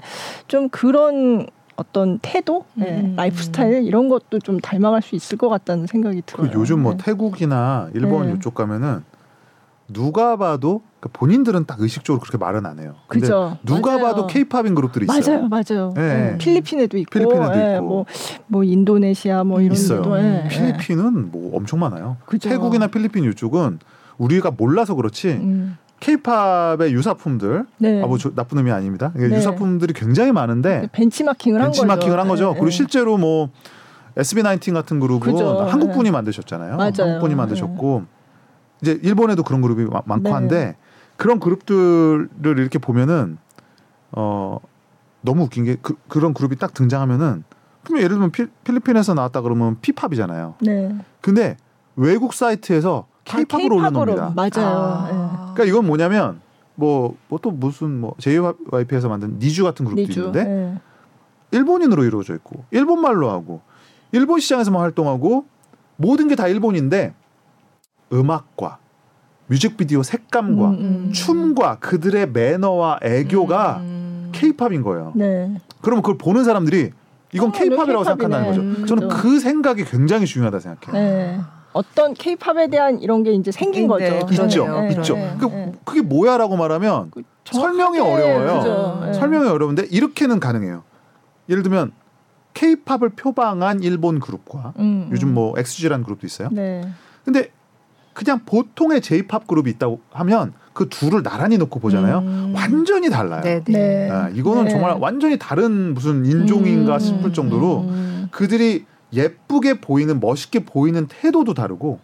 좀 0.48 0.68
그런 0.68 1.46
어떤 1.76 2.20
태도, 2.20 2.64
네, 2.74 3.00
음. 3.00 3.14
라이프 3.16 3.42
스타일 3.42 3.84
이런 3.84 4.08
것도 4.08 4.38
좀 4.38 4.60
닮아갈 4.60 5.02
수 5.02 5.16
있을 5.16 5.36
것 5.38 5.48
같다는 5.48 5.86
생각이 5.86 6.22
그 6.24 6.32
들어요. 6.32 6.50
요즘 6.54 6.80
뭐 6.82 6.92
네. 6.92 7.04
태국이나 7.04 7.88
일본 7.94 8.28
네. 8.28 8.34
이쪽 8.34 8.54
가면은 8.54 9.02
누가 9.88 10.36
봐도 10.36 10.82
그러니까 10.98 11.18
본인들은 11.18 11.66
딱 11.66 11.80
의식적으로 11.80 12.20
그렇게 12.20 12.38
말은 12.38 12.64
안 12.64 12.78
해요. 12.78 12.94
근데 13.06 13.26
그죠. 13.26 13.58
누가 13.62 13.98
맞아요. 13.98 14.02
봐도 14.02 14.26
케이팝인 14.26 14.74
그룹들이 14.74 15.06
있어요. 15.06 15.48
맞아요, 15.48 15.48
맞아요. 15.48 15.92
네. 15.94 16.30
네. 16.32 16.38
필리핀에도 16.38 16.96
있고, 16.98 17.10
필리핀에도 17.10 17.56
예, 17.56 17.74
있고. 17.76 17.86
뭐, 17.86 18.06
뭐 18.46 18.64
인도네시아 18.64 19.44
뭐 19.44 19.60
이런 19.60 19.74
있어요. 19.74 20.02
데도 20.02 20.18
예, 20.18 20.44
예. 20.44 20.48
필리핀은 20.48 21.30
뭐 21.30 21.56
엄청 21.56 21.80
많아요. 21.80 22.16
그죠. 22.24 22.48
태국이나 22.48 22.86
필리핀 22.86 23.30
이쪽은 23.30 23.78
우리가 24.16 24.52
몰라서 24.52 24.94
그렇지 24.94 25.28
음. 25.32 25.76
케이팝의 26.00 26.92
유사품들 26.92 27.66
네. 27.78 28.02
아뭐 28.02 28.18
나쁜 28.34 28.58
의미 28.58 28.70
아닙니다. 28.70 29.12
네. 29.14 29.24
유사품들이 29.24 29.92
굉장히 29.92 30.32
많은데 30.32 30.88
벤치마킹을 30.92 31.60
한 31.60 31.68
거죠. 31.68 31.82
벤치마킹을 31.82 32.18
한 32.18 32.28
거죠. 32.28 32.48
예, 32.48 32.52
그리고 32.52 32.66
예. 32.66 32.70
실제로 32.70 33.18
뭐 33.18 33.50
SB19 34.16 34.72
같은 34.72 35.00
그룹은 35.00 35.32
그죠. 35.32 35.60
한국 35.68 35.92
분이 35.92 36.04
네. 36.04 36.10
만드셨잖아요. 36.12 36.76
맞아요. 36.76 36.92
한국 36.98 37.20
분이 37.20 37.34
만드셨고 37.34 38.13
이제 38.84 39.00
일본에도 39.02 39.42
그런 39.42 39.62
그룹이 39.62 39.84
마- 39.86 40.02
많고 40.04 40.24
네. 40.28 40.30
한데 40.30 40.76
그런 41.16 41.40
그룹들을 41.40 42.28
이렇게 42.58 42.78
보면은 42.78 43.38
어 44.12 44.58
너무 45.22 45.44
웃긴 45.44 45.64
게 45.64 45.76
그, 45.80 45.94
그런 46.08 46.34
그룹이 46.34 46.56
딱 46.56 46.74
등장하면은 46.74 47.44
그러면 47.82 48.02
예를 48.02 48.16
들면 48.16 48.30
필, 48.30 48.50
필리핀에서 48.64 49.14
나왔다 49.14 49.40
그러면 49.40 49.78
피팝이잖아요. 49.80 50.56
네. 50.60 50.94
근데 51.22 51.56
외국 51.96 52.34
사이트에서 52.34 53.06
다 53.24 53.38
케이팝으로 53.38 53.76
K-팝으로. 53.76 54.12
올려놓습니다. 54.12 54.34
맞아요. 54.60 54.76
아. 54.76 55.52
그러니까 55.54 55.64
이건 55.64 55.86
뭐냐면 55.86 56.40
뭐 56.74 57.14
뭐 57.28 57.38
또 57.40 57.50
무슨 57.50 58.00
뭐 58.00 58.14
JYP에서 58.18 59.08
만든 59.08 59.38
니주 59.38 59.64
같은 59.64 59.86
예. 59.86 59.90
그룹도 59.90 60.08
니주. 60.08 60.20
있는데 60.20 60.40
예. 60.74 60.80
일본인으로 61.56 62.04
이루어져 62.04 62.34
있고 62.34 62.64
일본 62.70 63.00
말로 63.00 63.30
하고 63.30 63.60
일본 64.12 64.40
시장에서만 64.40 64.80
활동하고 64.82 65.46
모든 65.96 66.28
게 66.28 66.34
다 66.34 66.48
일본인데 66.48 67.14
음악과 68.12 68.78
뮤직비디오 69.46 70.02
색감과 70.02 70.68
음, 70.70 70.74
음. 70.74 71.12
춤과 71.12 71.78
그들의 71.80 72.30
매너와 72.30 73.00
애교가 73.02 73.78
음. 73.80 74.30
케이팝인 74.32 74.82
거예요. 74.82 75.12
네. 75.14 75.60
그러면 75.80 76.02
그걸 76.02 76.18
보는 76.18 76.44
사람들이 76.44 76.92
이건 77.32 77.48
어, 77.48 77.52
케이팝이라고 77.52 77.92
이거 77.92 78.04
생각한다는 78.04 78.46
거죠. 78.46 78.60
음, 78.60 78.86
저는 78.86 79.08
그죠. 79.08 79.22
그 79.22 79.40
생각이 79.40 79.84
굉장히 79.84 80.26
중요하다 80.26 80.60
생각해요. 80.60 80.92
네. 81.02 81.40
어떤 81.72 82.14
케이팝에 82.14 82.68
대한 82.68 83.00
이런 83.00 83.24
게 83.24 83.32
이제 83.32 83.50
생긴 83.50 83.82
네, 83.82 83.88
거죠. 83.88 84.04
있죠, 84.04 84.26
그러네요. 84.46 84.90
있죠. 84.90 85.14
네, 85.16 85.36
그, 85.38 85.44
네. 85.46 85.72
그게 85.84 86.02
뭐야라고 86.02 86.56
말하면 86.56 87.10
그 87.10 87.22
설명이 87.44 87.98
어려워요. 87.98 88.58
그죠. 88.58 89.02
네. 89.04 89.12
설명이 89.12 89.48
어려운데 89.48 89.86
이렇게는 89.90 90.40
가능해요. 90.40 90.84
예를 91.48 91.62
들면 91.64 91.92
케이팝을 92.54 93.10
표방한 93.10 93.82
일본 93.82 94.20
그룹과 94.20 94.74
음, 94.78 95.08
요즘 95.10 95.28
음. 95.28 95.34
뭐 95.34 95.54
엑스지라는 95.58 96.04
그룹도 96.04 96.26
있어요. 96.26 96.48
네. 96.52 96.88
근데 97.24 97.50
그냥 98.14 98.40
보통의 98.46 99.02
J-팝 99.02 99.46
그룹이 99.46 99.70
있다고 99.72 100.00
하면 100.12 100.54
그 100.72 100.88
둘을 100.88 101.22
나란히 101.22 101.58
놓고 101.58 101.80
보잖아요. 101.80 102.18
음. 102.18 102.52
완전히 102.54 103.10
달라요. 103.10 103.42
네, 103.42 103.62
네. 103.64 103.72
네. 103.72 104.10
아, 104.10 104.28
이거는 104.30 104.64
네. 104.64 104.70
정말 104.70 104.96
완전히 104.98 105.38
다른 105.38 105.94
무슨 105.94 106.24
인종인가 106.24 106.94
음. 106.94 106.98
싶을 106.98 107.32
정도로 107.32 107.80
음. 107.82 108.28
그들이 108.30 108.86
예쁘게 109.12 109.80
보이는 109.80 110.18
멋있게 110.18 110.64
보이는 110.64 111.06
태도도 111.08 111.54
다르고 111.54 112.00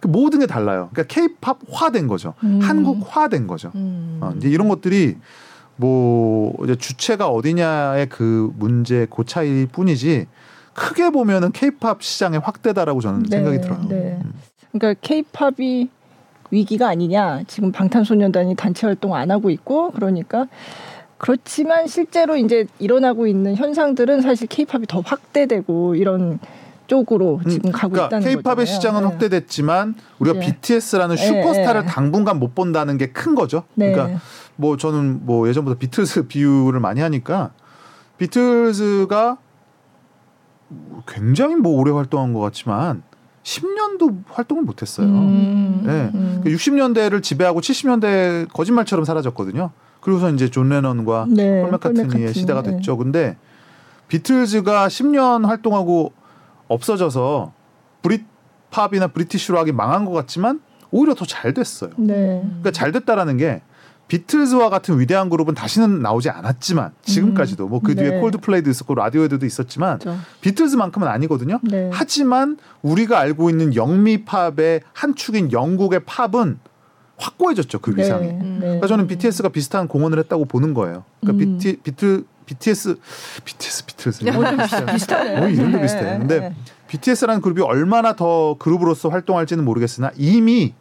그 0.00 0.06
모든 0.06 0.40
게 0.40 0.46
달라요. 0.46 0.90
그러니까 0.92 1.14
케이팝화된 1.14 2.06
거죠. 2.06 2.34
음. 2.44 2.60
한국화된 2.62 3.46
거죠. 3.46 3.72
음. 3.74 4.18
어, 4.20 4.32
이제 4.36 4.48
이런 4.48 4.68
것들이 4.68 5.16
뭐 5.76 6.54
이제 6.64 6.76
주체가 6.76 7.28
어디냐의 7.28 8.08
그 8.08 8.52
문제 8.56 9.06
그 9.14 9.24
차이일 9.24 9.66
뿐이지 9.68 10.26
크게 10.74 11.10
보면은 11.10 11.52
케이팝 11.52 12.02
시장의 12.02 12.40
확대다라고 12.40 13.00
저는 13.00 13.24
네, 13.24 13.36
생각이 13.36 13.60
들어요. 13.60 13.88
네. 13.88 14.20
음. 14.24 14.32
그러니까 14.72 15.00
케이팝이 15.00 15.88
위기가 16.50 16.88
아니냐. 16.88 17.42
지금 17.46 17.72
방탄소년단이 17.72 18.56
단체 18.56 18.86
활동 18.86 19.14
안 19.14 19.30
하고 19.30 19.50
있고 19.50 19.90
그러니까 19.90 20.46
그렇지만 21.18 21.86
실제로 21.86 22.36
이제 22.36 22.66
일어나고 22.78 23.26
있는 23.26 23.56
현상들은 23.56 24.20
사실 24.22 24.46
케이팝이 24.46 24.86
더 24.86 25.00
확대되고 25.00 25.94
이런 25.96 26.38
쪽으로 26.86 27.40
지금 27.48 27.70
가고 27.70 27.92
그러니까 27.92 28.06
있다는 28.16 28.24
케이팝의 28.24 28.56
거잖아요. 28.56 28.66
시장은 28.66 29.00
네. 29.02 29.06
확대됐지만 29.08 29.94
우리가 30.20 30.38
네. 30.38 30.46
BTS라는 30.46 31.16
네, 31.16 31.26
슈퍼스타를 31.26 31.82
네. 31.82 31.86
당분간 31.86 32.38
못 32.38 32.54
본다는 32.54 32.96
게 32.96 33.08
큰 33.12 33.34
거죠. 33.34 33.64
네. 33.74 33.92
그러니까 33.92 34.20
뭐 34.56 34.76
저는 34.76 35.26
뭐 35.26 35.48
예전부터 35.48 35.76
비틀즈 35.78 36.28
비유를 36.28 36.80
많이 36.80 37.00
하니까 37.00 37.50
비틀즈가 38.16 39.36
굉장히 41.06 41.56
뭐 41.56 41.78
오래 41.78 41.90
활동한 41.92 42.32
것 42.32 42.40
같지만 42.40 43.02
10년도 43.48 44.24
활동을 44.28 44.62
못했어요. 44.62 45.06
음, 45.06 45.82
네. 45.84 46.10
음. 46.14 46.42
60년대를 46.44 47.22
지배하고 47.22 47.60
70년대 47.60 48.52
거짓말처럼 48.52 49.04
사라졌거든요. 49.06 49.70
그리고서 50.00 50.30
이제 50.30 50.50
존 50.50 50.68
레넌과 50.68 51.26
네, 51.30 51.62
폴 51.62 51.70
맥카트니의 51.72 52.06
맥카트니, 52.06 52.34
시대가 52.34 52.62
네. 52.62 52.72
됐죠. 52.72 52.96
근데 52.98 53.36
비틀즈가 54.08 54.88
10년 54.88 55.46
활동하고 55.46 56.12
없어져서 56.68 57.52
Brit 58.02 58.24
pop이나 58.70 59.08
British 59.08 59.52
rock이 59.52 59.72
망한 59.72 60.04
것 60.04 60.12
같지만 60.12 60.60
오히려 60.90 61.14
더 61.14 61.24
잘 61.24 61.54
됐어요. 61.54 61.90
네. 61.96 62.42
그러니까 62.44 62.70
잘 62.70 62.92
됐다라는 62.92 63.38
게 63.38 63.62
비틀즈와 64.08 64.70
같은 64.70 64.98
위대한 64.98 65.28
그룹은 65.28 65.54
다시는 65.54 66.00
나오지 66.00 66.30
않았지만 66.30 66.92
지금까지도 67.02 67.68
뭐그 67.68 67.94
뒤에 67.94 68.10
네. 68.10 68.20
콜드플레이도 68.20 68.70
있었고 68.70 68.94
라디오헤드도 68.94 69.44
있었지만 69.44 69.98
그렇죠. 69.98 70.18
비틀즈만큼은 70.40 71.06
아니거든요. 71.06 71.60
네. 71.62 71.90
하지만 71.92 72.56
우리가 72.82 73.20
알고 73.20 73.50
있는 73.50 73.74
영미 73.74 74.24
팝의 74.24 74.80
한 74.94 75.14
축인 75.14 75.52
영국의 75.52 76.00
팝은 76.06 76.58
확고해졌죠 77.18 77.80
그 77.80 77.94
위상이. 77.94 78.28
네. 78.28 78.38
네. 78.38 78.58
그러니까 78.60 78.86
저는 78.86 79.06
BTS가 79.08 79.50
비슷한 79.50 79.88
공헌을 79.88 80.18
했다고 80.20 80.46
보는 80.46 80.72
거예요. 80.72 81.04
그러니까 81.20 81.44
음. 81.44 81.58
비트, 81.58 81.82
BTS, 81.82 82.24
BTS, 82.46 83.84
BTS. 83.84 84.24
비슷하네. 84.86 85.38
뭐 85.38 85.48
이름도 85.48 85.80
비슷해. 85.80 86.02
네, 86.02 86.18
근데 86.18 86.40
네. 86.40 86.54
BTS라는 86.86 87.42
그룹이 87.42 87.60
얼마나 87.60 88.16
더 88.16 88.56
그룹으로서 88.58 89.10
활동할지는 89.10 89.64
모르겠으나 89.64 90.12
이미 90.16 90.74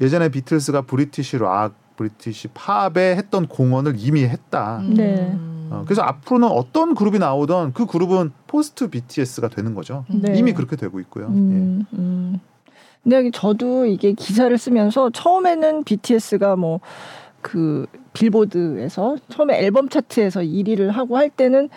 예전에 0.00 0.28
비틀스가 0.28 0.82
British 0.82 1.38
rock, 1.38 1.74
British 2.04 2.48
pop에 2.54 3.14
했던 3.16 3.46
공헌을 3.46 3.96
이미 3.98 4.24
했다. 4.24 4.82
네. 4.88 5.36
어, 5.70 5.82
그래서 5.84 6.00
앞으로는 6.00 6.48
어떤 6.48 6.94
그룹이 6.94 7.18
나오던 7.18 7.74
그 7.74 7.84
그룹은 7.84 8.32
포스트 8.46 8.88
BTS가 8.88 9.48
되는 9.48 9.74
거죠. 9.74 10.06
네. 10.08 10.32
이미 10.38 10.54
그렇게 10.54 10.76
되고 10.76 10.98
있고요. 11.00 11.26
예. 11.26 11.28
음, 11.28 11.84
음. 11.92 12.40
근데 13.02 13.30
저도 13.32 13.84
이게 13.86 14.12
기사를 14.12 14.56
쓰면서 14.56 15.10
처음에는 15.10 15.84
BTS가 15.84 16.56
뭐 16.56 16.80
그 17.42 17.86
빌보드에서 18.12 19.16
처음에 19.30 19.60
앨범 19.64 19.88
차트에서 19.88 20.40
1위를 20.40 20.88
하고 20.90 21.16
할 21.16 21.30
때는 21.30 21.70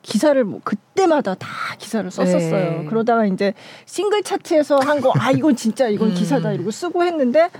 기사를 0.00 0.42
뭐 0.44 0.62
그때마다 0.64 1.34
다 1.34 1.46
기사를 1.78 2.10
썼었어요. 2.10 2.70
네. 2.80 2.84
그러다가 2.88 3.26
이제 3.26 3.52
싱글 3.84 4.22
차트에서 4.22 4.78
한 4.78 5.02
거 5.02 5.12
아 5.14 5.30
이건 5.30 5.56
진짜 5.56 5.88
이건 5.88 6.08
음. 6.08 6.14
기사다 6.14 6.52
이러고 6.52 6.70
쓰고 6.70 7.04
했는데 7.04 7.50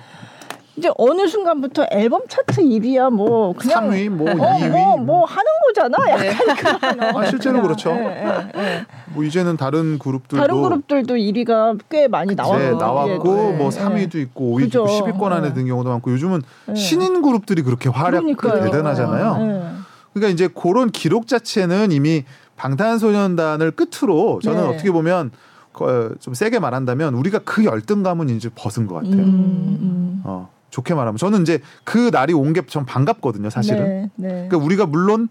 이제 0.77 0.89
어느 0.97 1.27
순간부터 1.27 1.87
앨범 1.91 2.23
차트 2.29 2.63
1위야 2.63 3.11
뭐 3.11 3.53
그냥 3.55 3.91
3위, 3.91 4.09
뭐 4.09 4.31
어, 4.31 4.35
2위. 4.35 4.69
뭐, 4.71 4.97
뭐 4.97 5.25
하는 5.25 5.45
거잖아. 5.69 5.97
약간 6.11 6.79
그런 6.79 7.17
어, 7.17 7.19
아, 7.21 7.27
실제로 7.27 7.55
그냥, 7.61 7.63
그렇죠. 7.67 7.91
예, 7.91 8.51
예, 8.57 8.61
예. 8.63 8.87
뭐 9.13 9.25
이제는 9.25 9.57
다른 9.57 9.99
그룹들도 9.99 10.41
다른 10.43 10.63
그룹들도 10.63 11.15
1위가 11.17 11.79
꽤 11.91 12.09
많이 12.09 12.35
나왔고 12.35 12.59
네, 12.59 12.71
나왔고 12.73 13.53
예, 13.53 13.57
뭐 13.57 13.67
예. 13.67 13.79
3위도 13.79 14.15
있고 14.17 14.59
5위도 14.59 14.67
있고 14.69 14.85
그죠. 14.85 14.85
10위권 14.87 15.33
안에 15.33 15.49
예. 15.49 15.53
든 15.53 15.67
경우도 15.67 15.91
많고 15.91 16.13
요즘은 16.13 16.43
예. 16.71 16.75
신인 16.75 17.21
그룹들이 17.21 17.63
그렇게 17.63 17.89
활약이 17.91 18.35
그러니까요. 18.35 18.71
대단하잖아요. 18.71 19.37
예. 19.41 19.81
그러니까 20.15 20.33
이제 20.33 20.49
그런 20.49 20.91
기록 20.91 21.27
자체는 21.27 21.93
이미 21.93 22.25
방탄소년단을 22.57 23.73
끝으로 23.73 24.39
저는 24.43 24.63
네. 24.63 24.69
어떻게 24.75 24.91
보면 24.91 25.31
거- 25.73 26.11
좀 26.21 26.35
세게 26.35 26.59
말한다면 26.59 27.15
우리가 27.15 27.41
그 27.45 27.65
열등감은 27.65 28.29
이제 28.31 28.51
벗은 28.55 28.87
것 28.87 28.97
같아요. 28.97 29.13
음, 29.15 30.21
어, 30.25 30.49
좋게 30.71 30.95
말하면 30.95 31.17
저는 31.19 31.43
이제 31.43 31.61
그 31.85 32.11
날이 32.13 32.33
온 32.33 32.53
게 32.53 32.63
전 32.67 32.85
반갑거든요, 32.87 33.49
음. 33.49 33.51
사실은. 33.51 34.11
네, 34.17 34.29
네. 34.29 34.29
그러니까 34.49 34.57
우리가 34.59 34.87
물론 34.87 35.29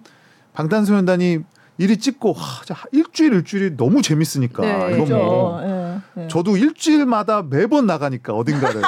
방탄소년단이 0.53 1.39
일이 1.77 1.97
찍고 1.97 2.33
하, 2.33 2.63
일주일 2.91 3.33
일주일이 3.33 3.77
너무 3.77 4.01
재밌으니까 4.01 4.61
네. 4.61 4.87
이건 4.89 4.99
그죠. 4.99 5.15
뭐 5.15 5.61
예, 5.63 5.99
예. 6.23 6.27
저도 6.27 6.57
일주일마다 6.57 7.41
매번 7.49 7.85
나가니까 7.85 8.33
어딘가를 8.33 8.81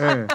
예. 0.00 0.26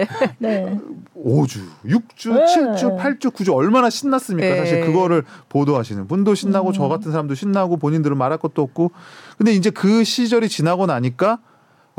네. 0.38 0.78
5주, 1.14 1.60
6주, 1.86 2.34
네. 2.34 2.44
7주, 2.46 2.98
8주, 2.98 3.34
9주 3.34 3.54
얼마나 3.54 3.90
신났습니까? 3.90 4.48
네. 4.48 4.56
사실 4.58 4.80
그거를 4.86 5.24
보도하시는 5.50 6.06
분도 6.08 6.34
신나고 6.34 6.68
음. 6.68 6.72
저 6.72 6.88
같은 6.88 7.10
사람도 7.12 7.34
신나고 7.34 7.76
본인들은 7.76 8.16
말할 8.16 8.38
것도 8.38 8.62
없고 8.62 8.90
근데 9.36 9.52
이제 9.52 9.68
그 9.70 10.04
시절이 10.04 10.48
지나고 10.48 10.86
나니까 10.86 11.32
아, 11.32 11.38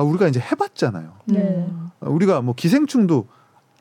우리가 0.03 0.27
이제 0.27 0.39
해봤잖아요. 0.39 1.13
네. 1.25 1.67
아, 2.01 2.09
우리가 2.09 2.41
뭐 2.41 2.53
기생충도 2.55 3.27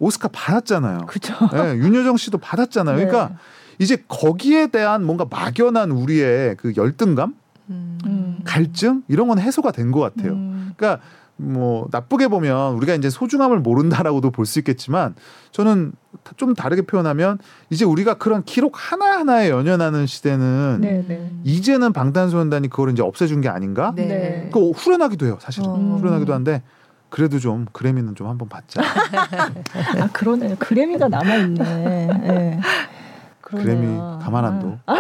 오스카 0.01 0.29
받았잖아요. 0.29 1.07
그죠. 1.07 1.35
예, 1.55 1.75
윤여정 1.77 2.17
씨도 2.17 2.39
받았잖아요. 2.39 2.97
네. 2.97 3.07
그러니까 3.07 3.37
이제 3.79 4.03
거기에 4.09 4.69
대한 4.69 5.05
뭔가 5.05 5.27
막연한 5.29 5.91
우리의 5.91 6.57
그 6.57 6.73
열등감, 6.77 7.35
음. 7.71 7.99
음. 8.07 8.39
갈증 8.45 9.03
이런 9.09 9.29
건 9.29 9.39
해소가 9.39 9.73
된 9.73 9.91
것 9.93 10.01
같아요. 10.01 10.33
음. 10.33 10.73
그러니까 10.77 11.03
뭐 11.37 11.89
나쁘게 11.91 12.29
보면 12.29 12.75
우리가 12.75 12.95
이제 12.95 13.11
소중함을 13.11 13.59
모른다라고도 13.61 14.31
볼 14.31 14.47
수 14.47 14.59
있겠지만 14.61 15.15
저는 15.51 15.93
좀 16.37 16.55
다르게 16.55 16.83
표현하면 16.83 17.39
이제 17.71 17.85
우리가 17.85 18.15
그런 18.15 18.45
기록 18.45 18.75
하나 18.77 19.19
하나에 19.19 19.51
연연하는 19.51 20.07
시대는 20.07 20.79
네, 20.81 21.05
네. 21.09 21.31
이제는 21.43 21.93
방탄소년단이 21.93 22.69
그걸 22.69 22.91
이제 22.91 23.03
없애준 23.03 23.41
게 23.41 23.49
아닌가? 23.49 23.93
네. 23.97 24.07
네. 24.07 24.51
그 24.53 24.71
후련하기도 24.71 25.27
해요, 25.27 25.39
사실은 25.41 25.69
어. 25.69 25.97
후련하기도 26.01 26.33
한데 26.33 26.63
그래도 27.09 27.39
좀 27.39 27.67
그래미는 27.73 28.15
좀 28.15 28.29
한번 28.29 28.49
받자. 28.49 28.81
아 30.01 30.09
그러네요. 30.13 30.55
그래미가 30.59 31.09
남아 31.09 31.35
있네. 31.37 32.09
예. 32.25 32.61
그래미 33.41 33.99
가만 34.21 34.45
안 34.45 34.59
둬. 34.59 34.79
아, 34.87 34.95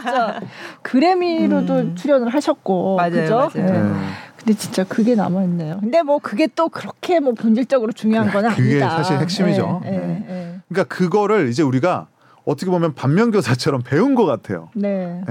진짜 0.00 0.40
그래미로도 0.82 1.74
음. 1.76 1.96
출연을 1.96 2.28
하셨고 2.34 2.96
맞아요, 2.96 3.10
그죠? 3.10 3.36
맞아요. 3.36 3.50
예. 3.56 3.60
네. 3.62 3.92
근데 4.44 4.54
진짜 4.58 4.84
그게 4.84 5.14
남아 5.14 5.42
있네요. 5.44 5.78
근데 5.80 6.02
뭐 6.02 6.18
그게 6.18 6.46
또 6.54 6.68
그렇게 6.68 7.20
뭐 7.20 7.34
본질적으로 7.34 7.92
중요한 7.92 8.30
건 8.30 8.48
그게 8.54 8.82
아니다. 8.82 8.90
사실 8.96 9.18
핵심이죠. 9.18 9.82
예, 9.84 9.88
예, 9.90 10.24
예. 10.28 10.60
그러니까 10.68 10.94
그거를 10.94 11.48
이제 11.48 11.62
우리가 11.62 12.08
어떻게 12.46 12.70
보면 12.70 12.94
반면교사처럼 12.94 13.82
배운 13.82 14.14
것 14.14 14.24
같아요. 14.24 14.70
네. 14.74 15.22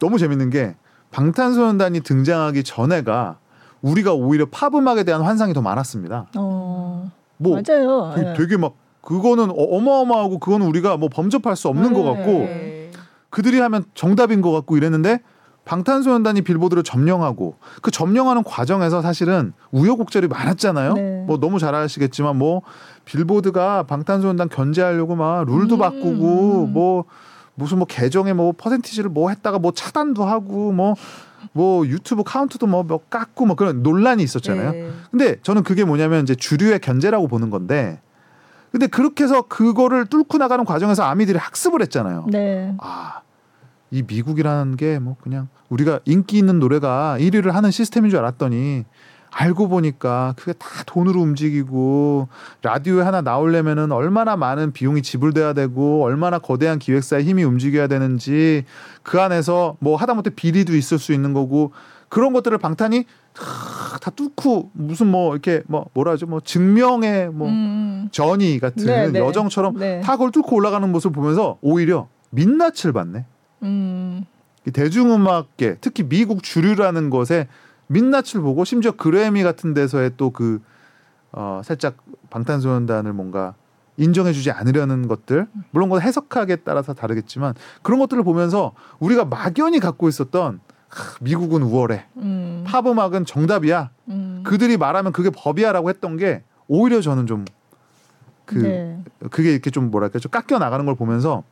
너무 0.00 0.18
재밌는 0.18 0.50
게 0.50 0.74
방탄소년단이 1.12 2.00
등장하기 2.00 2.64
전에가 2.64 3.38
우리가 3.80 4.12
오히려 4.14 4.46
팝 4.50 4.74
음악에 4.74 5.04
대한 5.04 5.22
환상이 5.22 5.52
더 5.54 5.62
많았습니다. 5.62 6.26
어. 6.36 7.10
뭐 7.36 7.52
맞아요. 7.66 8.12
그 8.14 8.22
예. 8.22 8.34
되게 8.36 8.56
막 8.56 8.74
그거는 9.02 9.50
어- 9.50 9.54
어마어마하고 9.54 10.40
그거는 10.40 10.66
우리가 10.66 10.96
뭐 10.96 11.08
범접할 11.08 11.54
수 11.54 11.68
없는 11.68 11.92
것 11.92 12.02
같고 12.02 12.24
네. 12.32 12.90
그들이 13.30 13.60
하면 13.60 13.84
정답인 13.94 14.40
것 14.40 14.50
같고 14.50 14.76
이랬는데 14.76 15.20
방탄소년단이 15.66 16.42
빌보드를 16.42 16.84
점령하고 16.84 17.56
그 17.82 17.90
점령하는 17.90 18.44
과정에서 18.44 19.02
사실은 19.02 19.52
우여곡절이 19.72 20.28
많았잖아요. 20.28 20.94
네. 20.94 21.24
뭐 21.26 21.38
너무 21.38 21.58
잘 21.58 21.74
아시겠지만 21.74 22.36
뭐 22.36 22.62
빌보드가 23.04 23.82
방탄소년단 23.82 24.48
견제하려고 24.48 25.16
막 25.16 25.44
룰도 25.44 25.74
음. 25.74 25.78
바꾸고 25.78 26.66
뭐 26.68 27.04
무슨 27.56 27.78
뭐 27.78 27.86
계정에 27.86 28.32
뭐 28.32 28.52
퍼센티지를 28.56 29.10
뭐 29.10 29.28
했다가 29.30 29.58
뭐 29.58 29.72
차단도 29.72 30.24
하고 30.24 30.72
뭐뭐 30.72 31.86
유튜브 31.86 32.22
카운트도 32.22 32.68
뭐, 32.68 32.84
뭐 32.84 33.00
깎고 33.10 33.46
뭐 33.46 33.56
그런 33.56 33.82
논란이 33.82 34.22
있었잖아요. 34.22 34.70
네. 34.70 34.90
근데 35.10 35.36
저는 35.42 35.64
그게 35.64 35.84
뭐냐면 35.84 36.22
이제 36.22 36.36
주류의 36.36 36.78
견제라고 36.78 37.26
보는 37.26 37.50
건데 37.50 38.00
근데 38.70 38.86
그렇게 38.86 39.24
해서 39.24 39.42
그거를 39.42 40.06
뚫고 40.06 40.38
나가는 40.38 40.64
과정에서 40.64 41.02
아미들이 41.02 41.38
학습을 41.38 41.82
했잖아요. 41.82 42.26
네. 42.30 42.74
아, 42.78 43.22
이 43.96 44.02
미국이라는 44.06 44.76
게 44.76 44.98
뭐 44.98 45.16
그냥 45.22 45.48
우리가 45.70 46.00
인기 46.04 46.38
있는 46.38 46.58
노래가 46.58 47.16
1위를 47.18 47.52
하는 47.52 47.70
시스템인 47.70 48.10
줄 48.10 48.18
알았더니 48.18 48.84
알고 49.30 49.68
보니까 49.68 50.34
그게 50.36 50.52
다 50.54 50.66
돈으로 50.86 51.20
움직이고 51.20 52.28
라디오에 52.62 53.02
하나 53.02 53.20
나오려면은 53.20 53.92
얼마나 53.92 54.36
많은 54.36 54.72
비용이 54.72 55.02
지불돼야 55.02 55.52
되고 55.52 56.02
얼마나 56.04 56.38
거대한 56.38 56.78
기획사의 56.78 57.24
힘이 57.24 57.44
움직여야 57.44 57.86
되는지 57.86 58.64
그 59.02 59.20
안에서 59.20 59.76
뭐 59.80 59.96
하다못해 59.96 60.30
비리도 60.30 60.74
있을 60.74 60.98
수 60.98 61.12
있는 61.12 61.32
거고 61.34 61.72
그런 62.08 62.32
것들을 62.32 62.56
방탄이 62.58 63.04
다, 63.34 63.98
다 64.00 64.10
뚫고 64.10 64.70
무슨 64.72 65.08
뭐 65.08 65.32
이렇게 65.32 65.62
뭐 65.66 65.86
뭐라 65.92 66.12
하죠 66.12 66.26
뭐 66.26 66.40
증명의 66.40 67.28
뭐 67.30 67.48
음. 67.48 68.08
전이 68.12 68.58
같은 68.60 68.86
네, 68.86 69.10
네. 69.10 69.18
여정처럼 69.18 69.78
네. 69.78 70.00
다 70.00 70.12
그걸 70.12 70.30
뚫고 70.30 70.56
올라가는 70.56 70.90
모습을 70.90 71.14
보면서 71.14 71.58
오히려 71.60 72.08
민낯을 72.30 72.92
받네. 72.94 73.26
음. 73.66 74.24
이 74.66 74.70
대중음악계 74.70 75.76
특히 75.80 76.02
미국 76.02 76.42
주류라는 76.42 77.10
것에 77.10 77.48
민낯을 77.88 78.42
보고 78.42 78.64
심지어 78.64 78.92
그래미 78.92 79.42
같은 79.42 79.74
데서의 79.74 80.12
또그 80.16 80.60
어, 81.32 81.60
살짝 81.64 81.96
방탄소년단을 82.30 83.12
뭔가 83.12 83.54
인정해주지 83.96 84.50
않으려는 84.50 85.08
것들 85.08 85.46
물론 85.70 85.88
그건 85.88 86.02
해석하기에 86.02 86.56
따라서 86.56 86.94
다르겠지만 86.94 87.54
그런 87.82 88.00
것들을 88.00 88.22
보면서 88.24 88.72
우리가 88.98 89.24
막연히 89.24 89.78
갖고 89.78 90.08
있었던 90.08 90.60
하, 90.88 91.14
미국은 91.20 91.62
우월해 91.62 92.04
음. 92.16 92.64
팝 92.66 92.86
음악은 92.86 93.24
정답이야 93.24 93.90
음. 94.08 94.42
그들이 94.44 94.76
말하면 94.76 95.12
그게 95.12 95.30
법이야라고 95.30 95.88
했던 95.88 96.16
게 96.16 96.42
오히려 96.68 97.00
저는 97.00 97.26
좀그 97.26 98.58
네. 98.58 99.02
그게 99.30 99.52
이렇게 99.52 99.70
좀 99.70 99.90
뭐랄까 99.90 100.18
좀 100.18 100.30
깎여 100.30 100.58
나가는 100.58 100.84
걸 100.84 100.94
보면서 100.94 101.44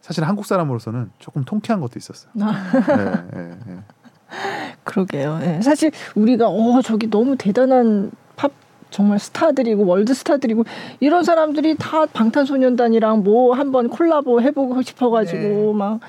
사실 0.00 0.24
한국 0.24 0.46
사람으로서는 0.46 1.10
조금 1.18 1.44
통쾌한 1.44 1.80
것도 1.80 1.92
있었어요. 1.96 2.32
아. 2.40 2.70
네, 2.72 3.40
네, 3.40 3.58
네. 3.66 3.78
그러게요. 4.84 5.40
예. 5.42 5.60
사실 5.60 5.90
우리가 6.14 6.48
어 6.48 6.80
저기 6.82 7.10
너무 7.10 7.36
대단한 7.36 8.10
팝 8.36 8.50
정말 8.90 9.18
스타들이고 9.18 9.84
월드 9.84 10.14
스타들이고 10.14 10.64
이런 11.00 11.22
사람들이 11.24 11.76
다 11.76 12.06
방탄소년단이랑 12.06 13.22
뭐 13.22 13.54
한번 13.54 13.88
콜라보 13.88 14.40
해보고 14.40 14.82
싶어가지고 14.82 15.38
네. 15.38 15.72
막 15.74 16.00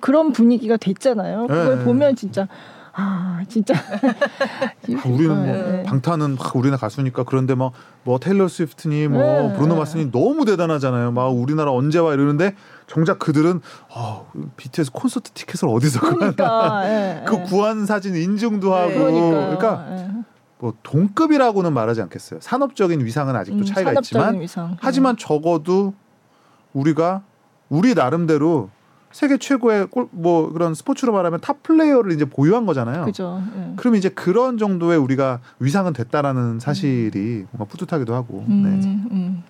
그런 0.00 0.32
분위기가 0.32 0.76
됐잖아요. 0.76 1.46
그걸 1.46 1.78
네. 1.78 1.84
보면 1.84 2.16
진짜 2.16 2.48
아 2.92 3.42
진짜 3.48 3.74
아, 3.74 5.08
우리는 5.08 5.36
뭐 5.36 5.46
네. 5.46 5.82
방탄은 5.82 6.36
하, 6.38 6.52
우리나라 6.54 6.78
가수니까 6.78 7.24
그런데 7.24 7.54
막 7.54 7.72
뭐 8.04 8.18
테일러 8.18 8.48
스위프트니 8.48 9.08
뭐 9.08 9.22
네. 9.22 9.52
브루노 9.54 9.76
마스니 9.76 10.12
너무 10.12 10.44
대단하잖아요. 10.44 11.10
막 11.12 11.28
우리나라 11.28 11.72
언제 11.72 11.98
와 11.98 12.12
이러는데 12.12 12.54
정작 12.86 13.18
그들은 13.18 13.60
어, 13.94 14.30
BTS 14.56 14.92
콘서트 14.92 15.30
티켓을 15.32 15.68
어디서 15.68 16.00
구하나 16.00 16.16
그러니까 16.32 16.82
예, 16.86 17.24
그 17.26 17.36
예. 17.36 17.42
구한 17.42 17.86
사진 17.86 18.14
인증도 18.14 18.74
하고 18.74 18.92
그러니까요. 18.92 19.56
그러니까 19.58 19.86
예. 19.90 20.10
뭐 20.58 20.74
동급이라고는 20.82 21.72
말하지 21.72 22.02
않겠어요. 22.02 22.40
산업적인 22.42 23.04
위상은 23.04 23.36
아직도 23.36 23.58
음, 23.58 23.64
차이가 23.64 23.92
있지만 23.92 24.40
위상. 24.40 24.76
하지만 24.80 25.16
적어도 25.16 25.94
우리가 26.72 27.22
우리 27.68 27.94
나름대로 27.94 28.70
세계 29.12 29.36
최고의 29.36 29.86
골, 29.86 30.08
뭐 30.10 30.52
그런 30.52 30.74
스포츠로 30.74 31.12
말하면 31.12 31.40
탑 31.40 31.62
플레이어를 31.62 32.12
이제 32.12 32.24
보유한 32.24 32.66
거잖아요. 32.66 33.04
그죠. 33.04 33.42
예. 33.56 33.72
그러면 33.76 33.98
이제 33.98 34.08
그런 34.08 34.58
정도의 34.58 34.98
우리가 34.98 35.40
위상은 35.60 35.92
됐다라는 35.92 36.58
사실이 36.58 37.46
뭔가 37.52 37.64
뿌듯하기도 37.70 38.12
하고. 38.12 38.44
네. 38.48 38.54
음, 38.54 39.08
음. 39.12 39.42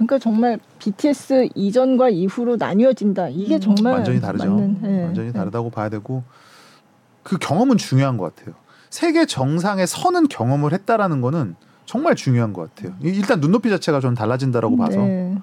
그러니까 0.00 0.18
정말 0.18 0.58
BTS 0.78 1.50
이전과 1.54 2.08
이후로 2.08 2.56
나뉘어진다. 2.56 3.28
이게 3.28 3.56
음. 3.56 3.60
정말 3.60 3.92
완전히 3.94 4.18
다르죠. 4.20 4.44
맞는, 4.46 4.80
예. 4.84 5.02
완전히 5.04 5.32
다르다고 5.32 5.68
봐야 5.70 5.90
되고 5.90 6.22
그 7.22 7.36
경험은 7.36 7.76
중요한 7.76 8.16
것 8.16 8.34
같아요. 8.34 8.54
세계 8.88 9.26
정상에 9.26 9.84
서는 9.84 10.28
경험을 10.28 10.72
했다라는 10.72 11.20
거는 11.20 11.54
정말 11.84 12.16
중요한 12.16 12.54
것 12.54 12.74
같아요. 12.74 12.94
이- 13.02 13.08
일단 13.08 13.40
눈높이 13.40 13.68
자체가 13.68 14.00
좀 14.00 14.14
달라진다라고 14.14 14.76
봐서 14.78 14.96
네. 15.00 15.36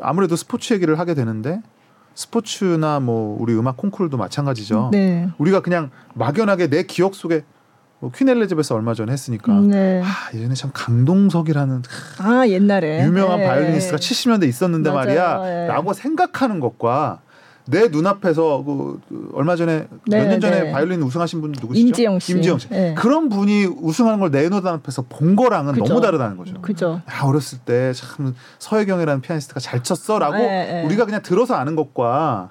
아무래도 0.00 0.36
스포츠 0.36 0.72
얘기를 0.74 0.96
하게 0.98 1.14
되는데 1.14 1.60
스포츠나 2.14 3.00
뭐 3.00 3.36
우리 3.40 3.52
음악 3.54 3.76
콩쿠르도 3.78 4.16
마찬가지죠. 4.16 4.90
네. 4.92 5.28
우리가 5.38 5.60
그냥 5.60 5.90
막연하게 6.14 6.68
내 6.68 6.84
기억 6.84 7.14
속에 7.16 7.36
뭐 7.38 7.44
퀸 8.10 8.28
엘리자베스 8.28 8.72
얼마 8.72 8.94
전에 8.94 9.12
했으니까 9.12 9.52
네. 9.60 10.02
아, 10.04 10.34
예전에 10.34 10.54
참 10.54 10.70
강동석이라는 10.74 11.82
아 12.18 12.44
옛날에 12.48 13.04
유명한 13.04 13.38
네. 13.38 13.46
바이올리니스트가 13.46 13.98
70년대 13.98 14.48
있었는데 14.48 14.90
맞아요. 14.90 15.06
말이야 15.06 15.42
예. 15.64 15.66
라고 15.68 15.92
생각하는 15.92 16.58
것과 16.60 17.20
내 17.64 17.86
눈앞에서 17.86 18.64
그, 18.64 19.00
그 19.08 19.30
얼마 19.34 19.54
전에 19.54 19.86
네, 20.08 20.18
몇년 20.18 20.40
전에 20.40 20.62
네. 20.64 20.72
바이올린 20.72 21.00
우승하신 21.00 21.40
분 21.40 21.52
누구시죠? 21.52 21.86
임지영 21.86 22.18
씨. 22.18 22.32
임지영 22.32 22.58
씨. 22.58 22.68
네. 22.70 22.94
그런 22.98 23.28
분이 23.28 23.66
우승하는 23.66 24.18
걸 24.18 24.32
내 24.32 24.48
눈앞에서 24.48 25.04
본 25.08 25.36
거랑은 25.36 25.74
그죠. 25.74 25.84
너무 25.86 26.00
다르다는 26.00 26.36
거죠. 26.36 26.60
그죠. 26.60 27.02
야, 27.08 27.22
어렸을 27.22 27.58
때 27.58 27.92
참 27.94 28.34
서혜경이라는 28.58 29.20
피아니스트가 29.20 29.60
잘 29.60 29.80
쳤어라고 29.84 30.38
네, 30.38 30.48
네. 30.72 30.84
우리가 30.86 31.04
그냥 31.04 31.22
들어서 31.22 31.54
아는 31.54 31.76
것과 31.76 32.50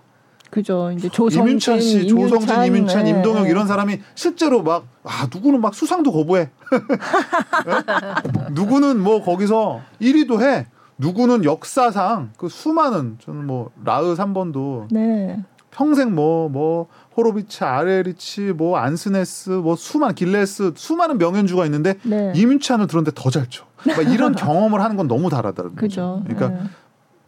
그죠. 0.52 0.92
이제 0.92 1.10
조성진, 1.10 1.42
임윤찬 1.42 1.82
씨, 1.82 2.08
조성진, 2.08 2.64
임윤찬, 2.66 3.06
네, 3.06 3.10
임동혁 3.10 3.44
네. 3.46 3.50
이런 3.50 3.66
사람이 3.68 4.00
실제로 4.16 4.62
막 4.62 4.92
아 5.04 5.28
누구는 5.34 5.62
막 5.62 5.74
수상도 5.74 6.12
거부해. 6.12 6.42
예? 6.42 6.50
누구는 8.54 9.00
뭐 9.00 9.24
거기서 9.24 9.82
1위도 10.02 10.42
해. 10.42 10.68
누구는 10.98 11.44
역사상 11.46 12.32
그 12.38 12.48
수많은 12.48 13.18
저는 13.26 13.48
뭐 13.48 13.72
라흐 13.84 14.14
3번도 14.14 14.88
네. 14.92 15.44
평생 15.72 16.14
뭐뭐 16.14 16.88
호로비치, 17.18 17.64
아르헤리치, 17.64 18.54
뭐 18.56 18.78
안스네스, 18.78 19.50
뭐 19.52 19.76
수많은 19.76 20.14
길레스 20.14 20.74
수많은 20.76 21.18
명연주가 21.18 21.66
있는데 21.66 21.96
네. 22.04 22.32
임윤찬을 22.36 22.86
들었는데 22.88 23.20
더 23.20 23.32
잘 23.32 23.48
쳐. 23.50 23.66
막 23.88 24.02
이런 24.14 24.36
경험을 24.36 24.80
하는 24.82 24.96
건 24.96 25.08
너무 25.08 25.30
다르다는 25.32 25.72
거죠. 25.76 25.80
그죠. 25.82 26.24
그러니까 26.28 26.50
네. 26.50 26.70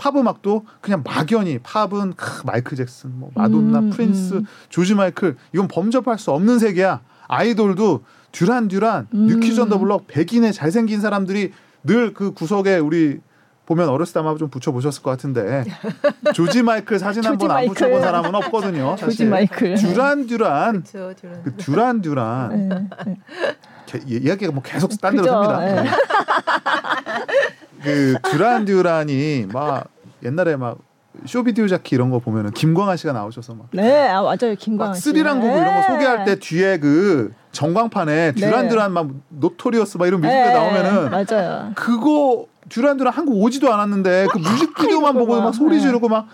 팝 0.03 0.17
음악도 0.17 0.65
그냥 0.81 1.01
막연히 1.05 1.59
팝은 1.59 2.13
크, 2.17 2.41
마이클 2.45 2.75
잭슨, 2.75 3.11
뭐 3.17 3.29
마돈나, 3.35 3.79
음, 3.79 3.89
프린스, 3.89 4.33
음. 4.33 4.45
조지 4.67 4.95
마이클 4.95 5.37
이건 5.53 5.69
범접할 5.69 6.19
수 6.19 6.31
없는 6.31 6.59
세계야. 6.59 6.99
아이돌도 7.29 8.03
듀란 8.33 8.67
듀란, 8.67 9.07
음. 9.13 9.27
뉴키즈 9.27 9.61
온 9.61 9.68
더 9.68 9.77
블럭 9.79 10.07
백인의 10.07 10.51
잘생긴 10.51 10.99
사람들이 10.99 11.53
늘 11.85 12.13
그 12.13 12.33
구석에 12.33 12.77
우리 12.79 13.19
보면 13.65 13.87
어렸을 13.87 14.13
때 14.15 14.19
아마 14.19 14.35
좀 14.35 14.49
붙여보셨을 14.49 15.01
것 15.03 15.11
같은데 15.11 15.63
조지 16.35 16.63
마이클 16.63 16.99
사진 16.99 17.23
한 17.23 17.37
번 17.37 17.51
안. 17.51 17.65
붙여본 17.65 18.01
사람은 18.01 18.35
없거든요. 18.35 18.97
사실. 18.97 19.05
조지 19.09 19.25
마이클. 19.25 19.75
듀란 19.75 20.27
듀란 20.27 20.83
그렇죠. 20.83 21.13
저런. 21.21 21.43
그 21.43 21.55
듀란 21.55 22.01
듀란 22.01 22.49
네. 22.67 22.87
네. 23.05 23.17
개- 23.85 24.01
이야기가 24.05 24.51
뭐 24.51 24.61
계속 24.63 24.99
딴 24.99 25.15
데로 25.15 25.25
샙니다. 25.27 25.65
예. 25.65 25.81
네. 25.83 25.89
그 27.83 28.15
듀란 28.31 28.65
듀란이 28.65 29.47
막 29.51 29.87
옛날에 30.24 30.55
막 30.55 30.78
쇼비디오 31.26 31.67
자키 31.67 31.93
이런 31.95 32.09
거 32.09 32.19
보면은 32.19 32.51
김광한 32.51 32.97
씨가 32.97 33.13
나오셔서 33.13 33.53
막, 33.53 33.67
네, 33.71 34.07
아 34.09 34.21
맞아요. 34.24 34.55
김광한 34.57 34.91
막 34.91 34.95
씨. 34.95 35.01
스리랑 35.01 35.41
부부 35.41 35.53
이런 35.55 35.65
거 35.67 35.71
네. 35.74 35.84
소개할 35.88 36.26
때 36.26 36.39
뒤에 36.39 36.80
그 36.80 37.32
전광판에 37.51 38.32
듀란 38.34 38.63
네. 38.63 38.69
듀란 38.69 38.91
막 38.91 39.09
Notorious 39.29 39.97
막 39.97 40.07
이런 40.07 40.21
뮤직비디오 40.21 40.47
네, 40.47 40.53
나오면은 40.53 41.11
맞아요. 41.11 41.71
그거 41.76 42.47
듀란 42.69 42.97
듀란 42.97 43.13
한국 43.13 43.36
오지도 43.43 43.71
않았는데 43.71 44.28
그 44.32 44.39
뮤직비디오만 44.39 45.13
보고 45.13 45.36
막 45.36 45.43
막, 45.43 45.53
소리 45.53 45.76
네. 45.76 45.82
지르고 45.82 46.09
막 46.09 46.28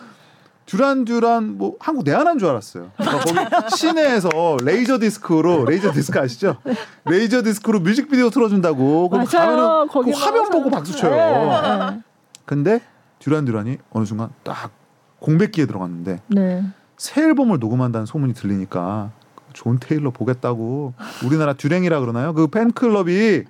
듀란 0.66 1.04
듀란 1.04 1.58
뭐 1.58 1.74
한국 1.80 2.04
내한한 2.06 2.38
줄 2.38 2.48
알았어요. 2.48 2.92
그러니까 2.96 3.20
거기 3.26 3.40
시내에서 3.76 4.30
레이저 4.64 5.00
디스크로 5.00 5.66
레이저 5.66 5.92
디스크 5.92 6.18
아시죠? 6.20 6.58
레이저 7.06 7.42
디스크로 7.44 7.80
뮤직비디오 7.82 8.30
틀어준다고. 8.30 9.10
그럼 9.10 9.26
맞아요. 9.30 9.88
가면은 9.88 9.88
그 9.90 10.12
화면. 10.18 10.50
보고 10.50 10.70
박수 10.70 10.96
쳐요. 10.96 11.12
네, 11.12 11.92
네. 11.92 12.00
근데 12.46 12.82
듀란 13.20 13.46
듀란이 13.46 13.78
어느 13.92 14.06
순간 14.06 14.30
딱 14.44 14.72
공백기에 15.20 15.66
들어갔는데 15.66 16.22
네. 16.28 16.64
새 16.98 17.22
앨범을 17.24 17.60
녹음한다는 17.60 18.06
소문이 18.06 18.34
들리니까 18.34 19.12
존 19.54 19.80
테일러 19.80 20.12
보겠다고 20.12 20.94
우리나라 21.26 21.54
Duranie라 21.54 22.00
그러나요? 22.00 22.34
그 22.34 22.48
팬클럽이 22.48 23.44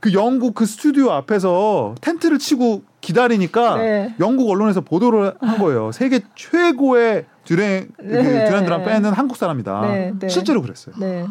그 0.00 0.12
영국 0.14 0.54
그 0.54 0.66
스튜디오 0.66 1.12
앞에서 1.12 1.94
텐트를 2.00 2.38
치고 2.38 2.82
기다리니까 3.00 3.76
네. 3.76 4.14
영국 4.18 4.50
언론에서 4.50 4.80
보도를 4.80 5.34
한 5.40 5.58
거예요. 5.58 5.92
세계 5.92 6.20
최고의 6.34 7.26
Duranie 7.44 7.88
그 7.96 8.02
네. 8.02 8.44
듀란 8.46 8.64
듀란 8.64 8.84
팬은 8.84 9.12
한국 9.12 9.36
사람이다. 9.36 9.80
네, 9.82 10.12
네. 10.18 10.28
실제로 10.28 10.62
그랬어요. 10.62 10.94
네. 10.98 11.26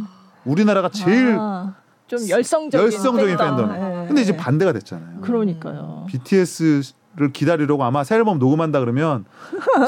우리나라가 0.46 0.90
제일 0.90 1.36
아, 1.40 1.76
좀 2.08 2.20
열성적인 2.28 2.86
열성적인 2.86 3.38
팬덤. 3.38 3.70
팬덤. 3.70 3.72
네. 3.74 4.08
근데 4.08 4.22
이제 4.22 4.36
반대가 4.36 4.74
됐잖아요. 4.74 5.22
그러니까요. 5.22 6.06
BTS 6.08 6.94
를 7.18 7.34
기다리려고 7.34 7.84
아마 7.84 8.06
새 8.06 8.16
앨범 8.16 8.40
녹음한다 8.40 8.80
그러면 8.80 9.26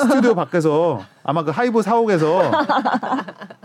스튜디오 0.02 0.36
밖에서 0.36 1.02
아마 1.24 1.44
그 1.44 1.52
하이브 1.52 1.82
사옥에서 1.82 2.52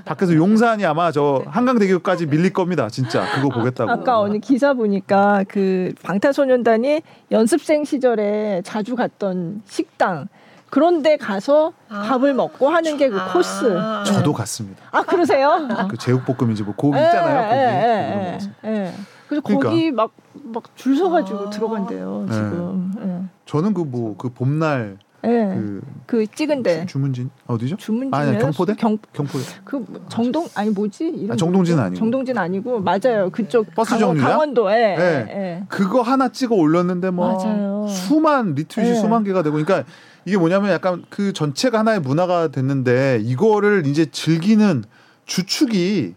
밖에서 0.04 0.34
용산이 0.36 0.86
아마 0.86 1.10
저 1.10 1.42
한강대교까지 1.44 2.26
밀릴 2.26 2.52
겁니다. 2.52 2.88
진짜 2.88 3.24
그거 3.34 3.48
보겠다고. 3.48 3.90
아까 3.90 4.20
어느 4.20 4.38
기사 4.38 4.74
보니까 4.74 5.42
그 5.48 5.92
방탄소년단이 6.04 7.02
연습생 7.32 7.84
시절에 7.84 8.62
자주 8.64 8.94
갔던 8.94 9.62
식당 9.66 10.28
그런데 10.70 11.16
가서 11.16 11.72
아. 11.88 12.02
밥을 12.02 12.34
먹고 12.34 12.68
하는 12.68 12.96
게그 12.96 13.18
아. 13.18 13.32
코스. 13.32 13.76
저도 14.06 14.32
갔습니다. 14.34 14.84
아 14.92 15.02
그러세요? 15.02 15.66
그 15.90 15.96
제육볶음인지 15.96 16.62
뭐 16.62 16.74
고기 16.76 16.96
예, 16.96 17.02
있잖아요. 17.06 17.42
고기. 17.42 17.54
예, 17.56 17.60
예, 17.60 18.26
먹었어요. 18.28 18.50
예, 18.66 18.68
예. 18.68 18.92
그래서 19.28 19.42
그러니까. 19.42 19.68
거기 19.68 19.90
막 19.90 20.10
막 20.52 20.62
줄 20.76 20.96
서가지고 20.96 21.38
아. 21.48 21.50
들어간대요 21.50 22.26
네. 22.28 22.32
지금. 22.34 23.28
저는 23.46 23.74
그 23.74 23.82
뭐 23.84 24.16
그 24.16 24.28
봄날 24.30 24.98
예. 25.24 25.30
예. 25.30 25.60
그그 26.06 26.26
찍은데 26.28 26.82
주- 26.82 26.92
주문진 26.92 27.30
어디죠? 27.48 27.76
주문진 27.76 28.14
아니, 28.14 28.38
경포대? 28.38 28.74
경, 28.76 28.98
경포 29.12 29.38
그뭐 29.64 29.84
정동 30.08 30.46
아니 30.54 30.70
뭐지? 30.70 31.08
이름 31.08 31.32
아, 31.32 31.36
정동진은 31.36 31.76
뭐지? 31.76 31.86
아니고. 31.86 31.98
정동진 31.98 32.38
아니고 32.38 32.80
맞아요. 32.80 33.28
그쪽 33.32 33.74
버스 33.74 33.98
정류장? 33.98 34.30
강원도에. 34.30 34.96
네. 34.96 35.02
예. 35.30 35.64
그거 35.68 36.02
하나 36.02 36.28
찍어 36.28 36.54
올렸는데 36.54 37.10
뭐 37.10 37.32
맞아요. 37.36 37.86
수만 37.88 38.54
리트윗이 38.54 38.90
네. 38.92 38.94
수만 39.00 39.24
개가 39.24 39.42
되고 39.42 39.56
그러니까 39.56 39.82
이게 40.24 40.36
뭐냐면 40.36 40.70
약간 40.70 41.04
그 41.10 41.32
전체가 41.32 41.80
하나의 41.80 41.98
문화가 42.00 42.48
됐는데 42.48 43.18
이거를 43.22 43.86
이제 43.86 44.06
즐기는 44.06 44.84
주축이 45.26 46.14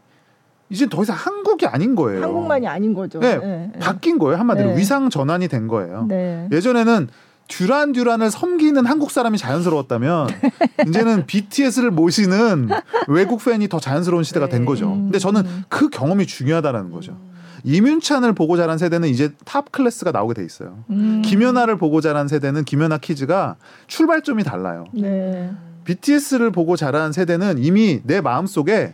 이제 0.71 0.87
더 0.87 1.03
이상 1.03 1.15
한국이 1.17 1.65
아닌 1.67 1.95
거예요. 1.95 2.23
한국만이 2.23 2.65
아닌 2.65 2.93
거죠. 2.93 3.19
네, 3.19 3.39
예, 3.43 3.71
예. 3.75 3.79
바뀐 3.79 4.17
거예요 4.17 4.39
한마디로 4.39 4.69
네. 4.69 4.77
위상 4.77 5.09
전환이 5.09 5.49
된 5.49 5.67
거예요. 5.67 6.05
네. 6.07 6.47
예전에는 6.51 7.09
듀란 7.49 7.91
듀란을 7.91 8.31
섬기는 8.31 8.85
한국 8.85 9.11
사람이 9.11 9.37
자연스러웠다면 9.37 10.29
이제는 10.87 11.25
BTS를 11.25 11.91
모시는 11.91 12.69
외국 13.09 13.43
팬이 13.43 13.67
더 13.67 13.79
자연스러운 13.79 14.23
시대가 14.23 14.47
된 14.47 14.61
네. 14.61 14.65
거죠. 14.65 14.93
음. 14.93 15.03
근데 15.03 15.19
저는 15.19 15.43
그 15.67 15.89
경험이 15.89 16.25
중요하다는 16.25 16.91
거죠. 16.91 17.17
임윤찬을 17.65 18.33
보고 18.33 18.55
자란 18.55 18.77
세대는 18.77 19.09
이제 19.09 19.33
탑 19.43 19.71
클래스가 19.71 20.11
나오게 20.11 20.35
돼 20.35 20.45
있어요. 20.45 20.83
음. 20.89 21.21
김연아를 21.23 21.77
보고 21.77 21.99
자란 21.99 22.29
세대는 22.29 22.63
김연아 22.63 22.99
키즈가 22.99 23.57
출발점이 23.87 24.43
달라요. 24.43 24.85
네. 24.93 25.51
BTS를 25.83 26.51
보고 26.51 26.77
자란 26.77 27.11
세대는 27.11 27.57
이미 27.57 28.01
내 28.03 28.21
마음속에 28.21 28.93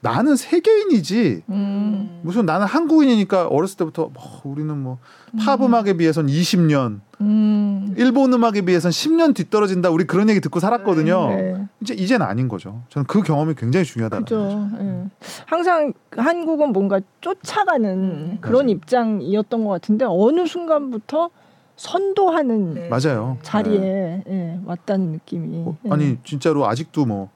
나는 0.00 0.36
세계인이지 0.36 1.42
음. 1.48 2.20
무슨 2.22 2.46
나는 2.46 2.66
한국인이니까 2.66 3.48
어렸을 3.48 3.76
때부터 3.78 4.10
뭐 4.14 4.40
우리는 4.44 4.76
뭐 4.78 4.98
팝 5.36 5.60
음악에 5.62 5.94
비해선 5.94 6.26
20년, 6.26 7.00
음. 7.20 7.94
일본 7.96 8.32
음악에 8.32 8.62
비해선 8.62 8.90
10년 8.90 9.34
뒤떨어진다. 9.34 9.90
우리 9.90 10.04
그런 10.04 10.28
얘기 10.30 10.40
듣고 10.40 10.60
살았거든요. 10.60 11.28
네. 11.28 11.66
이제 11.82 11.94
이제는 11.94 12.24
아닌 12.24 12.48
거죠. 12.48 12.82
저는 12.88 13.06
그 13.06 13.22
경험이 13.22 13.54
굉장히 13.54 13.84
중요하다는 13.84 14.24
거죠. 14.24 14.68
예. 14.80 15.04
항상 15.46 15.92
한국은 16.16 16.72
뭔가 16.72 17.00
쫓아가는 17.20 18.38
그런 18.40 18.66
맞아요. 18.66 18.70
입장이었던 18.70 19.64
것 19.64 19.70
같은데 19.70 20.06
어느 20.08 20.46
순간부터 20.46 21.30
선도하는 21.76 22.74
네. 22.74 22.88
맞아요. 22.88 23.38
자리에 23.42 23.78
네. 23.78 24.24
예, 24.28 24.60
왔다는 24.64 25.12
느낌이. 25.12 25.64
어, 25.66 25.76
예. 25.84 25.90
아니 25.90 26.18
진짜로 26.24 26.66
아직도 26.66 27.06
뭐 27.06 27.30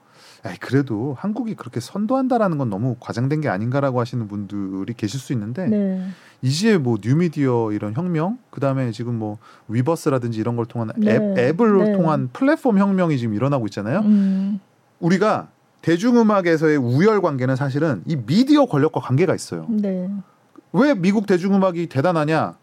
에이, 0.45 0.55
그래도 0.59 1.15
한국이 1.17 1.55
그렇게 1.55 1.79
선도한다라는 1.79 2.57
건 2.57 2.69
너무 2.69 2.97
과장된 2.99 3.41
게 3.41 3.49
아닌가라고 3.49 4.01
하시는 4.01 4.27
분들이 4.27 4.93
계실 4.93 5.19
수 5.19 5.31
있는데 5.31 5.67
네. 5.67 6.05
이제 6.41 6.77
뭐 6.77 6.97
뉴미디어 7.01 7.71
이런 7.71 7.93
혁명 7.93 8.37
그다음에 8.49 8.91
지금 8.91 9.17
뭐 9.17 9.37
위버스라든지 9.69 10.39
이런 10.39 10.57
걸 10.57 10.65
통한 10.65 10.91
네. 10.97 11.15
앱, 11.15 11.37
앱을 11.37 11.77
네. 11.85 11.93
통한 11.93 12.29
플랫폼 12.33 12.77
혁명이 12.77 13.17
지금 13.17 13.33
일어나고 13.33 13.65
있잖아요. 13.67 13.99
음. 13.99 14.59
우리가 14.99 15.47
대중음악에서의 15.81 16.77
우열 16.77 17.21
관계는 17.21 17.55
사실은 17.55 18.03
이 18.05 18.17
미디어 18.17 18.65
권력과 18.65 18.99
관계가 18.99 19.33
있어요. 19.35 19.65
네. 19.69 20.09
왜 20.73 20.93
미국 20.93 21.25
대중음악이 21.25 21.87
대단하냐? 21.87 22.57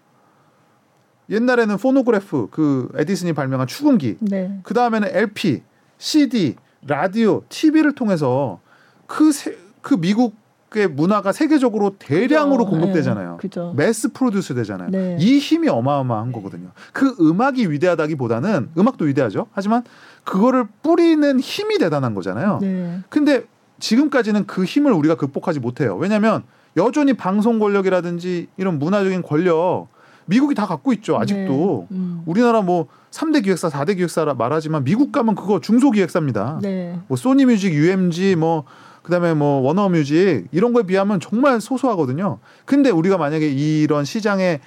옛날에는 1.31 1.76
phonograph 1.78 2.48
그 2.51 2.91
에디슨이 2.97 3.33
발명한 3.33 3.66
축음기 3.66 4.16
네. 4.20 4.59
그 4.64 4.74
다음에는 4.74 5.09
LP, 5.12 5.62
CD, 5.97 6.57
라디오, 6.87 7.43
TV를 7.49 7.95
통해서 7.95 8.61
그, 9.07 9.33
세, 9.33 9.57
그 9.83 9.95
미국의 9.95 10.89
문화가 10.89 11.33
세계적으로 11.33 11.97
대량으로 11.99 12.64
그죠. 12.64 12.70
공급되잖아요. 12.70 13.39
네. 13.43 13.72
mass 13.76 14.12
produce 14.12 14.55
되잖아요. 14.55 14.91
네. 14.91 15.16
이 15.20 15.39
힘이 15.39 15.68
어마어마한 15.68 16.33
거거든요. 16.33 16.70
그 16.93 17.16
음악이 17.20 17.70
위대하다기보다는 17.70 18.70
음악도 18.78 19.05
위대하죠. 19.07 19.47
하지만 19.53 19.83
그거를 20.24 20.66
뿌리는 20.83 21.41
힘이 21.41 21.78
대단한 21.78 22.14
거잖아요. 22.14 22.59
네. 22.61 23.01
근데 23.09 23.45
지금까지는 23.78 24.47
그 24.47 24.64
힘을 24.64 24.93
우리가 24.93 25.16
극복하지 25.16 25.61
못해요. 25.61 25.97
왜냐하면 25.97 26.43
여전히 26.76 27.14
방송 27.14 27.59
권력이라든지 27.59 28.49
이런 28.57 28.78
문화적인 28.78 29.22
권력 29.22 29.89
미국이 30.31 30.55
다 30.55 30.64
갖고 30.64 30.93
있죠. 30.95 31.18
아직도. 31.18 31.87
네. 31.91 31.97
음. 31.97 32.22
우리나라 32.24 32.62
뭐 32.62 32.87
3대 33.11 33.43
기획사, 33.43 33.68
4대 33.68 33.97
기획사라 33.97 34.35
말하지만 34.35 34.85
미국 34.85 35.11
가면 35.11 35.35
그거 35.35 35.61
중소 35.61 35.91
기획사입니다. 35.91 36.61
네. 36.62 36.97
뭐 37.09 37.16
소니 37.16 37.45
뮤직, 37.47 37.74
UMG 37.74 38.37
뭐 38.37 38.62
그다음에 39.03 39.35
뭐 39.35 39.61
워너 39.61 39.89
뮤직 39.89 40.47
이런 40.53 40.72
거에 40.72 40.85
비하면 40.85 41.18
정말 41.18 41.61
소소하거든요. 41.61 42.39
근데 42.64 42.91
우리가 42.91 43.18
만약에 43.18 43.49
이런 43.49 44.05
시장의 44.05 44.61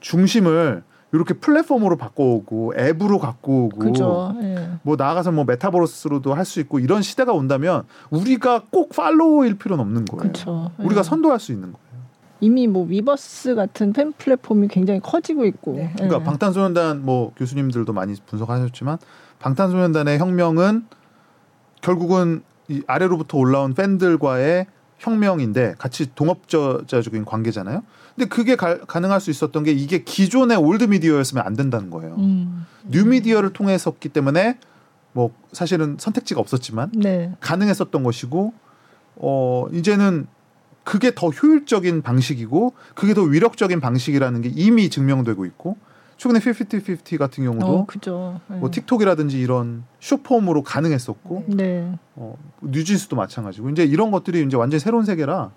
중심을 0.00 0.82
이렇게 1.12 1.34
플랫폼으로 1.34 1.96
바꿔오고 1.98 2.74
앱으로 2.78 3.18
갖고 3.18 3.64
오고 3.66 3.78
그죠. 3.78 4.34
예. 4.42 4.70
뭐 4.82 4.94
나아가서 4.96 5.32
뭐 5.32 5.44
메타버스로도 5.44 6.32
할 6.34 6.44
수 6.46 6.60
있고 6.60 6.78
이런 6.78 7.02
시대가 7.02 7.32
온다면 7.32 7.82
우리가 8.10 8.62
꼭 8.70 8.90
follower일 8.94 9.58
필요는 9.58 9.82
없는 9.84 10.04
거예요. 10.06 10.70
우리가 10.78 11.00
예. 11.00 11.02
선도할 11.02 11.40
수 11.40 11.52
있는 11.52 11.72
거예요. 11.72 11.89
이미 12.40 12.66
뭐 12.66 12.84
위버스 12.84 13.54
같은 13.54 13.92
팬 13.92 14.12
플랫폼이 14.12 14.68
굉장히 14.68 15.00
커지고 15.00 15.44
있고. 15.46 15.74
네. 15.74 15.92
그러니까 15.94 16.20
예. 16.20 16.24
방탄소년단 16.24 17.04
뭐 17.04 17.32
교수님들도 17.36 17.92
많이 17.92 18.14
분석하셨지만 18.26 18.98
방탄소년단의 19.38 20.18
혁명은 20.18 20.86
결국은 21.82 22.42
이 22.68 22.82
아래로부터 22.86 23.38
올라온 23.38 23.74
팬들과의 23.74 24.66
혁명인데 24.98 25.74
같이 25.78 26.14
동업자적인 26.14 27.24
관계잖아요. 27.24 27.82
근데 28.14 28.28
그게 28.28 28.54
가, 28.54 28.78
가능할 28.80 29.20
수 29.20 29.30
있었던 29.30 29.64
게 29.64 29.72
이게 29.72 30.04
기존의 30.04 30.58
old 30.58 30.84
media였으면 30.84 31.44
안 31.44 31.56
된다는 31.56 31.90
거예요. 31.90 32.16
음. 32.16 32.66
뉴 32.84 33.06
미디어를 33.06 33.52
통해서기 33.52 34.10
때문에 34.10 34.58
뭐 35.12 35.32
사실은 35.52 35.96
선택지가 35.98 36.40
없었지만 36.40 36.92
네. 36.94 37.32
가능했었던 37.40 38.02
것이고 38.02 38.52
어 39.16 39.66
이제는 39.72 40.26
그게 40.84 41.12
더 41.14 41.28
효율적인 41.28 42.02
방식이고 42.02 42.74
그게 42.94 43.14
더 43.14 43.22
위력적인 43.22 43.80
방식이라는 43.80 44.42
게 44.42 44.50
이미 44.54 44.90
증명되고 44.90 45.44
있고 45.46 45.76
최근에 46.16 46.38
50-50 46.38 47.16
같은 47.18 47.44
경우도 47.44 47.66
어. 47.66 48.40
예. 48.50 48.54
뭐 48.56 48.70
틱톡이라든지 48.70 49.40
이런 49.40 49.84
쇼폼으로 50.00 50.62
가능했었고 50.62 51.44
네. 51.48 51.98
어, 52.16 52.36
뉴진스도 52.60 53.16
마찬가지고 53.16 53.70
이제 53.70 53.84
이런 53.84 54.10
것들이 54.10 54.44
이제 54.44 54.56
완전 54.56 54.76
히 54.76 54.80
새로운 54.80 55.04
세계라 55.04 55.50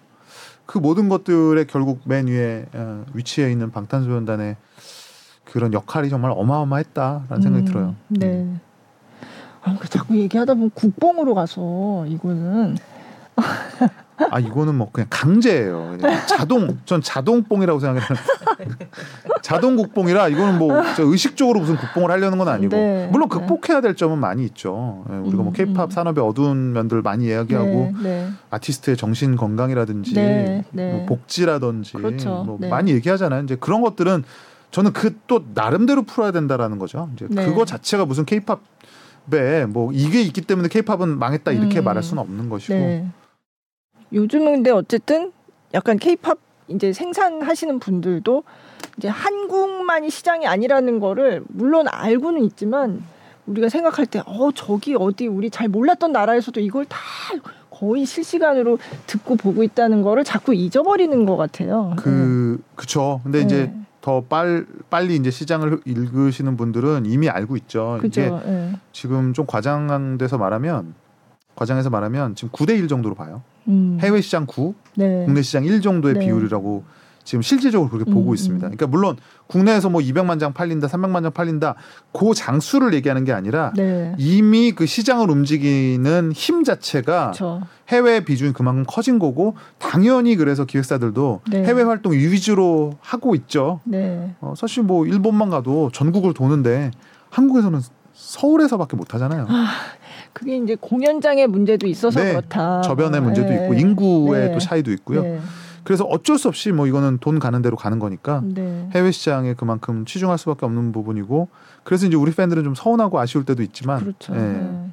그 0.66 0.78
모든 0.78 1.10
것들의 1.10 1.68
결국 1.68 2.02
맨 2.06 2.28
위에 2.28 2.66
어, 2.74 3.06
위치해 3.14 3.52
있는 3.52 3.72
방탄소년단의 3.72 4.56
그런 5.44 5.74
역할이 5.74 6.10
정말 6.10 6.32
어마어마했다라는 6.32 7.42
생각이 7.42 7.64
음, 7.64 7.66
들어요. 7.66 7.96
네. 8.08 8.48
아, 9.64 9.78
그 9.80 9.90
자꾸 9.90 10.18
얘기하다 10.18 10.54
보면 10.54 10.72
국뽕으로 10.74 11.34
가서 11.34 12.06
이거는 12.08 12.78
아 14.32 14.40
이거는 14.40 14.76
뭐 14.76 14.90
그냥 14.92 15.08
강제예요. 15.10 15.98
그냥 16.00 16.22
자동 16.28 16.78
전 16.86 17.02
자동뽕이라고 17.02 17.80
생각해요. 17.80 18.18
자동 19.42 19.76
국뽕이라 19.76 20.30
이거는 20.30 20.60
뭐저 20.60 21.04
의식적으로 21.04 21.60
무슨 21.60 21.76
국뽕을 21.76 22.12
하려는 22.12 22.38
건 22.38 22.48
아니고 22.48 22.76
네, 22.76 23.10
물론 23.12 23.28
네. 23.30 23.38
극복해야 23.40 23.82
될 23.82 23.96
점은 23.96 24.20
많이 24.20 24.46
있죠. 24.46 25.06
예, 25.12 25.16
우리가 25.16 25.44
뭐 25.44 25.48
음, 25.48 25.54
케이팝 25.54 25.90
음. 25.90 25.92
산업의 25.92 26.24
어두운 26.24 26.74
면들 26.74 27.02
많이 27.02 27.26
이야기하고 27.26 27.92
네, 28.02 28.04
네. 28.04 28.30
아티스트의 28.52 28.98
정신 28.98 29.36
건강이라든지 29.36 30.14
네, 30.14 30.64
네. 30.72 30.92
뭐 30.94 31.06
복지라든지 31.06 31.94
그렇죠. 31.94 32.44
뭐 32.46 32.58
네. 32.60 32.70
많이 32.70 32.92
얘기하잖아요. 32.92 33.44
이제 33.44 33.58
그런 33.60 33.82
것들은 33.82 34.24
저는 34.72 34.94
그 34.94 35.14
또 35.34 35.44
나름대로 35.56 36.04
풀어야 36.04 36.32
된다라는 36.32 36.78
거죠. 36.78 37.10
이제 37.16 37.26
네. 37.30 37.46
그거 37.46 37.66
자체가 37.66 38.06
무슨 38.06 38.24
케이팝에 38.26 39.66
뭐 39.68 39.92
이게 39.92 40.22
있기 40.22 40.42
때문에 40.42 40.68
케이팝은 40.68 41.18
망했다 41.18 41.52
이렇게 41.52 41.80
음. 41.80 41.86
말할 41.86 42.04
수는 42.04 42.22
없는 42.22 42.50
것이고 42.50 42.74
네. 42.74 43.08
요즘은 44.14 44.54
근데 44.54 44.72
어쨌든 44.72 45.32
약간 45.74 45.98
케이팝 45.98 46.38
이제 46.68 46.94
생산하시는 46.94 47.80
분들도 47.80 48.44
이제 48.98 49.08
한국만이 49.08 50.10
시장이 50.10 50.46
아니라는 50.48 51.00
거를 51.00 51.44
물론 51.50 51.88
알고는 51.90 52.44
있지만 52.46 53.04
우리가 53.46 53.70
생각할 53.70 54.06
때 54.06 54.22
어 54.26 54.52
저기 54.54 54.96
어디 54.98 55.28
우리 55.28 55.50
잘 55.50 55.68
몰랐던 55.68 56.12
나라에서도 56.12 56.60
이걸 56.62 56.86
다 56.86 56.98
거의 57.70 58.06
실시간으로 58.06 58.78
듣고 59.08 59.36
보고 59.36 59.64
있다는 59.64 60.04
거를 60.04 60.24
자꾸 60.24 60.54
잊어버리는 60.54 61.26
것 61.26 61.36
같아요. 61.36 61.94
그 61.98 62.62
그쵸. 62.76 63.20
근데 63.24 63.40
네. 63.40 63.46
이제 63.46 63.74
더 64.00 64.22
빨, 64.22 64.66
빨리 64.90 65.16
이제 65.16 65.32
시장을 65.32 65.82
읽으시는 65.86 66.56
분들은 66.56 67.06
이미 67.08 67.30
알고 67.30 67.58
있죠. 67.58 67.96
이게 68.00 68.30
그죠. 68.30 68.42
예. 68.46 68.74
지금 68.92 69.34
좀 69.34 69.46
과장돼서 69.46 70.38
말하면 70.38 70.94
과장해서 71.56 71.90
말하면 71.90 72.36
지금 72.36 72.50
9대 72.52 72.78
1 72.78 72.88
정도로 72.88 73.16
봐요. 73.16 73.42
음. 73.68 73.98
해외 74.02 74.22
시장 74.22 74.46
9, 74.46 74.74
네. 74.96 75.24
국내 75.26 75.42
시장 75.42 75.66
1 75.66 75.82
정도의 75.82 76.16
네. 76.16 76.20
비율이라고 76.22 76.84
지금 77.24 77.42
실질적으로 77.42 77.90
그렇게 77.90 78.12
보고 78.12 78.32
음, 78.32 78.36
있습니다. 78.36 78.68
음. 78.68 78.76
그러니까 78.76 78.88
물론 78.88 79.16
국내에서 79.48 79.90
뭐 79.90 80.02
200만 80.02 80.40
장 80.40 80.54
팔린다, 80.54 80.88
300만 80.88 81.24
장 81.24 81.32
팔린다, 81.32 81.76
그 82.12 82.34
장수를 82.34 82.94
얘기하는 82.94 83.24
게 83.24 83.32
아니라 83.32 83.72
네. 83.76 84.14
이미 84.18 84.74
그 84.74 84.86
시장을 84.86 85.30
움직이는 85.32 86.32
힘 86.34 86.64
자체가 86.64 87.32
그렇죠. 87.32 87.62
해외 87.90 88.24
비중이 88.26 88.54
그만큼 88.54 88.84
커진 88.88 89.20
거고 89.20 89.56
당연히 89.78 90.36
그래서 90.36 90.66
기획사들도 90.66 91.42
네. 91.50 91.64
해외 91.64 91.84
활동 91.84 92.12
위주로 92.14 92.98
하고 93.00 93.36
있죠. 93.36 93.80
네. 93.86 94.36
어, 94.42 94.54
사실 94.58 94.84
뭐 94.84 95.06
일본만 95.06 95.50
가도 95.50 95.90
전국을 95.94 96.34
도는데 96.34 96.92
한국에서는 97.30 97.80
서울에서밖에 98.14 98.96
못 98.96 99.14
하잖아요. 99.14 99.48
그게 100.34 100.58
이제 100.58 100.76
공연장의 100.80 101.48
문제도 101.48 101.86
있어서 101.88 102.20
네. 102.22 102.32
그렇다. 102.32 102.82
저변의 102.82 103.22
문제도 103.22 103.48
네. 103.48 103.64
있고 103.64 103.74
인구의 103.74 104.48
네. 104.48 104.54
또 104.54 104.60
차이도 104.60 104.92
있고요. 104.92 105.22
네. 105.22 105.40
그래서 105.84 106.06
어쩔 106.06 106.38
수 106.38 106.48
없이 106.48 106.72
뭐 106.72 106.88
이거는 106.88 107.18
돈 107.20 107.40
가는 107.40 107.62
대로 107.62 107.76
가는 107.76 108.00
거니까 108.00 108.42
네. 108.44 108.90
해외 108.96 109.12
시장에 109.12 109.54
그만큼 109.54 110.06
치중할 110.06 110.38
수밖에 110.38 110.66
없는 110.66 110.92
부분이고 110.92 111.50
그래서 111.84 112.08
이제 112.08 112.16
우리 112.16 112.32
팬들은 112.32 112.64
좀 112.64 112.74
서운하고 112.74 113.20
아쉬울 113.20 113.44
때도 113.44 113.62
있지만 113.64 114.00
그렇죠. 114.00 114.34
예, 114.34 114.40
네. 114.40 114.90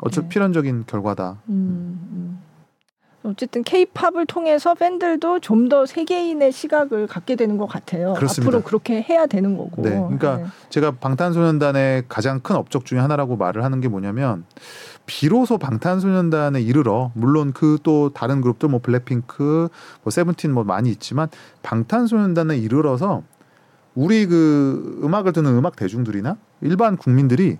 어쩔 0.00 0.24
네. 0.24 0.28
필연적인 0.28 0.84
결과다. 0.86 1.38
음, 1.48 1.98
음. 2.12 2.23
어쨌든 3.24 3.62
K-팝을 3.64 4.26
통해서 4.26 4.74
팬들도 4.74 5.40
좀 5.40 5.64
더 5.64 5.86
세계인의 5.86 6.52
시각을 6.52 7.06
갖게 7.06 7.36
되는 7.36 7.56
것 7.56 7.66
같아요. 7.66 8.12
그렇습니다. 8.14 8.50
앞으로 8.50 8.62
그렇게 8.62 9.00
해야 9.00 9.24
되는 9.26 9.56
거고. 9.56 9.80
네, 9.82 9.90
그러니까 9.90 10.50
제가 10.68 10.90
방탄소년단의 10.92 12.04
가장 12.06 12.40
큰 12.40 12.56
업적 12.56 12.84
중에 12.84 12.98
하나라고 12.98 13.36
말을 13.36 13.64
하는 13.64 13.80
게 13.80 13.88
뭐냐면 13.88 14.44
비로소 15.06 15.56
방탄소년단에 15.56 16.60
이르러 16.60 17.12
물론 17.14 17.52
그 17.52 17.78
또 17.82 18.10
다른 18.10 18.42
그룹들 18.42 18.68
뭐 18.68 18.80
블랙핑크, 18.80 19.68
뭐 20.02 20.10
세븐틴 20.10 20.52
뭐 20.52 20.64
많이 20.64 20.90
있지만 20.90 21.28
방탄소년단에 21.62 22.58
이르러서 22.58 23.22
우리 23.94 24.26
그 24.26 25.00
음악을 25.02 25.32
듣는 25.32 25.56
음악 25.56 25.76
대중들이나 25.76 26.36
일반 26.60 26.96
국민들이 26.98 27.58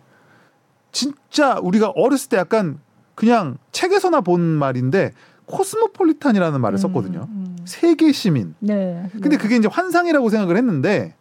진짜 0.92 1.58
우리가 1.62 1.90
어렸을 1.96 2.28
때 2.28 2.36
약간 2.36 2.78
그냥 3.14 3.56
책에서나 3.72 4.20
본 4.20 4.40
말인데 4.42 5.12
코스모폴리탄이라는 5.46 6.60
말을 6.60 6.78
썼거든요. 6.78 7.28
음, 7.30 7.56
음. 7.58 7.64
세계 7.64 8.12
시민. 8.12 8.54
네. 8.60 9.08
근데 9.12 9.30
네. 9.30 9.36
그게 9.36 9.56
이제 9.56 9.68
환상이라고 9.68 10.28
생각을 10.30 10.56
했는데 10.56 11.14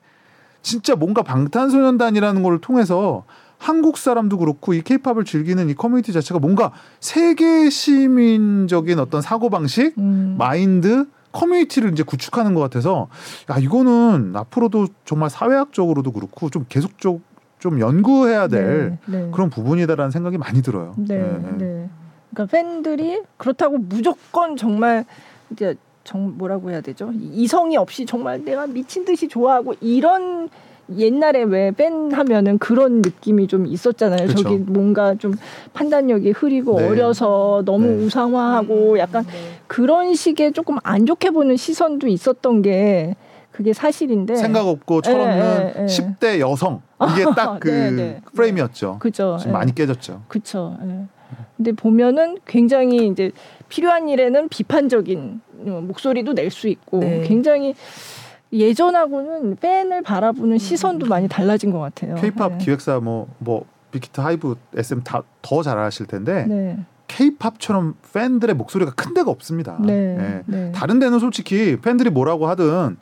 진짜 0.61 0.95
뭔가 0.95 1.23
방탄소년단이라는 1.23 2.43
걸 2.43 2.59
통해서 2.59 3.25
한국 3.57 3.97
사람도 3.97 4.37
그렇고 4.37 4.73
이 4.73 4.81
케이팝을 4.81 5.25
즐기는 5.25 5.69
이 5.69 5.73
커뮤니티 5.73 6.11
자체가 6.11 6.39
뭔가 6.39 6.71
세계 6.99 7.69
시민적인 7.69 8.99
어떤 8.99 9.21
사고 9.21 9.49
방식, 9.49 9.97
음. 9.97 10.35
마인드, 10.37 11.05
커뮤니티를 11.31 11.91
이제 11.91 12.03
구축하는 12.03 12.53
것 12.53 12.61
같아서 12.61 13.07
야 13.49 13.57
이거는 13.57 14.33
앞으로도 14.35 14.87
정말 15.05 15.29
사회학적으로도 15.29 16.11
그렇고 16.11 16.49
좀 16.49 16.65
계속 16.69 16.99
적 16.99 17.33
좀 17.63 17.79
연구해야 17.79 18.49
될 18.49 18.97
네, 19.07 19.19
네. 19.19 19.31
그런 19.31 19.49
부분이다라는 19.49 20.11
생각이 20.11 20.37
많이 20.37 20.61
들어요. 20.61 20.93
네, 20.97 21.15
예, 21.15 21.19
예. 21.19 21.57
네. 21.57 21.89
그러니까 22.33 22.45
팬들이 22.45 23.21
그렇다고 23.37 23.77
무조건 23.77 24.57
정말 24.57 25.05
이제 25.51 25.75
정 26.03 26.37
뭐라고 26.37 26.71
해야 26.71 26.81
되죠? 26.81 27.11
이성이 27.13 27.77
없이 27.77 28.05
정말 28.05 28.43
내가 28.43 28.67
미친 28.67 29.05
듯이 29.05 29.27
좋아하고 29.27 29.75
이런 29.79 30.49
옛날에 30.97 31.43
왜팬 31.43 32.11
하면은 32.11 32.57
그런 32.57 33.01
느낌이 33.01 33.47
좀 33.47 33.65
있었잖아요. 33.65 34.27
그쵸. 34.27 34.43
저기 34.43 34.57
뭔가 34.57 35.15
좀 35.15 35.33
판단력이 35.71 36.31
흐리고 36.31 36.77
네. 36.77 36.87
어려서 36.87 37.61
너무 37.65 37.87
네. 37.87 38.05
우상화하고 38.05 38.99
약간 38.99 39.25
그런 39.67 40.13
식의 40.13 40.51
조금 40.51 40.77
안 40.83 41.05
좋게 41.05 41.29
보는 41.29 41.55
시선도 41.55 42.07
있었던 42.07 42.61
게 42.63 43.15
그게 43.51 43.71
사실인데 43.71 44.35
생각 44.35 44.67
없고 44.67 45.01
철없는 45.01 45.37
예, 45.37 45.73
예, 45.77 45.83
예. 45.83 45.85
10대 45.85 46.39
여성 46.39 46.81
이게 47.13 47.23
딱 47.33 47.54
그 47.54 47.69
네, 47.69 47.91
네. 47.91 48.21
프레임이었죠. 48.35 48.97
그죠. 48.99 49.37
지금 49.39 49.51
예. 49.51 49.53
많이 49.53 49.73
깨졌죠. 49.73 50.23
그쵸. 50.27 50.75
예. 50.83 51.05
근데 51.57 51.71
보면은 51.71 52.37
굉장히 52.45 53.07
이제 53.07 53.31
필요한 53.69 54.07
일에는 54.09 54.49
비판적인 54.49 55.41
어, 55.67 55.81
목소리도 55.87 56.33
낼 56.33 56.49
수 56.51 56.67
있고 56.67 56.99
네. 56.99 57.21
굉장히 57.21 57.73
예전하고는 58.51 59.55
팬을 59.57 60.01
바라보는 60.03 60.57
시선도 60.59 61.07
많이 61.07 61.27
달라진 61.27 61.71
것 61.71 61.79
같아요. 61.79 62.15
케이팝 62.15 62.53
예. 62.53 62.57
기획사 62.63 62.99
뭐뭐 62.99 63.65
빅히트 63.91 64.21
하이브 64.21 64.55
SM 64.75 65.03
다 65.03 65.23
더 65.41 65.63
잘 65.63 65.77
아실 65.79 66.05
텐데 66.05 66.45
네. 66.47 66.77
케이팝처럼 67.07 67.95
팬들의 68.13 68.55
목소리가 68.55 68.91
큰 68.95 69.13
데가 69.13 69.29
없습니다. 69.31 69.77
네. 69.81 69.93
예. 70.19 70.43
네. 70.45 70.71
다른 70.73 70.99
데는 70.99 71.19
솔직히 71.19 71.77
팬들이 71.81 72.09
뭐라고 72.09 72.47
하든 72.49 72.97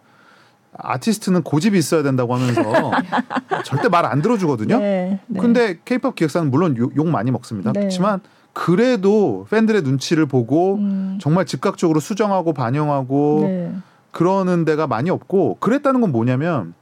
아티스트는 0.83 1.43
고집이 1.43 1.77
있어야 1.77 2.03
된다고 2.03 2.35
하면서 2.35 2.91
절대 3.65 3.89
말 3.89 4.01
안 4.05 4.21
들어주거든요. 4.21 4.79
네. 4.79 5.19
네. 5.27 5.39
근데 5.39 5.79
케이팝 5.85 6.15
기획사는 6.15 6.49
물론 6.49 6.75
욕, 6.77 6.95
욕 6.95 7.07
많이 7.07 7.31
먹습니다. 7.31 7.71
네. 7.71 7.81
그렇지만 7.81 8.19
그래도 8.53 9.45
팬들의 9.49 9.83
눈치를 9.83 10.25
보고 10.25 10.75
음, 10.75 11.17
정말 11.21 11.45
즉각적으로 11.45 11.99
수정하고 11.99 12.53
반영하고 12.53 13.39
네. 13.43 13.73
그러는 14.11 14.65
데가 14.65 14.87
많이 14.87 15.09
없고 15.09 15.57
그랬다는 15.59 16.01
건 16.01 16.11
뭐냐면 16.11 16.73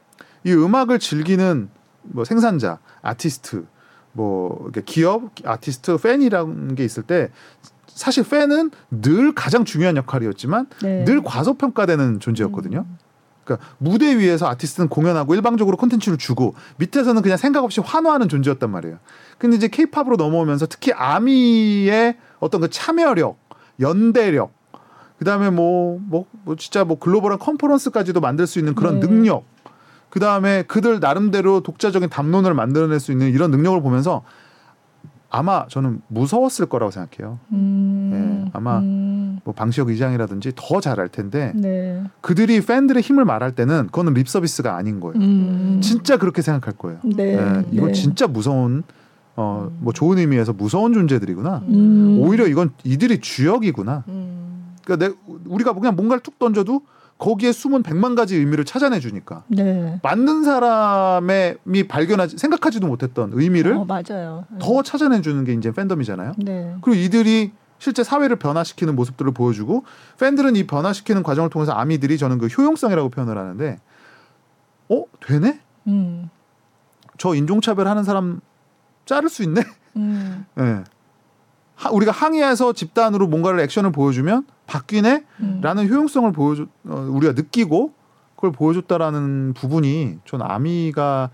이 0.44 0.52
음악을 0.52 0.98
즐기는 1.00 1.70
뭐 2.02 2.24
생산자, 2.26 2.80
아티스트, 3.02 3.66
뭐 4.14 4.72
기업, 4.86 5.30
아티스트, 5.46 5.98
팬이라는 5.98 6.76
게 6.76 6.84
있을 6.86 7.04
때 7.04 7.30
사실 7.88 8.28
팬은 8.28 8.72
늘 8.90 9.36
가장 9.36 9.66
중요한 9.66 9.98
역할이었지만 9.98 10.68
네. 10.82 11.04
늘 11.06 11.22
과소평가되는 11.22 12.20
존재였거든요. 12.20 12.86
그러니까 13.50 13.68
무대 13.80 14.18
위에서 14.18 14.48
아티스트는 14.48 14.90
공연하고 14.90 15.34
일방적으로 15.34 15.76
콘텐츠를 15.78 16.18
주고 16.18 16.54
밑에서는 16.78 17.22
그냥 17.22 17.38
생각 17.38 17.64
없이 17.64 17.82
환호하는 17.82 18.30
존재였단 18.30 18.70
말이에요. 18.70 18.98
근데 19.40 19.58
이제 19.58 19.68
케이팝으로 19.68 20.18
넘어오면서 20.18 20.68
특히 20.68 20.92
아미의 20.94 22.18
어떤 22.40 22.62
그 22.62 22.70
참여력, 22.70 23.38
연대력, 23.80 24.54
그다음에 25.18 25.50
뭐, 25.50 26.00
뭐, 26.02 26.26
뭐 26.44 26.56
진짜 26.56 26.84
뭐 26.84 27.00
글로벌한 27.00 27.40
컨퍼런스까지도 27.40 28.22
만들 28.22 28.46
수 28.46 28.60
있는 28.60 28.76
그런 28.76 29.00
네. 29.00 29.08
능력, 29.08 29.46
그다음에 30.10 30.64
그들 30.64 31.00
나름대로 31.00 31.62
독자적인 31.62 32.10
담론을 32.10 32.54
만들어낼 32.54 33.00
수 33.00 33.12
있는 33.12 33.30
이런 33.32 33.52
능력을 33.52 33.82
보면서 33.82 34.24
아마 35.30 35.68
저는 35.68 36.02
무서웠을 36.08 36.66
거라고 36.68 36.92
생각해요. 36.92 37.40
음, 37.52 38.12
예, 38.48 38.52
아마 38.54 38.80
음, 38.80 39.40
뭐 39.44 39.54
방시혁 39.54 39.90
의장이라든지 39.90 40.54
더 40.56 40.82
잘할 40.82 41.08
텐데 41.10 41.52
네. 41.56 42.04
그들이 42.22 42.62
팬들의 42.62 43.02
힘을 43.02 43.26
말할 43.26 43.54
때는 43.54 43.88
그거는 43.88 44.14
립 44.14 44.28
서비스가 44.28 44.76
아닌 44.76 45.00
거예요. 45.00 45.20
음, 45.20 45.80
진짜 45.84 46.18
그렇게 46.18 46.42
생각할 46.42 46.74
거예요. 46.78 47.00
네. 47.04 47.36
예, 47.38 47.66
이건 47.72 47.88
네. 47.88 47.94
진짜 47.94 48.28
무서운 48.28 48.84
어 49.36 49.70
뭐 49.80 49.94
좋은 49.94 50.18
의미에서 50.18 50.54
무서운 50.54 50.94
존재들이구나. 50.94 51.64
음, 51.70 52.18
오히려 52.20 52.48
이건 52.48 52.72
이들이 52.84 53.22
주역이구나. 53.22 54.04
음. 54.08 54.76
그러니까 54.84 55.08
내, 55.08 55.14
우리가 55.46 55.74
그냥 55.74 55.96
뭔가를 55.96 56.22
툭 56.22 56.40
던져도 56.40 56.82
거기에 57.20 57.52
숨은 57.52 57.84
백만 57.84 58.16
가지 58.16 58.38
의미를 58.38 58.64
찾아내 58.64 59.00
주니까 59.00 59.44
네. 59.50 60.00
맞는 60.02 60.44
사람이 60.44 61.88
발견하지 61.90 62.38
생각하지도 62.38 62.88
못했던 62.88 63.32
의미를 63.34 63.74
어, 63.74 63.86
맞아요. 63.86 64.46
더 64.60 64.82
찾아내 64.82 65.22
주는 65.22 65.44
게 65.44 65.54
이제 65.54 65.72
팬덤이잖아요. 65.72 66.34
네. 66.38 66.76
그리고 66.82 67.00
이들이 67.00 67.52
실제 67.78 68.04
사회를 68.04 68.38
변화시키는 68.38 68.96
모습들을 68.96 69.34
보여주고 69.34 69.84
팬들은 70.18 70.56
이 70.56 70.66
변화시키는 70.66 71.22
과정을 71.24 71.50
통해서 71.50 71.74
아미들이 71.74 72.18
저는 72.18 72.38
그 72.38 72.48
효용성이라고 72.48 73.10
표현을 73.10 73.38
하는데 73.38 73.78
어 74.88 75.04
되네? 75.20 75.60
음, 75.88 76.30
저 77.18 77.36
인종차별하는 77.36 78.04
사람 78.04 78.40
자를 79.06 79.30
수 79.30 79.44
있네. 79.44 79.62
음, 79.98 80.46
예. 80.58 80.84
하- 81.80 81.92
우리가 81.92 82.12
항의해서 82.12 82.74
집단으로 82.74 83.28
뭔가를 83.28 83.62
액션을 83.62 83.92
보여주면 83.94 84.46
바뀌네라는 84.68 85.24
음. 85.40 85.90
효용성을 85.90 86.30
보여줘 86.34 86.66
어, 86.86 87.08
우리가 87.10 87.32
느끼고 87.34 87.94
그걸 88.36 88.52
보여줬다라는 88.52 89.54
부분이 89.54 90.20
전 90.26 90.42
아미가 90.42 91.30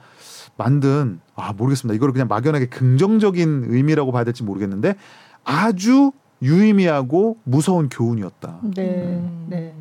만든 0.57 1.19
아 1.35 1.51
모르겠습니다. 1.53 1.95
이걸 1.95 2.11
그냥 2.13 2.27
막연하게 2.27 2.67
긍정적인 2.67 3.65
의미라고 3.69 4.11
봐야 4.11 4.23
될지 4.23 4.43
모르겠는데 4.43 4.95
아주 5.43 6.11
유의미하고 6.41 7.37
무서운 7.43 7.89
교훈이었다. 7.89 8.59
네. 8.75 9.03
음. 9.17 9.47
네. 9.49 9.73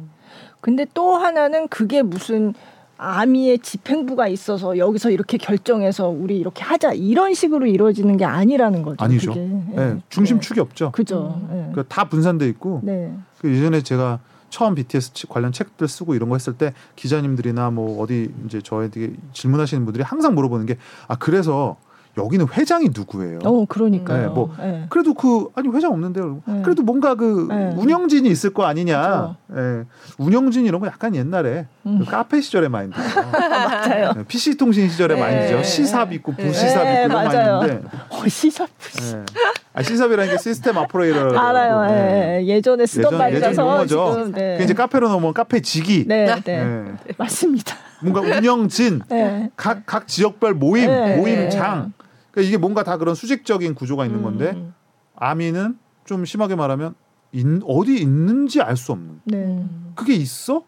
근데 0.63 0.87
또 0.95 1.15
하나는 1.17 1.69
그게 1.69 2.03
무슨 2.03 2.55
아미의 2.97 3.59
집행부가 3.59 4.29
있어서 4.29 4.79
여기서 4.79 5.11
이렇게 5.11 5.37
결정해서 5.37 6.09
우리 6.09 6.39
이렇게 6.39 6.63
하자 6.63 6.93
이런 6.93 7.35
식으로 7.35 7.67
이루어지는 7.67 8.17
게 8.17 8.25
아니라는 8.25 8.83
거죠. 8.83 8.97
아니죠. 9.05 9.33
그게. 9.35 9.51
예, 9.77 9.97
중심축이 10.09 10.61
없죠. 10.61 10.93
그죠. 10.93 11.41
음. 11.43 11.49
예. 11.51 11.57
그러니까 11.73 11.83
다 11.89 12.09
분산돼 12.09 12.47
있고 12.51 12.81
네. 12.85 13.13
그 13.41 13.51
예전에 13.51 13.83
제가 13.83 14.21
처음 14.51 14.75
BTS 14.77 15.13
치- 15.15 15.27
관련 15.27 15.51
책들 15.51 15.89
쓰고 15.89 16.15
이런 16.15 16.29
거 16.29 16.37
했을 16.37 16.53
때 16.53 16.73
기자님들이나 16.95 17.71
뭐 17.71 18.01
어디 18.01 18.31
이제 18.47 18.61
저에게 18.63 19.13
질문하시는 19.33 19.85
분들이 19.85 20.05
항상 20.05 20.35
물어보는 20.37 20.67
게 20.67 20.77
아 21.09 21.17
그래서 21.17 21.77
여기는 22.17 22.47
회장이 22.53 22.91
누구예요? 22.95 23.41
어, 23.45 23.65
그러니까요. 23.67 24.21
네, 24.21 24.27
뭐 24.29 24.55
네. 24.59 24.87
그래도 24.89 25.15
그 25.15 25.49
아니 25.55 25.69
회장 25.69 25.93
없는데요. 25.93 26.43
네. 26.47 26.63
그래도 26.63 26.83
뭔가 26.83 27.15
그 27.17 27.47
네. 27.51 27.73
운영진이 27.77 28.29
있을 28.29 28.55
거 28.55 28.65
아니냐. 28.65 29.37
예. 29.57 29.85
운영진 30.19 30.65
이런 30.65 30.81
거 30.81 30.87
약간 30.87 31.15
옛날에 31.15 31.67
음. 31.87 31.99
그 31.99 32.05
카페 32.05 32.41
시절의 32.41 32.69
마인드. 32.69 32.97
맞아요. 33.29 34.13
PC 34.29 34.57
통신 34.57 34.89
시절의 34.89 35.17
네. 35.17 35.23
마인드죠. 35.23 35.63
시삽 35.65 36.13
있고 36.13 36.33
부시삽 36.33 36.85
네, 36.85 37.05
있고 37.05 37.13
이런 37.13 37.25
맞아요. 37.25 37.59
마인드인데. 37.59 37.89
어, 38.11 38.29
시사 38.29 38.65
예. 38.65 39.25
아, 39.73 39.83
시삽이라는 39.83 40.31
게 40.31 40.39
시스템 40.39 40.79
아프레이터. 40.79 41.37
알아요. 41.37 41.93
예. 41.93 42.47
예전에 42.47 42.87
쓰던 42.87 43.19
말이라서 43.19 43.83
예전. 43.83 43.89
지금 43.89 44.33
네. 44.33 44.57
그 44.57 44.63
이제 44.63 44.73
카페로 44.73 45.09
넘어온 45.09 45.35
카페 45.35 45.61
지기. 45.61 46.05
네, 46.07 46.27
네. 46.45 46.53
예. 46.53 46.85
맞습니다. 47.19 47.75
뭔가 48.01 48.21
운영진. 48.21 49.03
네. 49.09 49.51
각, 49.57 49.83
각 49.87 50.07
지역별 50.07 50.55
모임, 50.55 50.87
네. 50.87 51.17
모임장. 51.17 51.93
그러니까 52.35 52.49
이게 52.49 52.57
뭔가 52.57 52.83
다 52.83 52.97
그런 52.97 53.15
수직적인 53.15 53.77
구조가 53.77 54.05
있는 54.07 54.23
건데 54.23 54.53
음. 54.57 54.75
아미는 55.15 55.79
좀 56.05 56.25
심하게 56.25 56.57
말하면 56.57 56.97
있, 57.31 57.47
어디 57.65 57.97
있는지 58.01 58.61
알 58.61 58.77
수 58.77 58.91
없는. 58.91 59.21
네. 59.25 59.37
음. 59.37 59.93
그게 59.95 60.15
있어? 60.15 60.65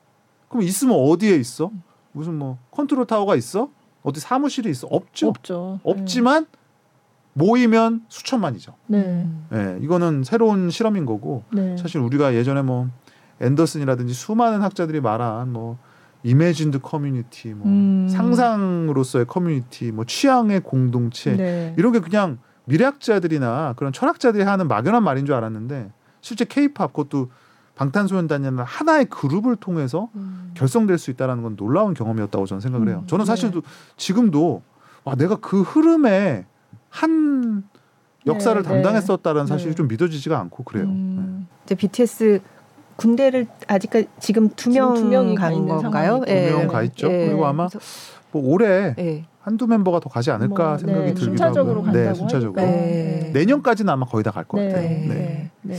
그럼 0.48 0.62
있으면 0.62 0.94
어디에 0.96 1.34
있어? 1.36 1.72
무슨 2.12 2.34
뭐 2.38 2.58
컨트롤 2.70 3.04
타워가 3.06 3.34
있어? 3.34 3.68
어디 4.04 4.20
사무실에 4.20 4.70
있어? 4.70 4.86
없죠. 4.86 5.28
없죠. 5.28 5.80
없지만 5.82 6.46
모이면 7.32 8.06
수천만이죠. 8.08 8.74
네. 8.86 9.28
예, 9.52 9.78
이거는 9.82 10.22
새로운 10.22 10.70
실험인 10.70 11.04
거고 11.04 11.42
네. 11.52 11.76
사실 11.76 12.00
우리가 12.00 12.34
예전에 12.34 12.62
뭐 12.62 12.88
앤더슨이라든지 13.40 14.14
수많은 14.14 14.62
학자들이 14.62 15.00
말한 15.00 15.52
뭐 15.52 15.78
imagined 16.26 16.80
community, 16.80 17.54
뭐 17.54 17.68
음. 17.68 18.08
상상으로서의 18.10 19.26
커뮤니티, 19.26 19.92
뭐 19.92 20.04
취향의 20.04 20.60
공동체 20.60 21.36
네. 21.36 21.74
이런 21.78 21.92
게 21.92 22.00
그냥 22.00 22.38
미래학자들이나 22.64 23.74
그런 23.76 23.92
철학자들이 23.92 24.42
하는 24.42 24.66
막연한 24.66 25.04
말인 25.04 25.24
줄 25.24 25.36
알았는데 25.36 25.92
실제 26.20 26.44
케이팝 26.44 26.92
그것도 26.92 27.30
방탄소년단이라는 27.76 28.64
하나의 28.64 29.04
그룹을 29.04 29.54
통해서 29.54 30.08
음. 30.16 30.50
결성될 30.54 30.98
수 30.98 31.12
있다는 31.12 31.42
건 31.42 31.54
놀라운 31.54 31.94
경험이었다고 31.94 32.46
저는 32.46 32.60
생각을 32.60 32.88
해요. 32.88 33.02
음, 33.02 33.06
저는 33.06 33.24
사실 33.24 33.52
네. 33.52 33.60
지금도 33.96 34.62
와 35.04 35.14
내가 35.14 35.36
그 35.36 35.62
흐름에 35.62 36.44
한 36.88 37.62
역사를 38.26 38.60
네, 38.60 38.68
담당했었다는 38.68 39.46
사실이 39.46 39.70
네. 39.70 39.76
좀 39.76 39.86
믿어지지가 39.86 40.36
않고 40.40 40.64
그래요. 40.64 40.86
음. 40.86 41.46
이제 41.64 41.76
BTS 41.76 42.40
군대를 42.96 43.46
아직까지 43.66 44.08
지금 44.20 44.48
두명두 44.50 45.04
명이 45.06 45.34
가간 45.34 45.54
있는 45.54 45.68
건가요? 45.76 46.22
상황이고. 46.24 46.50
두명 46.50 46.68
가 46.68 46.82
있죠. 46.84 47.08
그리고 47.08 47.46
아마 47.46 47.68
뭐 48.32 48.42
올해 48.52 48.94
예. 48.98 49.24
한두 49.40 49.66
멤버가 49.66 50.00
더 50.00 50.08
가지 50.08 50.30
않을까 50.30 50.68
뭐, 50.70 50.78
생각이 50.78 50.98
네, 51.00 51.06
들기도 51.14 51.24
순차적으로 51.24 51.80
하고요. 51.82 51.92
네, 51.92 51.98
간다고 52.06 52.16
순차적으로. 52.18 52.60
하니까. 52.62 52.76
네. 52.80 53.30
내년까지는 53.34 53.92
아마 53.92 54.06
거의 54.06 54.24
다 54.24 54.30
갈것 54.30 54.60
네. 54.60 54.68
같아요. 54.68 54.88
네. 54.88 55.04
네. 55.08 55.50
네. 55.62 55.76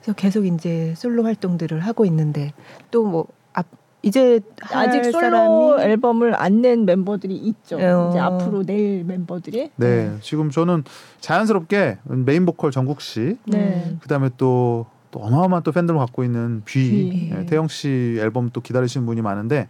그래서 0.00 0.12
계속 0.16 0.46
이제 0.46 0.94
솔로 0.96 1.24
활동들을 1.24 1.80
하고 1.80 2.04
있는데 2.06 2.52
또뭐 2.90 3.26
앞 3.52 3.66
이제 4.02 4.40
할 4.62 4.88
아직 4.88 5.04
솔로 5.04 5.20
사람이 5.20 5.82
앨범을 5.82 6.34
안 6.40 6.60
낸 6.62 6.84
멤버들이 6.86 7.36
있죠. 7.36 7.76
어. 7.76 8.08
이제 8.10 8.18
앞으로 8.18 8.62
낼 8.64 9.04
멤버들이. 9.04 9.70
네, 9.76 10.10
지금 10.22 10.50
저는 10.50 10.82
자연스럽게 11.20 11.98
메인 12.04 12.46
보컬 12.46 12.70
정국 12.72 13.00
씨, 13.00 13.36
네. 13.46 13.96
그다음에 14.00 14.30
또, 14.38 14.86
또 15.12 15.20
어마어마한 15.20 15.62
또 15.62 15.70
팬들을 15.70 15.98
갖고 15.98 16.24
있는 16.24 16.62
뷔, 16.64 17.10
뷔. 17.10 17.32
예, 17.32 17.46
태영 17.46 17.68
씨 17.68 18.16
앨범 18.18 18.50
또 18.50 18.60
기다리시는 18.60 19.06
분이 19.06 19.22
많은데, 19.22 19.68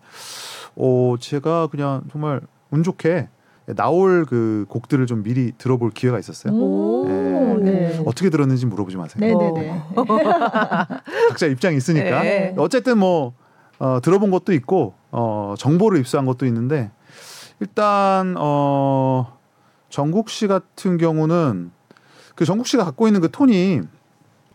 어 0.76 1.16
제가 1.20 1.66
그냥 1.66 2.04
정말 2.10 2.40
운 2.70 2.82
좋게 2.82 3.28
나올 3.76 4.24
그 4.24 4.64
곡들을 4.68 5.04
좀 5.06 5.22
미리 5.22 5.52
들어볼 5.58 5.90
기회가 5.90 6.18
있었어요. 6.18 6.54
오. 6.54 7.06
네. 7.08 7.42
네. 7.62 8.02
어떻게 8.06 8.30
들었는지 8.30 8.66
물어보지 8.66 8.96
마세요. 8.96 9.20
네네네. 9.20 9.82
각자 11.28 11.46
입장이 11.46 11.76
있으니까. 11.76 12.22
네. 12.22 12.54
어쨌든 12.56 12.98
뭐 12.98 13.34
어, 13.78 14.00
들어본 14.00 14.30
것도 14.30 14.52
있고 14.52 14.94
어, 15.10 15.54
정보를 15.58 15.98
입수한 15.98 16.24
것도 16.24 16.46
있는데 16.46 16.90
일단 17.60 18.34
어, 18.38 19.38
정국 19.88 20.30
씨 20.30 20.46
같은 20.46 20.98
경우는 20.98 21.70
그 22.34 22.44
정국 22.44 22.66
씨가 22.66 22.84
갖고 22.84 23.06
있는 23.06 23.20
그 23.20 23.30
톤이 23.30 23.80
어, 23.82 24.01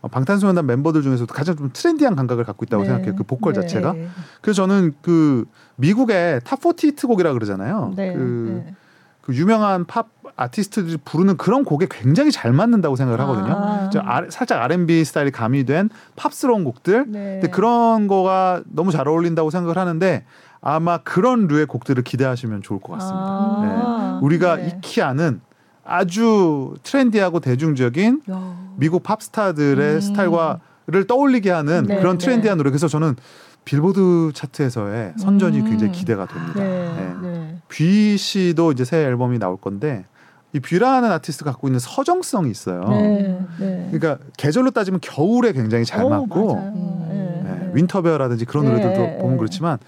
방탄소년단 0.02 0.66
멤버들 0.66 1.02
중에서도 1.02 1.32
가장 1.32 1.56
좀 1.56 1.70
trendy한 1.72 2.14
감각을 2.14 2.44
갖고 2.44 2.64
있다고 2.64 2.84
네. 2.84 2.88
생각해요. 2.88 3.16
그 3.16 3.24
보컬 3.24 3.52
네. 3.52 3.60
자체가. 3.60 3.92
네. 3.94 4.08
그래서 4.40 4.62
저는 4.62 4.94
그 5.02 5.44
미국의 5.76 6.40
top 6.40 6.66
40 6.66 6.84
히트곡이라 6.84 7.32
그러잖아요. 7.32 7.92
네. 7.96 8.12
그, 8.14 8.62
네. 8.66 8.74
그 9.22 9.34
유명한 9.34 9.84
팝 9.84 10.08
아티스트들이 10.36 10.98
부르는 11.04 11.36
그런 11.36 11.64
곡에 11.64 11.88
굉장히 11.90 12.30
잘 12.30 12.52
맞는다고 12.52 12.94
생각을 12.94 13.20
하거든요. 13.22 13.52
아. 13.52 13.90
저 13.92 14.00
아- 14.04 14.26
살짝 14.30 14.62
R&B 14.62 15.04
스타일이 15.04 15.32
가미된 15.32 15.90
팝스러운 16.14 16.62
곡들. 16.62 17.06
네. 17.08 17.40
근데 17.40 17.48
그런 17.48 18.06
거가 18.06 18.62
너무 18.68 18.92
잘 18.92 19.08
어울린다고 19.08 19.50
생각을 19.50 19.76
하는데 19.76 20.24
아마 20.60 20.98
그런 20.98 21.48
류의 21.48 21.66
곡들을 21.66 22.02
기대하시면 22.04 22.62
좋을 22.62 22.80
것 22.80 22.92
같습니다. 22.94 23.18
아. 23.20 24.18
네. 24.20 24.26
우리가 24.26 24.56
네. 24.56 24.68
익히 24.68 25.02
아는 25.02 25.40
아주 25.88 26.74
trendy하고 26.82 27.40
대중적인 27.40 28.22
야. 28.30 28.56
미국 28.76 29.02
팝스타들의 29.02 29.94
음. 29.94 30.00
스타일과를 30.00 31.06
떠올리게 31.06 31.50
하는 31.50 31.84
네, 31.84 31.96
그런 31.98 32.18
네. 32.18 32.24
trendy한 32.24 32.58
노래. 32.58 32.70
그래서 32.70 32.88
저는 32.88 33.16
빌보드 33.64 34.32
차트에서의 34.34 35.14
선전이 35.18 35.60
음. 35.60 35.64
굉장히 35.64 35.92
기대가 35.92 36.26
됩니다. 36.26 36.60
네. 36.60 36.94
네. 36.94 37.14
네. 37.22 37.58
뷔 37.68 38.16
씨도 38.16 38.72
이제 38.72 38.84
새 38.84 38.98
앨범이 38.98 39.38
나올 39.38 39.56
건데 39.56 40.04
이 40.52 40.60
뷔라는 40.60 41.10
아티스트가 41.10 41.52
갖고 41.52 41.68
있는 41.68 41.80
서정성이 41.80 42.50
있어요. 42.50 42.80
네. 42.88 43.38
네. 43.58 43.88
그러니까 43.90 44.24
계절로 44.36 44.70
따지면 44.70 45.00
겨울에 45.00 45.52
굉장히 45.52 45.84
잘 45.84 46.04
오, 46.04 46.10
맞고 46.10 46.54
맞아요. 46.54 46.72
음. 46.74 47.08
네. 47.08 47.50
네, 47.50 47.58
네. 47.66 47.70
Winter 47.74 47.97
Bear라든지 47.97 48.44
그런 48.44 48.64
네, 48.64 48.72
노래들도 48.72 49.00
네, 49.00 49.18
보면 49.18 49.32
네. 49.32 49.38
그렇지만 49.38 49.78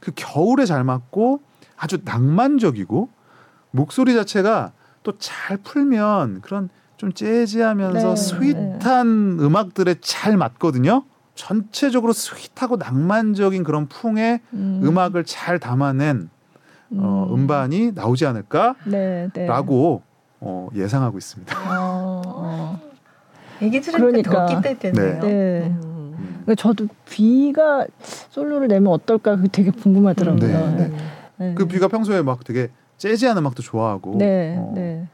그 0.00 0.12
겨울에 0.14 0.66
잘 0.66 0.84
맞고 0.84 1.40
아주 1.76 1.98
낭만적이고 2.04 3.08
목소리 3.70 4.14
자체가 4.14 4.72
또 5.06 5.12
잘 5.18 5.56
풀면 5.58 6.40
그런 6.40 6.68
좀 6.96 7.12
jazzy하면서 7.12 8.08
네, 8.08 8.16
sweet한 8.16 9.38
음악들에 9.40 9.96
잘 10.00 10.36
맞거든요. 10.36 11.04
전체적으로 11.36 12.12
sweet하고 12.12 12.76
낭만적인 12.76 13.62
그런 13.62 13.86
풍의 13.86 14.40
음. 14.54 14.80
음. 14.82 14.98
악을잘 14.98 15.60
담아낸 15.60 16.28
어, 16.90 17.28
음반이 17.30 17.92
나오지 17.94 18.26
않을까라고 18.26 18.74
네. 18.90 19.28
네. 19.32 19.50
어, 20.40 20.68
예상하고 20.74 21.18
있습니다. 21.18 21.56
어, 21.80 22.22
어. 22.26 22.80
얘기 23.62 23.80
들으니까 23.80 24.30
그러니까. 24.30 24.46
더 24.46 24.56
기대되네요. 24.56 25.20
네. 25.20 25.66
음. 25.68 26.14
음. 26.18 26.40
그러니까 26.42 26.54
저도 26.56 26.88
비가 27.04 27.86
솔로를 28.30 28.66
내면 28.66 28.92
어떨까 28.92 29.36
되게 29.52 29.70
궁금하더라고요. 29.70 30.76
네, 30.76 30.88
네. 30.88 30.96
네. 31.36 31.54
그 31.54 31.66
뷔가 31.66 31.86
평소에 31.88 32.22
막 32.22 32.42
되게 32.42 32.70
재즈한 32.98 33.36
음악도 33.38 33.62
좋아하고 33.62 34.16
네, 34.18 34.56
어, 34.58 34.72
네, 34.74 35.06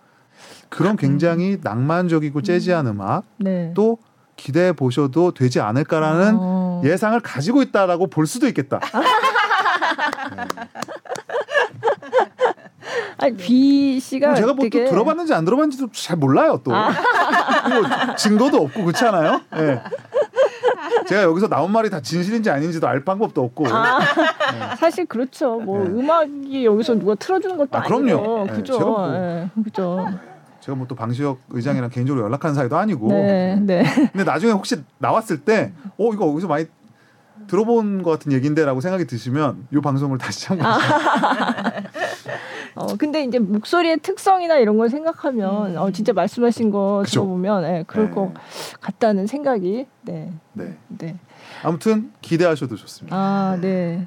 그런 0.68 0.96
굉장히 0.96 1.58
낭만적이고 1.62 2.42
재즈한 2.42 2.86
음악 2.86 3.24
네. 3.38 3.72
또 3.74 3.98
기대해 4.36 4.72
보셔도 4.72 5.32
되지 5.34 5.60
않을까라는 5.60 6.36
어. 6.38 6.82
예상을 6.84 7.18
가지고 7.20 7.62
있다라고 7.62 8.08
볼 8.08 8.26
수도 8.26 8.46
있겠다. 8.48 8.80
아니 13.22 13.36
비 13.36 14.00
씨가 14.00 14.34
제가 14.34 14.48
뭐또 14.54 14.62
되게 14.62 14.84
들어봤는지 14.84 15.32
안 15.32 15.44
들어봤는지도 15.44 15.90
잘 15.92 16.16
몰라요 16.16 16.60
또. 16.64 16.72
뭐 16.72 18.14
증거도 18.16 18.56
없고 18.64 18.84
그렇지 18.84 19.04
않아요? 19.06 19.40
예. 19.56 19.80
제가 21.06 21.22
여기서 21.22 21.48
나온 21.48 21.70
말이 21.70 21.88
다 21.88 22.00
진실인지 22.00 22.50
아닌지도 22.50 22.86
알 22.88 23.04
방법도 23.04 23.42
없고. 23.44 23.66
사실 24.78 25.06
그렇죠. 25.06 25.58
뭐 25.60 25.84
네. 25.84 25.90
음악이 25.90 26.64
여기서 26.64 26.94
누가 26.98 27.14
틀어주는 27.14 27.56
것도 27.56 27.68
아, 27.78 27.80
아, 27.80 27.88
니고 27.88 28.00
그럼요. 28.02 28.44
네, 28.46 28.52
그죠. 28.52 28.72
제가 28.74 28.84
뭐- 28.84 29.14
예, 29.14 29.48
그죠. 29.62 30.06
제가 30.60 30.76
뭐 30.76 30.86
또 30.88 30.94
방시혁 30.94 31.38
의장이랑 31.50 31.90
개인적으로 31.90 32.24
연락하는 32.24 32.54
사이도 32.54 32.76
아니고. 32.76 33.08
네, 33.08 33.56
네. 33.60 33.84
근데 34.12 34.24
나중에 34.24 34.52
혹시 34.52 34.82
나왔을 34.98 35.38
때, 35.38 35.72
어 35.98 36.12
이거 36.12 36.26
어디서 36.26 36.46
많이 36.48 36.66
들어본 37.48 38.02
것 38.02 38.10
같은 38.10 38.30
얘긴데라고 38.32 38.80
생각이 38.80 39.06
드시면 39.06 39.66
이 39.72 39.80
방송을 39.80 40.18
다시 40.18 40.48
한번. 40.48 40.66
아. 40.66 41.72
어, 42.74 42.86
근데 42.96 43.22
이제 43.24 43.38
목소리의 43.38 43.98
특성이나 43.98 44.56
이런 44.56 44.78
걸 44.78 44.88
생각하면 44.88 45.72
음. 45.72 45.78
어, 45.78 45.90
진짜 45.90 46.12
말씀하신 46.12 46.70
거 46.70 47.02
그죠. 47.04 47.20
들어보면 47.20 47.64
예, 47.64 47.84
그럴 47.86 48.06
네. 48.06 48.12
것 48.12 48.32
같다는 48.80 49.26
생각이 49.26 49.86
네, 50.02 50.32
네. 50.54 50.76
네. 50.88 51.16
아무튼 51.62 52.12
기대하셔도 52.20 52.76
좋습니다. 52.76 53.16
아, 53.16 53.58
네. 53.60 54.06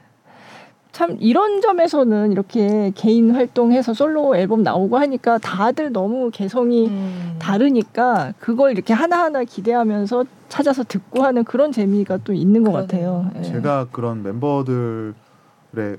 참 0.92 1.18
이런 1.20 1.60
점에서는 1.60 2.32
이렇게 2.32 2.92
개인 2.96 3.32
활동해서 3.32 3.94
솔로 3.94 4.34
앨범 4.38 4.64
나오고 4.64 4.98
하니까 4.98 5.38
다들 5.40 5.92
너무 5.92 6.32
개성이 6.32 6.88
음. 6.88 7.36
다르니까 7.38 8.34
그걸 8.40 8.72
이렇게 8.72 8.94
하나하나 8.94 9.44
기대하면서 9.44 10.24
찾아서 10.48 10.84
듣고 10.86 11.24
하는 11.24 11.44
그런 11.44 11.74
재미가 11.74 12.20
또 12.24 12.32
있는 12.32 12.64
것 12.64 12.72
그러네요. 12.72 13.26
같아요. 13.28 13.32
예. 13.40 13.44
제가 13.44 13.88
그런 13.92 14.24
멤버들의 14.24 15.14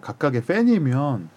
각각의 0.00 0.42
팬이면 0.44 1.28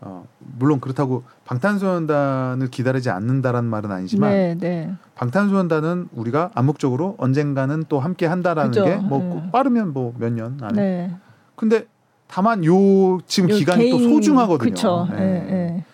어, 0.00 0.26
물론 0.58 0.80
그렇다고 0.80 1.22
방탄소년단을 1.46 2.68
기다리지 2.70 3.10
않는다라는 3.10 3.68
말은 3.68 3.90
아니지만 3.90 4.30
네, 4.30 4.54
네. 4.58 4.92
방탄소년단은 5.14 6.08
우리가 6.12 6.50
암묵적으로 6.54 7.16
언젠가는 7.18 7.84
또 7.88 7.98
함께 8.00 8.26
한다라는 8.26 8.70
그죠. 8.70 8.84
게뭐 8.84 9.18
네. 9.44 9.50
빠르면 9.52 9.92
뭐 9.92 10.12
몇 10.18 10.32
년 10.32 10.58
안에. 10.62 10.80
네. 10.80 11.16
근데 11.54 11.86
다만 12.28 12.64
요 12.64 13.18
지금 13.26 13.48
요 13.50 13.54
기간이 13.54 13.90
또 13.90 13.98
개인- 13.98 14.12
소중하거든요. 14.12 14.70
그쵸. 14.70 15.08
예. 15.12 15.84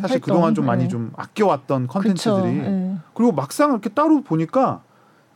사실 0.00 0.14
활동, 0.14 0.20
그동안 0.20 0.54
좀 0.54 0.64
많이 0.66 0.84
예. 0.84 0.88
좀 0.88 1.12
아껴왔던. 1.16 1.86
컨텐츠들이 1.86 2.48
예. 2.58 2.96
그리고 3.14 3.32
막상 3.32 3.70
이렇게 3.70 3.90
따로 3.90 4.22
보니까 4.22 4.82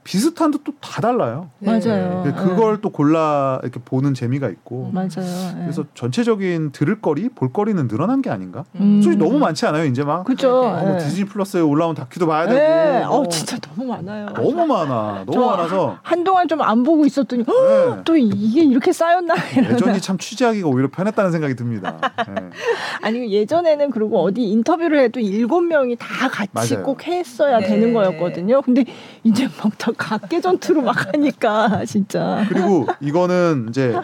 비슷한데 0.05 0.59
또 0.65 0.73
다 0.81 1.01
달라요. 1.01 1.49
맞아요. 1.61 2.23
근데 2.23 2.33
그걸 2.39 2.81
또 2.81 2.91
골라 2.91 3.59
이렇게 3.63 3.81
보는 3.85 4.13
재미가 4.15 4.49
있고 4.51 4.91
맞아요. 4.93 5.09
예. 5.57 5.61
그래서 5.63 5.85
전체적인 5.95 6.73
들을 6.73 7.01
거리, 7.01 7.29
볼 7.31 7.53
거리는 7.53 7.89
늘어난 7.89 8.21
게 8.23 8.29
아닌가? 8.31 8.65
음. 8.77 9.01
솔직히 9.03 9.25
너무 9.25 9.39
많지 9.39 9.65
않아요, 9.67 9.87
이제 9.87 10.05
막. 10.05 10.25
그죠. 10.25 10.63
네. 10.63 10.69
아, 10.69 10.81
뭐 10.85 10.95
예. 10.95 10.99
디즈니 10.99 11.25
플러스에 11.25 11.61
올라온 11.63 11.95
다큐도 11.95 12.27
봐야 12.27 12.47
되고. 12.47 13.15
어, 13.15 13.29
진짜 13.29 13.57
너무 13.59 13.89
많아요. 13.89 14.27
너무 14.35 14.67
많아. 14.67 15.25
너무 15.27 15.33
저 15.33 15.41
많아서. 15.41 15.99
한동안 16.03 16.47
좀 16.49 16.61
안 16.61 16.83
보고 16.83 17.05
있었더니 17.05 17.45
헉, 17.47 17.97
네. 17.97 18.03
또 18.05 18.17
이게 18.17 18.63
이렇게 18.63 18.93
쌓였나 18.93 19.35
예전이 19.57 20.01
참 20.01 20.17
취재하기가 20.19 20.69
오히려 20.69 20.89
편했다는 20.91 21.33
생각이 21.33 21.57
듭니다. 21.57 21.99
예. 22.29 22.35
아니 23.03 23.33
예전에는 23.33 23.91
그리고 23.91 24.23
어디 24.23 24.43
인터뷰를 24.43 25.01
해도 25.01 25.19
일곱 25.21 25.63
명이 25.63 25.97
다 25.97 26.29
같이 26.29 26.51
맞아요. 26.75 26.85
꼭 26.85 27.07
했어야 27.07 27.59
네. 27.61 27.67
되는 27.67 27.93
거였거든요. 27.93 28.63
근데 28.63 28.85
이제 29.25 29.49
막다 29.63 29.93
각계 29.97 30.41
전투로 30.41 30.83
막 30.83 31.13
하니까 31.13 31.85
진짜. 31.85 32.45
그리고 32.49 32.87
이거는 33.01 33.67
이제 33.69 33.99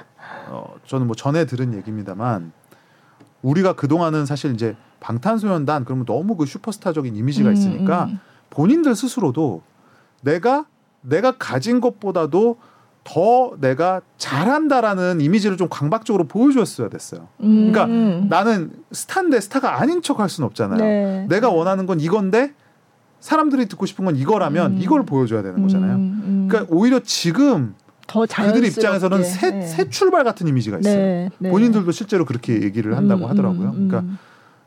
어, 0.48 0.74
저는 0.86 1.06
뭐 1.06 1.14
전에 1.16 1.44
들은 1.44 1.74
얘기입니다만 1.74 2.52
우리가 3.42 3.74
그 3.74 3.88
동안은 3.88 4.26
사실 4.26 4.52
이제 4.54 4.76
방탄소년단 5.00 5.84
그러면 5.84 6.04
너무 6.04 6.36
그 6.36 6.46
슈퍼스타적인 6.46 7.16
이미지가 7.16 7.48
음, 7.48 7.54
있으니까 7.54 8.04
음. 8.04 8.20
본인들 8.50 8.94
스스로도 8.94 9.62
내가 10.22 10.66
내가 11.02 11.32
가진 11.32 11.80
것보다도 11.80 12.58
더 13.02 13.52
내가 13.58 14.02
잘한다라는 14.18 15.22
이미지를 15.22 15.56
좀 15.56 15.68
강박적으로 15.70 16.24
보여줬어야 16.24 16.90
됐어요. 16.90 17.28
음, 17.40 17.72
그러니까 17.72 17.86
음. 17.86 18.26
나는 18.28 18.72
스타인데 18.92 19.40
스타가 19.40 19.80
아닌 19.80 20.02
척 20.02 20.20
할 20.20 20.28
수는 20.28 20.46
없잖아요. 20.48 20.78
네. 20.78 21.26
내가 21.28 21.48
원하는 21.48 21.86
건 21.86 21.98
이건데 22.00 22.52
사람들이 23.20 23.66
듣고 23.66 23.86
싶은 23.86 24.04
건 24.04 24.16
이거라면 24.16 24.72
음. 24.72 24.78
이걸 24.80 25.04
보여줘야 25.04 25.42
되는 25.42 25.62
거잖아요. 25.62 25.94
음, 25.94 26.22
음. 26.24 26.48
그러니까 26.48 26.74
오히려 26.74 27.00
지금. 27.00 27.74
그들 28.08 28.64
입장에서는 28.64 29.22
새, 29.22 29.50
네. 29.52 29.66
새 29.66 29.88
출발 29.88 30.24
같은 30.24 30.48
이미지가 30.48 30.78
있어요. 30.80 30.96
네, 30.96 31.30
네. 31.38 31.48
본인들도 31.48 31.92
실제로 31.92 32.24
그렇게 32.24 32.60
얘기를 32.60 32.96
한다고 32.96 33.26
음, 33.26 33.30
하더라고요. 33.30 33.68
음, 33.68 33.74
음. 33.76 33.88
그러니까 33.88 34.18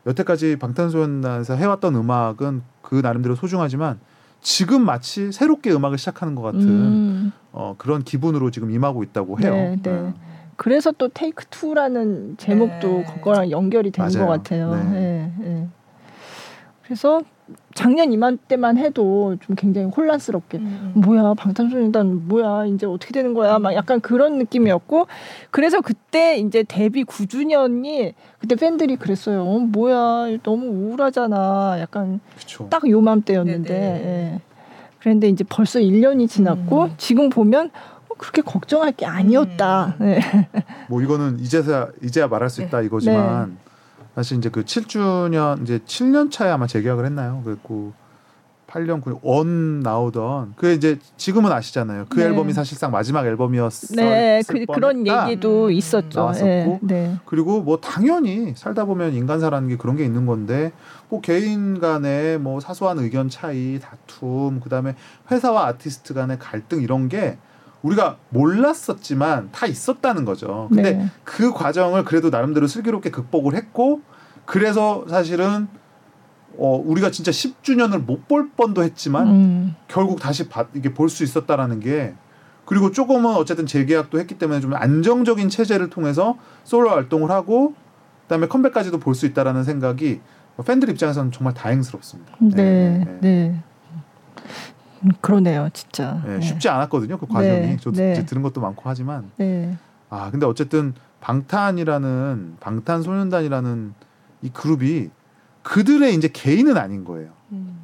여태까지 0.06 0.56
방탄소년단에서 0.56 1.54
해왔던 1.54 1.94
음악은 1.94 2.62
그 2.80 2.94
나름대로 2.94 3.34
소중하지만 3.34 3.98
지금 4.40 4.82
마치 4.82 5.30
새롭게 5.30 5.72
음악을 5.72 5.98
시작하는 5.98 6.34
것 6.34 6.42
같은 6.42 6.60
음. 6.62 7.32
어, 7.52 7.74
그런 7.76 8.02
기분으로 8.02 8.50
지금 8.50 8.70
임하고 8.70 9.02
있다고 9.02 9.40
해요. 9.40 9.52
네, 9.52 9.76
네. 9.82 10.14
그래서 10.56 10.92
또 10.92 11.08
테이크 11.08 11.44
투라는 11.50 12.36
제목도 12.38 12.88
네. 12.88 13.04
그거랑 13.14 13.50
연결이 13.50 13.90
되는. 13.90 14.10
것 14.10 14.26
같아요. 14.26 14.74
네. 14.74 14.84
네, 14.84 15.32
네. 15.38 15.68
그래서 16.82 17.22
작년 17.74 18.12
이맘때만 18.12 18.78
해도 18.78 19.36
좀 19.40 19.56
굉장히 19.56 19.88
혼란스럽게 19.88 20.58
음. 20.58 20.92
뭐야 20.94 21.34
방탄소년단 21.34 22.28
뭐야 22.28 22.66
이제 22.66 22.86
어떻게 22.86 23.12
되는 23.12 23.34
거야 23.34 23.58
막 23.58 23.74
약간 23.74 24.00
그런 24.00 24.38
느낌이었고 24.38 25.08
그래서 25.50 25.80
그때 25.80 26.36
이제 26.36 26.62
데뷔 26.62 27.04
9주년이 27.04 28.14
그때 28.38 28.54
팬들이 28.54 28.96
그랬어요 28.96 29.42
어, 29.42 29.58
뭐야 29.58 30.38
너무 30.42 30.66
우울하잖아 30.66 31.76
약간. 31.80 32.20
딱 32.70 32.88
요맘때였는데. 32.88 33.74
예. 33.74 34.40
그런데 35.00 35.28
이제 35.28 35.44
벌써 35.46 35.80
1년이 35.80 36.28
지났고 36.30 36.84
음. 36.84 36.94
지금 36.96 37.28
보면 37.28 37.70
어, 38.08 38.14
그렇게 38.16 38.40
걱정할 38.40 38.92
게 38.92 39.04
아니었다 39.04 39.96
음. 40.00 40.06
예. 40.06 40.20
뭐 40.88 41.02
이거는 41.02 41.40
이제야 41.40 41.88
이제야 42.02 42.26
말할 42.26 42.48
수 42.48 42.62
있다 42.62 42.80
이거지만 42.80 43.58
사실 44.14 44.38
이제 44.38 44.48
그 44.48 44.64
7주년 44.64 45.62
이제 45.62 45.78
7년 45.78 46.30
차에 46.30 46.50
아마 46.50 46.66
재계약을 46.66 47.04
했나요? 47.04 47.42
그랬고 47.44 47.92
8년 48.74 49.02
9년 49.02 49.20
원 49.22 49.80
나오던 49.80 50.54
그 50.56 50.72
이제 50.72 50.98
지금은 51.16 51.52
아시잖아요. 51.52 52.06
그 52.08 52.18
네. 52.18 52.26
앨범이 52.26 52.52
사실상 52.52 52.90
마지막 52.90 53.24
앨범이었을 53.26 53.96
네, 53.96 54.42
그, 54.46 54.64
그런 54.66 55.04
뻔했다. 55.04 55.30
얘기도 55.30 55.66
음. 55.66 55.72
있었죠. 55.72 56.18
나왔었고. 56.18 56.48
예, 56.48 56.78
네. 56.82 57.16
그리고 57.24 57.60
뭐 57.60 57.78
당연히 57.78 58.54
살다 58.56 58.84
보면 58.84 59.14
인간사라는 59.14 59.68
게 59.68 59.76
그런 59.76 59.96
게 59.96 60.04
있는 60.04 60.26
건데 60.26 60.72
뭐 61.08 61.20
개인 61.20 61.78
간의 61.78 62.38
뭐 62.38 62.58
사소한 62.60 62.98
의견 62.98 63.28
차이, 63.28 63.78
다툼, 63.80 64.60
그다음에 64.60 64.96
회사와 65.30 65.66
아티스트 65.66 66.14
간의 66.14 66.38
갈등 66.40 66.82
이런 66.82 67.08
게 67.08 67.38
우리가 67.84 68.16
몰랐었지만 68.30 69.50
다 69.52 69.66
있었다는 69.66 70.24
거죠. 70.24 70.68
근데 70.72 70.92
네. 70.92 71.06
그 71.22 71.52
과정을 71.52 72.04
그래도 72.04 72.30
나름대로 72.30 72.66
슬기롭게 72.66 73.10
극복을 73.10 73.54
했고 73.54 74.00
그래서 74.46 75.04
사실은 75.08 75.68
어 76.56 76.80
우리가 76.84 77.10
진짜 77.10 77.30
10주년을 77.30 78.04
못 78.04 78.26
볼 78.26 78.50
뻔도 78.50 78.82
했지만 78.82 79.26
음, 79.28 79.74
결국 79.88 80.18
다시 80.20 80.48
봐- 80.48 80.66
이게 80.74 80.94
볼 80.94 81.08
수 81.10 81.24
있었다라는 81.24 81.80
게 81.80 82.14
그리고 82.64 82.90
조금은 82.90 83.34
어쨌든 83.34 83.66
재계약도 83.66 84.18
했기 84.18 84.38
때문에 84.38 84.60
좀 84.60 84.72
안정적인 84.74 85.50
체제를 85.50 85.90
통해서 85.90 86.38
솔로 86.64 86.88
활동을 86.90 87.30
하고 87.30 87.74
그다음에 88.22 88.46
컴백까지도 88.48 88.98
볼 88.98 89.14
수 89.14 89.26
있다라는 89.26 89.62
생각이 89.64 90.20
팬들 90.64 90.88
입장에서는 90.88 91.32
정말 91.32 91.52
다행스럽습니다. 91.52 92.32
네, 92.40 93.04
네. 93.20 93.48
음, 93.50 93.62
그러네요, 95.20 95.68
진짜. 95.72 96.22
네, 96.24 96.38
네. 96.38 96.40
쉽지 96.40 96.68
않았거든요. 96.68 97.18
그 97.18 97.26
과정이 97.26 97.60
네, 97.60 97.76
저도 97.76 97.96
네. 97.96 98.12
이제 98.12 98.26
들은 98.26 98.42
것도 98.42 98.60
많고 98.60 98.82
하지만 98.84 99.30
네. 99.36 99.76
아 100.10 100.30
근데 100.30 100.46
어쨌든 100.46 100.94
방탄이라는 101.20 102.56
방탄소년단이라는 102.60 103.94
이 104.42 104.50
그룹이 104.50 105.10
그들의 105.62 106.14
이제 106.14 106.28
개인은 106.28 106.76
아닌 106.76 107.04
거예요. 107.04 107.30
음. 107.52 107.78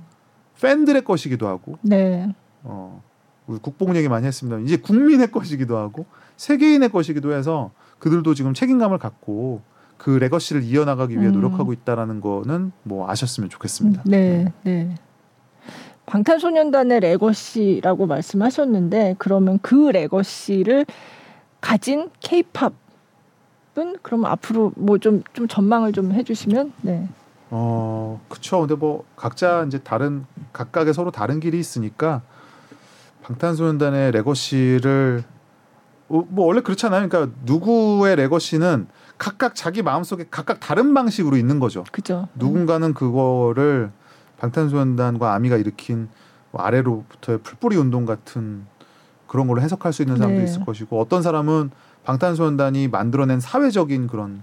팬들의 0.60 1.04
것이기도 1.04 1.48
하고 1.48 1.78
네. 1.82 2.32
어 2.62 3.02
우리 3.46 3.58
국뽕 3.58 3.96
얘기 3.96 4.08
많이 4.08 4.26
했습니다. 4.26 4.58
이제 4.60 4.76
국민의 4.76 5.30
것이기도 5.30 5.78
하고 5.78 6.06
세계인의 6.36 6.90
것이기도 6.90 7.32
해서 7.32 7.70
그들도 7.98 8.34
지금 8.34 8.54
책임감을 8.54 8.98
갖고 8.98 9.62
그 9.96 10.10
legacy를 10.10 10.62
이어나가기 10.62 11.18
위해 11.18 11.28
음. 11.28 11.32
노력하고 11.32 11.72
있다라는 11.74 12.20
거는 12.20 12.72
뭐 12.84 13.10
아셨으면 13.10 13.50
좋겠습니다. 13.50 14.02
네, 14.06 14.50
네. 14.62 14.94
방탄소년단의 16.10 16.98
legacy라고 17.00 18.06
말씀하셨는데 18.06 19.14
그러면 19.18 19.60
그 19.62 19.90
legacy를 19.90 20.84
가진 21.60 22.10
케이팝은 22.18 22.72
그럼 24.02 24.24
앞으로 24.24 24.72
뭐좀좀 24.74 25.46
전망을 25.46 25.92
좀 25.92 26.12
해주시면 26.12 26.72
네. 26.82 27.08
어, 27.50 28.20
그쵸. 28.28 28.60
근데 28.60 28.74
뭐 28.74 29.04
각자 29.14 29.64
이제 29.68 29.78
다른 29.78 30.26
각각의 30.52 30.94
서로 30.94 31.12
다른 31.12 31.38
길이 31.38 31.60
있으니까 31.60 32.22
방탄소년단의 33.22 34.10
레거시를 34.10 35.22
어, 36.08 36.24
뭐 36.28 36.46
원래 36.46 36.60
그렇잖아요. 36.60 37.08
그러니까 37.08 37.32
누구의 37.44 38.16
레거시는 38.16 38.88
각각 39.16 39.54
자기 39.54 39.82
마음속에 39.82 40.24
각각 40.28 40.58
다른 40.58 40.92
방식으로 40.92 41.36
있는 41.36 41.60
거죠. 41.60 41.84
그죠? 41.92 42.26
누군가는 42.34 42.94
그거를 42.94 43.92
방탄소년단과 44.40 45.34
아미가 45.34 45.56
일으킨 45.56 46.08
뭐 46.50 46.62
아래로부터의 46.62 47.38
풀뿌리 47.38 47.76
운동 47.76 48.04
같은 48.04 48.66
그런 49.26 49.46
걸로 49.46 49.60
해석할 49.60 49.92
수 49.92 50.02
있는 50.02 50.16
사람도 50.16 50.38
네. 50.38 50.44
있을 50.44 50.64
것이고 50.64 51.00
어떤 51.00 51.22
사람은 51.22 51.70
방탄소년단이 52.04 52.88
만들어낸 52.88 53.38
사회적인 53.38 54.08
그런 54.08 54.42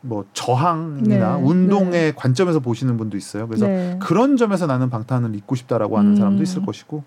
뭐 0.00 0.24
저항이나 0.32 1.36
네, 1.36 1.42
운동의 1.42 2.14
관점에서 2.14 2.60
보시는 2.60 2.96
분도 2.96 3.16
있어요. 3.16 3.46
그래서 3.48 3.66
네. 3.66 3.98
그런 4.00 4.36
점에서 4.36 4.66
나는 4.66 4.90
방탄을 4.90 5.34
잊고 5.34 5.54
싶다라고 5.54 5.98
하는 5.98 6.12
음. 6.12 6.16
사람도 6.16 6.42
있을 6.42 6.64
것이고 6.64 7.04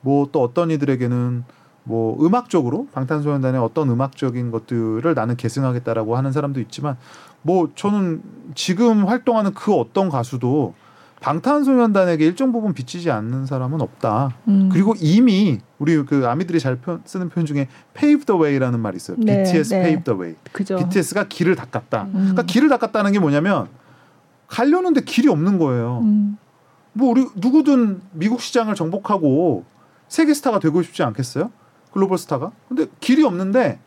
뭐 0.00 0.26
또 0.32 0.42
어떤 0.42 0.70
이들에게는 0.70 1.44
뭐 1.84 2.24
음악적으로 2.24 2.88
방탄소년단의 2.92 3.60
어떤 3.60 3.90
음악적인 3.90 4.50
것들을 4.50 5.14
나는 5.14 5.36
계승하겠다라고 5.36 6.16
하는 6.16 6.32
사람도 6.32 6.60
있지만 6.60 6.96
뭐 7.42 7.70
저는 7.74 8.22
지금 8.54 9.06
활동하는 9.06 9.54
그 9.54 9.74
어떤 9.74 10.08
가수도 10.08 10.74
방탄소년단에게 11.20 12.24
일정 12.24 12.50
부분 12.50 12.72
비치지 12.72 13.10
않는 13.10 13.46
사람은 13.46 13.80
없다. 13.80 14.34
음. 14.48 14.68
그리고 14.72 14.94
이미 14.98 15.60
우리 15.78 16.02
그 16.04 16.26
아미들이 16.26 16.58
잘 16.58 16.76
표- 16.76 16.98
쓰는 17.04 17.28
표현 17.28 17.46
중에 17.46 17.68
pave 17.94 18.24
the 18.24 18.40
way라는 18.40 18.80
말이 18.80 18.96
있어요. 18.96 19.16
네, 19.20 19.42
BTS 19.44 19.74
네. 19.74 19.82
pave 19.82 20.04
the 20.04 20.18
way. 20.20 20.36
그죠? 20.52 20.76
BTS가 20.76 21.28
길을 21.28 21.56
닦았다. 21.56 22.04
음. 22.04 22.12
그러니까 22.12 22.42
길을 22.42 22.68
닦았다는 22.70 23.12
게 23.12 23.18
뭐냐면 23.18 23.68
가려는데 24.48 25.02
길이 25.02 25.28
없는 25.28 25.58
거예요. 25.58 26.00
음. 26.02 26.38
뭐 26.92 27.10
우리 27.10 27.26
누구든 27.36 28.00
미국 28.12 28.40
시장을 28.40 28.74
정복하고 28.74 29.64
세계 30.08 30.34
스타가 30.34 30.58
되고 30.58 30.82
싶지 30.82 31.02
않겠어요? 31.02 31.50
글로벌 31.92 32.18
스타가? 32.18 32.50
근데 32.68 32.86
길이 32.98 33.22
없는데 33.24 33.78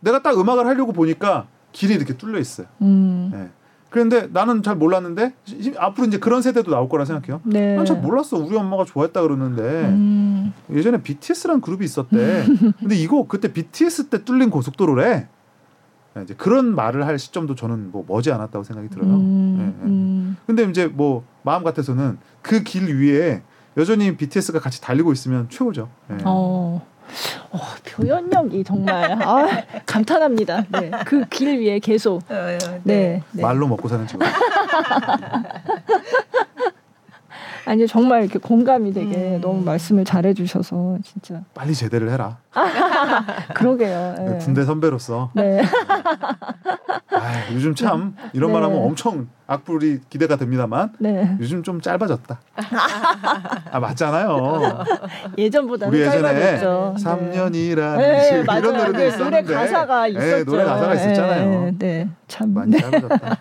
내가 0.00 0.22
딱 0.22 0.38
음악을 0.38 0.66
하려고 0.66 0.92
보니까 0.92 1.46
길이 1.72 1.94
이렇게 1.94 2.16
뚫려 2.16 2.38
있어요. 2.38 2.66
음. 2.80 3.30
예. 3.34 3.50
그런데 3.90 4.28
나는 4.32 4.62
잘 4.62 4.76
몰랐는데 4.76 5.32
시- 5.44 5.74
앞으로 5.78 6.06
이제 6.06 6.18
그런 6.18 6.42
세대도 6.42 6.70
나올 6.70 6.88
거라 6.88 7.04
생각해요. 7.06 7.40
네. 7.44 7.74
난잘 7.76 8.00
몰랐어. 8.00 8.36
우리 8.36 8.54
엄마가 8.56 8.84
좋아했다 8.84 9.22
그러는데 9.22 9.62
음. 9.62 10.52
예전에 10.72 11.02
BTS라는 11.02 11.60
그룹이 11.62 11.84
있었대. 11.84 12.44
근데 12.80 12.94
이거 12.96 13.26
그때 13.26 13.52
BTS 13.52 14.08
때 14.08 14.24
뚫린 14.24 14.50
고속도로래. 14.50 15.28
예, 16.16 16.22
이제 16.22 16.34
그런 16.34 16.74
말을 16.74 17.06
할 17.06 17.18
시점도 17.18 17.54
저는 17.54 17.90
뭐 17.92 18.04
머지 18.06 18.30
않았다고 18.30 18.62
생각이 18.64 18.88
들어요. 18.90 19.08
음. 19.10 19.56
예, 19.60 19.64
예. 19.84 19.86
음. 19.88 20.36
근데 20.46 20.64
이제 20.64 20.86
뭐 20.86 21.24
마음 21.42 21.62
같아서는 21.64 22.18
그 22.42 22.62
길 22.64 22.94
위에 22.94 23.42
여전히 23.78 24.16
BTS가 24.16 24.58
같이 24.60 24.80
달리고 24.82 25.12
있으면 25.12 25.46
최고죠. 25.48 25.88
예. 26.10 26.16
어. 26.24 26.84
어, 27.50 27.58
표현력이 27.84 28.64
정말 28.64 29.12
아, 29.22 29.46
감탄합니다. 29.86 30.64
네. 30.68 30.90
그 31.06 31.24
길 31.30 31.58
위에 31.60 31.78
계속 31.78 32.22
어, 32.30 32.34
어, 32.34 32.58
네. 32.84 33.22
네. 33.32 33.42
말로 33.42 33.66
먹고 33.68 33.88
사는 33.88 34.06
직업. 34.06 34.26
아니 37.68 37.86
정말 37.86 38.22
이렇게 38.22 38.38
공감이 38.38 38.94
되게 38.94 39.36
음. 39.36 39.40
너무 39.42 39.62
말씀을 39.62 40.06
잘해 40.06 40.32
주셔서 40.32 40.96
진짜 41.04 41.42
빨리 41.52 41.74
제대를 41.74 42.10
해라. 42.10 42.38
그러게요. 43.54 44.14
네. 44.18 44.38
군대 44.38 44.64
선배로서 44.64 45.30
네. 45.34 45.60
아, 47.12 47.52
요즘 47.52 47.74
참 47.74 48.16
이런 48.32 48.48
네. 48.50 48.54
말하면 48.54 48.78
엄청 48.78 49.28
악플이 49.46 50.00
기대가 50.08 50.36
됩니다만 50.36 50.94
네. 50.98 51.36
요즘 51.40 51.62
좀 51.62 51.82
짧아졌다. 51.82 52.40
아 53.70 53.80
맞잖아요. 53.80 54.84
예전보다는 55.36 55.92
우리 55.92 56.02
예전에 56.02 56.22
짧아졌죠. 56.22 56.94
3년이라는 57.04 57.96
네, 57.98 58.44
맞아요. 58.46 58.60
이런 58.60 58.76
노래도 58.78 58.98
네, 58.98 59.08
있었는데 59.08 59.42
노래 59.42 59.54
가사가 59.54 60.02
네, 60.04 60.10
있었죠. 60.12 60.44
노래 60.46 60.64
가사가 60.64 60.94
있었잖아요. 60.94 61.64
네, 61.64 61.74
네. 61.78 62.08
참. 62.28 62.54
많이 62.54 62.70
네. 62.70 62.78
짧아졌다. 62.80 63.36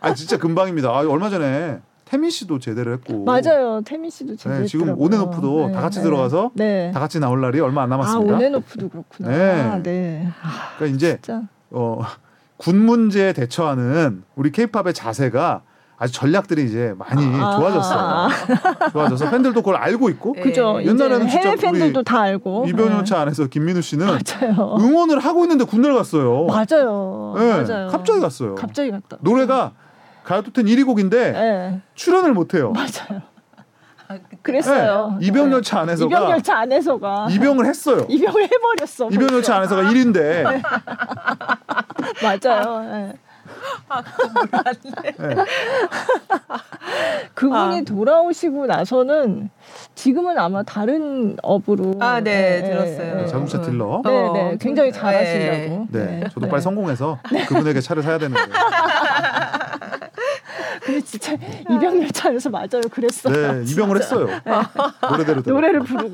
아 0.00 0.14
진짜 0.14 0.36
금방입니다. 0.36 0.88
아, 0.88 1.08
얼마 1.08 1.30
전에 1.30 1.78
태민 2.12 2.28
씨도 2.28 2.58
제대를 2.58 2.92
했고 2.92 3.24
맞아요. 3.24 3.80
태민 3.86 4.10
씨도 4.10 4.32
네, 4.32 4.36
제대로 4.36 4.66
지금 4.66 4.88
했더라고요. 4.90 5.06
온앤오프도 5.06 5.68
네, 5.68 5.72
다 5.72 5.80
같이 5.80 6.00
네. 6.00 6.04
들어가서 6.04 6.50
네. 6.52 6.90
다 6.92 7.00
같이 7.00 7.18
나올 7.18 7.40
날이 7.40 7.58
얼마 7.58 7.84
안 7.84 7.90
아, 7.90 7.96
남았습니다. 7.96 8.34
온앤오프도 8.34 8.88
그렇구나. 8.90 9.28
네. 9.30 9.82
네. 9.82 10.28
아, 10.42 10.76
그러니까 10.76 10.94
이제 10.94 11.18
진짜. 11.22 11.42
어, 11.70 12.02
군 12.58 12.84
문제에 12.84 13.32
대처하는 13.32 14.24
우리 14.36 14.52
케이팝의 14.52 14.92
자세가 14.92 15.62
아주 15.96 16.12
전략들이 16.12 16.66
이제 16.66 16.94
많이 16.98 17.24
아. 17.40 17.56
좋아졌어요. 17.56 18.28
좋아져서 18.92 19.30
팬들도 19.30 19.62
그걸 19.62 19.76
알고 19.76 20.10
있고 20.10 20.34
네. 20.36 20.42
그죠. 20.42 20.82
옛날에는 20.82 21.30
진짜 21.30 21.48
해외 21.48 21.56
팬들도 21.56 22.02
다 22.02 22.20
알고. 22.20 22.66
이병열차 22.68 23.20
안에서 23.22 23.46
김민우 23.46 23.80
씨는 23.80 24.06
네. 24.06 24.12
맞아요. 24.12 24.76
응원을 24.78 25.18
하고 25.18 25.44
있는데 25.44 25.64
군대를 25.64 25.96
갔어요. 25.96 26.44
맞아요. 26.44 27.34
네, 27.38 27.62
맞아요. 27.62 27.88
갑자기 27.88 28.20
갔어요. 28.20 28.54
갑자기 28.54 28.90
갔다. 28.90 29.16
노래가 29.22 29.72
가요톱텐 30.24 30.66
1위 30.66 30.84
곡인데 30.86 31.32
네. 31.32 31.80
출연을 31.94 32.32
못 32.32 32.54
해요. 32.54 32.72
맞아요. 32.72 33.22
그랬어요. 34.42 35.16
네, 35.18 35.26
이병열차 35.26 35.80
안에서가 35.80 36.16
이병열차 36.16 36.58
안에서가 36.58 37.28
입영을 37.30 37.66
했어요. 37.66 38.06
입영을 38.08 38.42
해버렸어. 38.42 39.08
이병열차 39.10 39.56
안에서가 39.56 39.82
1위인데 39.82 40.62
맞아요. 42.22 42.84
예. 42.84 43.12
네. 45.18 45.44
그분이 47.34 47.78
아. 47.78 47.82
돌아오시고 47.86 48.66
나서는 48.66 49.50
지금은 49.94 50.38
아마 50.38 50.62
다른 50.62 51.36
업으로 51.42 51.94
아, 52.00 52.20
네, 52.20 52.60
예, 52.62 52.66
들었어요. 52.68 53.18
예, 53.18 53.22
예. 53.22 53.26
자동차 53.26 53.60
딜러. 53.60 54.02
네, 54.04 54.10
어, 54.10 54.32
네, 54.32 54.56
굉장히 54.60 54.90
네. 54.92 54.98
잘하신다고. 54.98 55.86
네, 55.90 56.24
저도 56.32 56.48
빨리 56.48 56.62
성공해서 56.62 57.18
그분에게 57.48 57.80
차를 57.80 58.02
사야 58.02 58.18
되는데. 58.18 58.40
근데 60.84 61.00
진짜 61.00 61.34
이병열차 61.34 62.30
안에서 62.30 62.50
맞아요. 62.50 62.82
그랬어요. 62.90 63.32
네, 63.62 63.70
입영을 63.70 63.98
했어요. 63.98 64.26
노래대로 65.08 65.42
들어. 65.42 65.54
노래를 65.54 65.80
부르고 65.80 66.10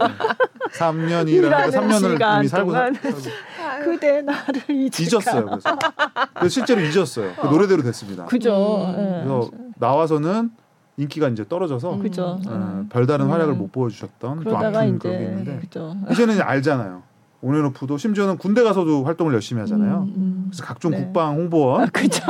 3년이라는 0.77 1.29
일하는 1.29 1.71
3년을 1.71 2.11
시간 2.13 2.39
이미 2.41 2.49
살고 2.49 2.73
그대 3.85 4.21
나를 4.23 4.63
잊을까. 4.69 4.99
잊었어요. 5.03 5.47
그래서. 5.47 5.79
그래서 6.35 6.49
실제로 6.49 6.81
잊었어요. 6.83 7.33
그 7.41 7.47
노래대로 7.47 7.83
됐습니다. 7.83 8.27
그죠. 8.27 8.85
음. 8.89 8.99
예. 8.99 9.25
그래서 9.27 9.51
나와서는 9.77 10.51
인기가 10.97 11.29
이제 11.29 11.47
떨어져서 11.49 11.95
음. 11.95 12.03
그죠. 12.03 12.39
어, 12.47 12.85
별다른 12.91 13.29
활약을 13.29 13.55
음. 13.55 13.59
못 13.59 13.73
보여주셨던 13.73 14.39
또 14.41 14.45
그러다가 14.45 14.81
아픈 14.81 14.99
그런 14.99 15.17
게 15.17 15.23
이제 15.23 15.31
있는데 15.31 15.59
그죠. 15.61 15.97
이제는 16.11 16.43
알잖아요. 16.43 17.03
온앤오프도 17.41 17.97
심지어는 17.99 18.37
군대 18.37 18.65
가서도 18.65 19.05
활동을 19.05 19.33
열심히 19.33 19.61
하잖아요. 19.61 20.09
음, 20.09 20.15
음. 20.17 20.45
그래서 20.51 20.65
각종 20.65 20.91
네. 20.91 20.99
국방 21.05 21.37
홍보원 21.37 21.85
아, 21.85 21.87
그죠. 21.87 22.21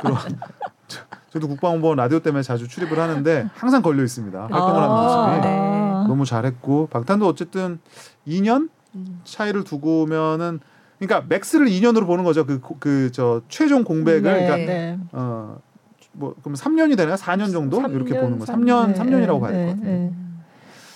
그런 0.00 0.16
저도 1.36 1.48
국방 1.48 1.72
홍보원 1.72 1.98
라디오 1.98 2.20
때문에 2.20 2.42
자주 2.42 2.66
출입을 2.66 2.98
하는데 2.98 3.46
항상 3.54 3.82
걸려 3.82 4.02
있습니다. 4.02 4.40
활동을 4.50 4.74
하는 4.74 4.88
아, 4.88 5.26
모습이 5.28 5.46
네. 5.46 6.08
너무 6.08 6.24
잘했고 6.24 6.86
방탄도 6.90 7.26
어쨌든 7.28 7.78
2년 8.26 8.70
음. 8.94 9.20
차이를 9.24 9.64
두고면은 9.64 10.60
그러니까 10.98 11.26
맥스를 11.28 11.66
2년으로 11.66 12.06
보는 12.06 12.24
거죠. 12.24 12.46
그 12.46 12.58
그 12.80 13.10
저 13.12 13.42
최종 13.50 13.84
공백을 13.84 14.22
네, 14.22 14.46
그러니까 14.46 14.56
네. 14.56 14.98
어뭐 15.12 16.34
그럼 16.42 16.54
3년이 16.54 16.96
되나요? 16.96 17.16
4년 17.16 17.52
정도 17.52 17.82
삼 17.82 17.92
이렇게 17.92 18.14
년, 18.14 18.22
보는 18.24 18.38
거. 18.38 18.46
삼- 18.46 18.62
3년 18.64 18.86
네, 18.88 18.94
3년이라고 18.94 19.38
봐야 19.40 19.52
될 19.52 19.66
네, 19.66 19.72
것 19.74 19.76
같아요. 19.76 19.92
네. 19.92 20.12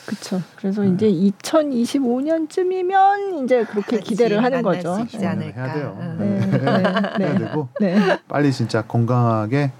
그렇죠. 0.06 0.40
그래서 0.56 0.82
네. 0.82 0.88
이제 0.88 1.06
2025년쯤이면 1.42 3.44
이제 3.44 3.64
그렇게 3.64 3.98
그렇지, 3.98 4.08
기대를 4.08 4.42
하는 4.42 4.62
거죠. 4.62 4.96
네. 5.12 5.52
해야 5.54 5.72
돼요. 5.74 5.96
응. 6.00 6.16
네, 6.18 6.40
네, 6.58 6.64
해야 6.64 7.16
네. 7.18 7.38
되고 7.38 7.68
네. 7.78 8.18
빨리 8.26 8.50
진짜 8.52 8.80
건강하게 8.82 9.70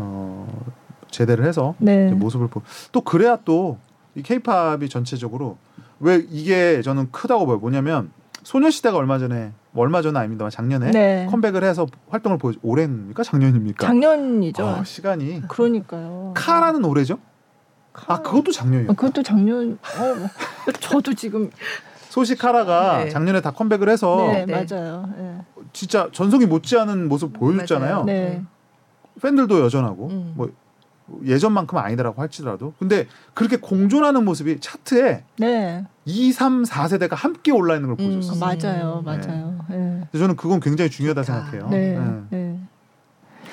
어 0.00 0.46
제대를 1.10 1.44
해서 1.46 1.74
네. 1.78 2.10
모습을 2.12 2.48
보. 2.48 2.62
또 2.92 3.00
그래야 3.02 3.36
또 3.44 3.78
이 4.16 4.22
케이팝이 4.22 4.88
전체적으로 4.88 5.56
왜 6.00 6.16
이게 6.30 6.82
저는 6.82 7.12
크다고 7.12 7.46
봐요. 7.46 7.58
뭐냐면 7.58 8.10
소녀시대가 8.42 8.96
얼마 8.96 9.18
전에 9.20 9.52
뭐 9.70 9.84
얼마 9.84 10.02
전은 10.02 10.20
아닙니다만 10.20 10.50
작년에 10.50 10.90
네. 10.90 11.28
컴백을 11.30 11.62
해서 11.62 11.86
활동을 12.08 12.36
보여 12.38 12.54
올해입니까 12.62 13.22
작년입니까? 13.22 13.86
작년이죠. 13.86 14.66
아, 14.66 14.82
시간이 14.82 15.42
그러니까요. 15.46 16.32
카라는 16.34 16.84
올해죠? 16.84 17.18
카- 17.92 18.14
아 18.14 18.20
그것도 18.22 18.50
작년이요. 18.50 18.90
아, 18.90 18.94
그것도 18.94 19.22
작년. 19.22 19.74
어, 19.74 20.28
저도 20.80 21.14
지금 21.14 21.48
소시 22.08 22.34
카라가 22.34 23.04
네. 23.04 23.10
작년에 23.10 23.40
다 23.40 23.52
컴백을 23.52 23.88
해서 23.90 24.16
네, 24.32 24.44
네. 24.44 24.64
맞아요. 24.68 25.08
네. 25.16 25.36
진짜 25.72 26.08
전성이 26.10 26.46
못지않은 26.46 27.08
모습 27.08 27.32
보여줬잖아요. 27.32 28.04
맞아요. 29.20 29.32
네. 29.34 29.36
팬들도 29.36 29.60
여전하고 29.60 30.08
음. 30.08 30.32
뭐 30.36 30.50
예전만큼은 31.24 31.82
아니더라고 31.82 32.22
할지라도 32.22 32.72
근데 32.78 33.06
그렇게 33.34 33.56
공존하는 33.56 34.24
모습이 34.24 34.60
차트에 34.60 35.24
네. 35.38 35.84
2, 36.04 36.32
3, 36.32 36.62
4세대가 36.62 37.14
함께 37.14 37.50
올라 37.50 37.74
있는 37.74 37.94
걸 37.94 38.04
음. 38.04 38.20
보여줬어요. 38.20 38.38
맞아요. 38.38 39.02
네. 39.04 39.16
맞아요. 39.16 39.58
네. 39.68 40.06
그래서 40.10 40.24
저는 40.24 40.36
그건 40.36 40.60
굉장히 40.60 40.90
중요하다 40.90 41.22
좋다. 41.22 41.40
생각해요. 41.50 41.68
네. 41.70 41.98
네. 41.98 42.22
네. 42.30 42.60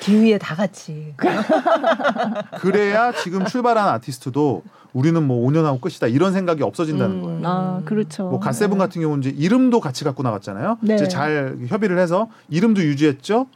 길 0.00 0.22
위에 0.22 0.38
다 0.38 0.54
같이. 0.54 1.14
그래야 2.60 3.12
지금 3.12 3.44
출발한 3.44 3.88
아티스트도 3.88 4.62
우리는 4.92 5.22
뭐 5.22 5.46
5년 5.48 5.64
하고 5.64 5.80
끝이다 5.80 6.06
이런 6.06 6.32
생각이 6.32 6.62
없어진다는 6.62 7.16
음. 7.16 7.22
거예요. 7.22 7.40
아, 7.44 7.82
그렇죠. 7.84 8.28
뭐 8.28 8.38
갓세븐 8.40 8.78
같은 8.78 9.02
경우는 9.02 9.22
이제 9.22 9.34
이름도 9.36 9.80
같이 9.80 10.04
갖고 10.04 10.22
나갔잖아요. 10.22 10.78
네. 10.80 10.94
이제 10.94 11.08
잘 11.08 11.56
협의를 11.66 11.98
해서 11.98 12.28
이름도 12.48 12.80
유지했죠. 12.80 13.46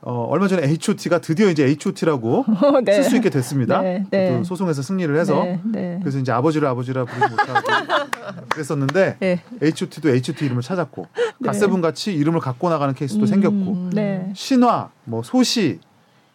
어, 0.00 0.26
얼마 0.30 0.46
전에 0.46 0.62
H.O.T가 0.68 1.20
드디어 1.20 1.48
이제 1.48 1.64
H.O.T라고 1.64 2.44
네. 2.84 2.94
쓸수 2.94 3.16
있게 3.16 3.30
됐습니다. 3.30 3.80
네, 3.82 4.04
네. 4.10 4.36
또 4.38 4.44
소송에서 4.44 4.80
승리를 4.80 5.14
해서 5.18 5.42
네. 5.42 5.60
네. 5.64 5.98
그래서 6.00 6.18
이제 6.18 6.30
아버지를 6.30 6.68
아버지라 6.68 7.04
부르지 7.04 7.30
못하고 7.30 7.66
그랬었는데 8.48 9.16
네. 9.18 9.42
H.O.T도 9.60 10.08
H.O.T 10.10 10.44
이름을 10.44 10.62
찾았고 10.62 11.06
네. 11.40 11.46
갓세븐 11.46 11.80
같이 11.80 12.14
이름을 12.14 12.40
갖고 12.40 12.68
나가는 12.70 12.94
케이스도 12.94 13.22
음. 13.22 13.26
생겼고 13.26 13.90
네. 13.92 14.30
신화, 14.34 14.90
뭐 15.04 15.22
소시 15.24 15.80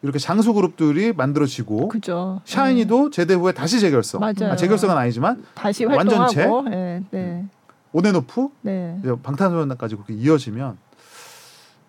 이렇게 0.01 0.19
장수 0.19 0.53
그룹들이 0.53 1.13
만들어지고 1.13 1.87
그죠. 1.87 2.41
샤이니도 2.43 3.09
제대 3.11 3.33
후에 3.33 3.53
다시 3.53 3.79
재결성. 3.79 4.19
맞아요. 4.19 4.51
아, 4.51 4.55
재결성은 4.57 4.97
아니지만 4.97 5.41
다시 5.55 5.85
완전체? 5.85 6.41
활동하고. 6.41 6.69
네. 6.69 7.01
네. 7.11 7.45
온앤오프 7.93 8.49
네. 8.63 8.97
이제 8.99 9.13
방탄소년단까지 9.23 9.95
그렇게 9.95 10.13
이어지면 10.15 10.77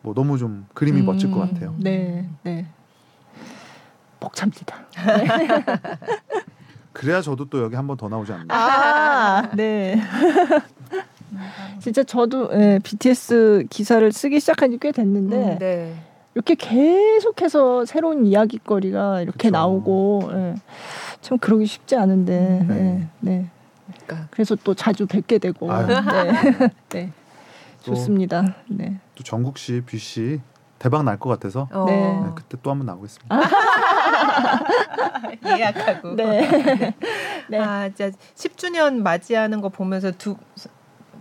뭐 0.05 0.13
너무 0.15 0.37
좀 0.37 0.67
그림이 0.75 1.01
음, 1.01 1.07
멋질 1.07 1.31
것 1.31 1.41
같아요. 1.41 1.75
네. 1.79 2.29
네. 2.43 2.67
벅찹니다. 4.21 4.85
그래야 6.93 7.21
저도 7.23 7.47
또 7.49 7.63
여기 7.63 7.75
한 7.75 7.87
번 7.87 7.97
더 7.97 8.09
나오지 8.09 8.33
않나. 8.33 8.55
아, 8.55 9.51
네. 9.57 9.99
진짜 11.81 12.03
저도 12.05 12.51
예, 12.53 12.79
BTS 12.83 13.65
기사를 13.71 14.13
쓰기 14.13 14.39
시작한 14.41 14.71
지 14.71 14.79
꽤 14.79 14.93
됐는데 14.93 15.37
음, 15.37 15.59
네. 15.59 15.95
이렇게 16.35 16.55
계속해서 16.55 17.85
새로운 17.87 18.27
이야기거리가 18.27 19.23
이렇게 19.23 19.49
그쵸. 19.49 19.51
나오고 19.51 20.31
예, 20.35 20.55
참 21.23 21.39
그러기 21.39 21.65
쉽지 21.67 21.97
않은데 21.97 22.65
네. 22.69 22.75
네. 22.75 23.09
네. 23.21 23.47
그러니까 24.07 24.29
그래서 24.31 24.55
또 24.63 24.75
자주 24.75 25.07
뵙게 25.07 25.39
되고 25.39 25.73
아유. 25.73 25.87
네. 25.87 26.69
네. 26.91 27.13
또- 27.85 27.95
좋습니다. 27.95 28.55
네. 28.69 28.99
또 29.15 29.23
정국 29.25 29.59
씨, 29.59 29.83
뷔 29.85 29.99
씨 29.99 30.41
대박 30.79 31.03
날 31.05 31.19
것 31.19 31.29
같아서 31.31 31.69
어. 31.73 31.85
네. 31.87 31.97
네, 31.97 32.31
그때 32.35 32.57
또 32.63 32.71
한번 32.71 32.87
나오겠습니다. 32.87 33.35
예약하고. 35.47 36.15
네. 36.17 36.95
네. 37.49 37.59
아, 37.59 37.89
진짜 37.95 38.17
10주년 38.37 38.97
맞이하는 39.03 39.61
거 39.61 39.69
보면서 39.69 40.11
두 40.13 40.37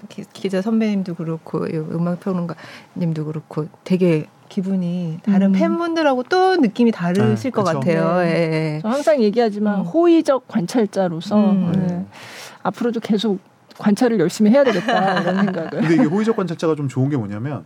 기- 0.09 0.25
기자 0.33 0.61
선배님도 0.61 1.15
그렇고 1.15 1.65
이 1.67 1.75
음악 1.77 2.19
평론가님도 2.19 3.25
그렇고 3.25 3.67
되게 3.83 4.25
기분이 4.49 5.19
다른 5.23 5.47
음. 5.47 5.51
팬분들하고 5.53 6.23
또 6.23 6.55
느낌이 6.57 6.91
다르실 6.91 7.51
아, 7.53 7.55
것 7.55 7.63
그쵸. 7.63 7.79
같아요. 7.79 8.17
네. 8.21 8.29
예, 8.29 8.75
예. 8.75 8.79
저 8.81 8.89
항상 8.89 9.21
얘기하지만 9.21 9.79
음. 9.79 9.85
호의적 9.85 10.47
관찰자로서 10.47 11.51
음. 11.51 11.71
네. 11.87 12.05
앞으로도 12.63 12.99
계속 12.99 13.39
관찰을 13.77 14.19
열심히 14.19 14.51
해야 14.51 14.63
되겠다 14.63 15.21
이런 15.21 15.45
생각을. 15.45 15.69
근데 15.71 15.93
이게 15.95 16.03
호의적 16.03 16.35
관찰자가 16.35 16.75
좀 16.75 16.87
좋은 16.87 17.09
게 17.09 17.17
뭐냐면 17.17 17.65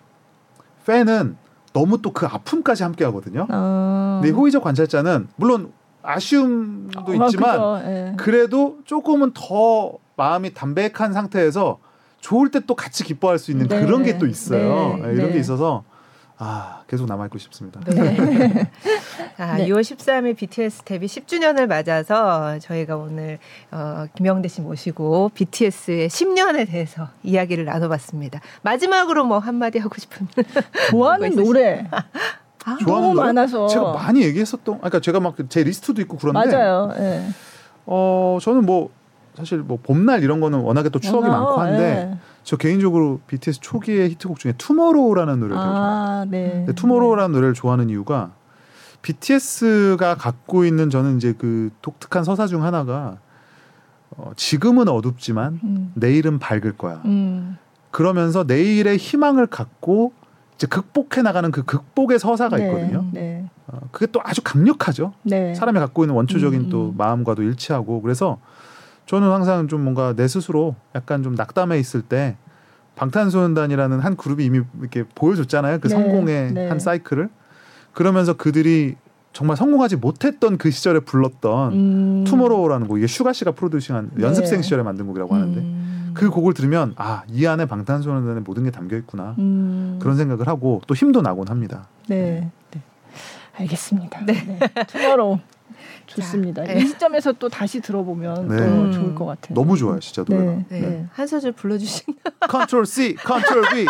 팬은 0.86 1.38
너무 1.74 2.02
또 2.02 2.12
그 2.12 2.26
아픔까지 2.26 2.84
함께 2.84 3.04
하거든요. 3.06 3.46
어. 3.50 4.20
근데 4.22 4.30
이 4.30 4.32
호의적 4.32 4.64
관찰자는 4.64 5.28
물론 5.36 5.72
아쉬움도 6.02 7.00
아, 7.22 7.26
있지만 7.26 7.52
그죠. 7.52 7.82
예. 7.86 8.14
그래도 8.18 8.78
조금은 8.86 9.32
더 9.34 9.94
마음이 10.16 10.54
담백한 10.54 11.14
상태에서 11.14 11.80
좋을 12.22 12.50
때 12.50 12.62
또 12.66 12.74
같이 12.76 13.04
기뻐할 13.04 13.38
수 13.38 13.52
있는 13.52 13.68
네. 13.68 13.86
그런 13.86 14.04
게 14.04 14.18
또 14.18 14.26
있어요. 14.26 14.96
네. 15.02 15.08
네, 15.08 15.14
이런 15.14 15.28
네. 15.28 15.34
게 15.34 15.40
있어서 15.40 15.84
아 16.40 16.82
계속 16.88 17.08
남아 17.08 17.26
있고 17.26 17.40
싶습니다. 17.40 17.80
네. 17.86 18.70
자, 19.38 19.56
네. 19.58 19.68
2월 19.68 19.82
13일 19.82 20.36
BTS 20.38 20.84
데뷔 20.84 21.08
10주년을 21.08 21.66
맞아서 21.66 22.60
저희가 22.60 22.96
오늘 22.96 23.40
어, 23.72 24.06
김영대 24.16 24.48
씨 24.48 24.62
모시고 24.62 25.32
BTS의 25.34 26.10
10년에 26.10 26.68
대해서 26.70 27.08
이야기를 27.24 27.66
나눠봤습니다. 27.66 28.40
마지막으로 28.62 29.26
뭐 29.26 29.40
한마디 29.40 29.80
하고 29.80 29.96
싶은 29.98 30.28
좋아하는 30.92 31.36
노래 31.36 31.88
아, 31.92 32.78
좋아하는 32.78 32.86
너무 32.86 33.14
노래? 33.16 33.28
많아서 33.28 33.68
제가 33.68 33.94
많이 33.94 34.22
얘기했었던, 34.24 34.76
아까 34.76 34.90
그러니까 34.90 35.00
제가 35.00 35.20
막 35.20 35.36
제 35.50 35.64
리스트도 35.64 36.02
있고 36.02 36.18
그런데, 36.18 36.52
맞아요. 36.56 36.94
예. 37.00 37.24
어 37.88 38.38
저는 38.42 38.66
뭐 38.66 38.90
사실 39.36 39.60
뭐 39.60 39.80
봄날 39.82 40.22
이런 40.22 40.40
거는 40.42 40.60
워낙에 40.60 40.90
또 40.90 41.00
추억이 41.00 41.28
어, 41.30 41.32
많고 41.32 41.52
한데 41.62 42.10
예. 42.12 42.18
저 42.48 42.56
개인적으로 42.56 43.20
BTS 43.28 43.60
초기의 43.60 44.12
히트곡 44.12 44.40
중에 44.40 44.54
Tomorrow라는 44.58 45.42
노래를 45.42 45.58
되게 45.58 45.68
좋아해요. 45.70 45.84
아, 45.84 46.26
네. 46.30 46.50
근데 46.50 46.74
Tomorrow라는 46.76 47.34
노래를 47.34 47.54
좋아하는 47.54 47.90
이유가 47.90 48.32
BTS가 49.02 50.16
갖고 50.16 50.64
있는 50.64 50.90
저는 50.90 51.18
이제 51.18 51.34
그 51.38 51.72
독특한 51.82 52.24
서사 52.24 52.48
중 52.48 52.64
하나가 52.64 53.18
어, 54.12 54.32
지금은 54.38 54.88
어둡지만 54.88 55.60
음. 55.62 55.92
내일은 55.96 56.40
밝을 56.40 56.78
거야. 56.78 57.02
음. 57.04 57.58
그러면서 57.92 58.46
내일의 58.46 58.96
희망을 58.96 59.48
갖고 59.48 60.14
이제 60.56 60.68
극복해 60.68 61.24
나가는 61.24 61.52
그 61.52 61.64
극복의 61.64 62.18
서사가 62.18 62.56
네, 62.56 62.68
있거든요. 62.68 63.06
네. 63.12 63.50
어, 63.68 63.80
그게 63.92 64.06
또 64.06 64.22
아주 64.24 64.42
강력하죠. 64.42 65.12
네. 65.24 65.54
사람이 65.54 65.80
갖고 65.80 66.06
있는 66.06 66.16
원초적인 66.16 66.62
음, 66.62 66.70
또 66.70 66.92
음. 66.92 66.94
마음과도 66.96 67.44
일치하고 67.44 68.02
그래서 68.02 68.40
저는 69.08 69.32
항상 69.32 69.68
좀 69.68 69.84
뭔가 69.84 70.14
내 70.14 70.28
스스로 70.28 70.76
약간 70.94 71.24
좀 71.24 71.34
낙담해 71.36 71.80
있을 71.80 72.02
때 72.02 72.36
방탄소년단이라는 72.96 74.00
한 74.00 74.16
그룹이 74.16 74.46
이미 74.46 74.62
이렇게 74.80 75.04
보여줬잖아요. 75.16 75.80
그 75.80 75.88
네, 75.88 75.96
성공의 75.96 76.54
네. 76.54 76.68
한 76.68 76.80
사이클을 76.80 77.30
그러면서 77.94 78.34
그들이 78.34 78.96
정말 79.34 79.56
성공하지 79.56 79.98
못했던 79.98 80.58
그 80.58 80.72
시절에 80.72 81.00
불렀던 81.02 81.74
음. 81.74 82.24
Tomorrow라는 82.26 82.88
곡 82.88 82.98
이게 82.98 83.08
슈가 83.08 83.34
씨가 83.34 83.52
producing한 83.52 84.12
네. 84.16 84.24
연습생 84.24 84.62
시절에 84.62 84.84
만든 84.84 85.06
곡이라고 85.08 85.34
하는데 85.34 85.60
음. 85.60 86.12
그 86.14 86.30
곡을 86.30 86.54
들으면 86.54 86.94
아 86.98 87.24
이 87.32 87.46
안에 87.46 87.66
방탄소년단의 87.66 88.42
모든 88.42 88.64
게 88.64 88.72
담겨 88.72 88.98
있구나 88.98 89.36
음. 89.38 90.00
그런 90.02 90.18
생각을 90.18 90.48
하고 90.48 90.82
또 90.88 90.96
힘도 90.96 91.22
나곤 91.22 91.48
합니다. 91.50 91.88
네. 92.08 92.50
네. 92.72 92.82
알겠습니다. 93.60 94.26
네. 94.26 94.60
Tomorrow 94.88 95.40
좋습니다. 96.08 96.66
자, 96.66 96.74
네. 96.74 96.80
이 96.82 96.88
시점에서 96.88 97.34
또 97.34 97.50
다시 97.50 97.80
들어보면 97.82 98.48
네. 98.48 98.58
또 98.58 98.64
음. 98.64 98.92
좋을 98.92 99.16
것 99.16 99.26
같아요. 99.26 99.54
너무 99.54 99.78
좋아요, 99.78 100.00
진짜 100.00 100.24
노래가. 100.28 100.52
네. 100.52 100.66
네. 100.70 100.80
네. 100.80 101.06
한 101.14 101.28
소절 101.28 101.52
불러주신 101.52 102.16
Control 102.48 102.86
C, 102.86 103.16
Control 103.16 103.64
V. 103.70 103.86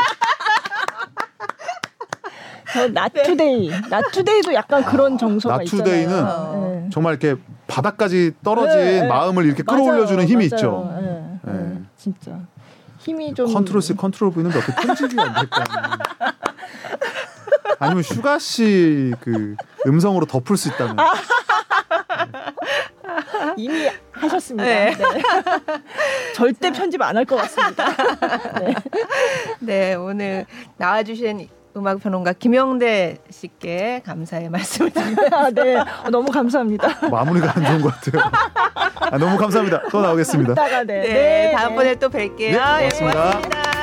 저 2.73 2.88
Not 2.90 3.16
Today, 3.16 3.69
Not 3.90 4.09
Today도 4.09 4.53
약간 4.53 4.84
그런 4.84 5.18
정서가 5.18 5.56
아, 5.56 5.57
Not 5.60 5.70
Today는 5.70 6.02
있잖아요. 6.03 6.69
네. 6.84 6.89
정말 6.91 7.14
이렇게 7.14 7.39
바닥까지 7.68 8.34
떨어진. 8.44 9.07
마음을 9.07 9.45
이렇게 9.45 9.64
맞아요, 9.65 9.84
끌어올려주는 9.84 10.26
힘이 10.27 10.49
맞아요. 10.49 10.56
있죠. 10.57 10.94
네, 11.02 11.31
네. 11.53 11.53
네. 11.53 11.81
진짜 11.98 12.39
힘이 12.99 13.34
좀 13.34 13.52
Control 13.53 13.82
C, 13.81 13.95
Control 13.95 14.32
V는 14.31 14.52
어떻게 14.52 14.73
편집이 14.85 15.19
안 15.19 15.34
될까? 15.34 15.64
아니면 17.80 18.03
슈가 18.03 18.39
씨 18.39 19.14
그 19.22 19.56
음성으로 19.85 20.26
덮을 20.26 20.57
수 20.57 20.68
있다면 20.69 20.98
이미 23.57 23.88
하셨습니다. 24.11 24.64
네. 24.68 24.95
네. 24.95 25.22
절대 26.35 26.72
편집 26.72 27.02
안 27.02 27.15
할 27.18 27.26
것 27.26 27.35
같습니다. 27.38 27.85
네. 28.60 28.73
네 29.60 29.95
오늘 29.95 30.45
나와주신 30.77 31.48
음악 31.76 31.99
평론가 31.99 32.34
김영대 32.34 33.18
씨께 33.30 34.02
감사의 34.06 34.49
말씀을 34.49 34.89
드립니다. 34.91 35.23
아, 35.31 35.49
네. 35.52 35.76
어, 35.77 36.10
너무 36.10 36.31
감사합니다. 36.31 37.07
마무리가 37.10 37.53
안 37.56 37.65
좋은 37.65 37.81
것 37.81 37.94
같아요. 38.02 38.31
아, 38.99 39.18
너무 39.18 39.38
감사합니다. 39.38 39.84
또 39.91 40.02
나오겠습니다. 40.02 40.53
이따가 40.53 40.84
네. 40.84 41.02
네, 41.02 41.53
다음번에 41.56 41.95
또 41.95 42.10
뵐게요. 42.10 42.38
네, 42.38 42.53
예, 42.53 42.57
고맙습니다. 42.57 43.22
고맙습니다. 43.31 43.77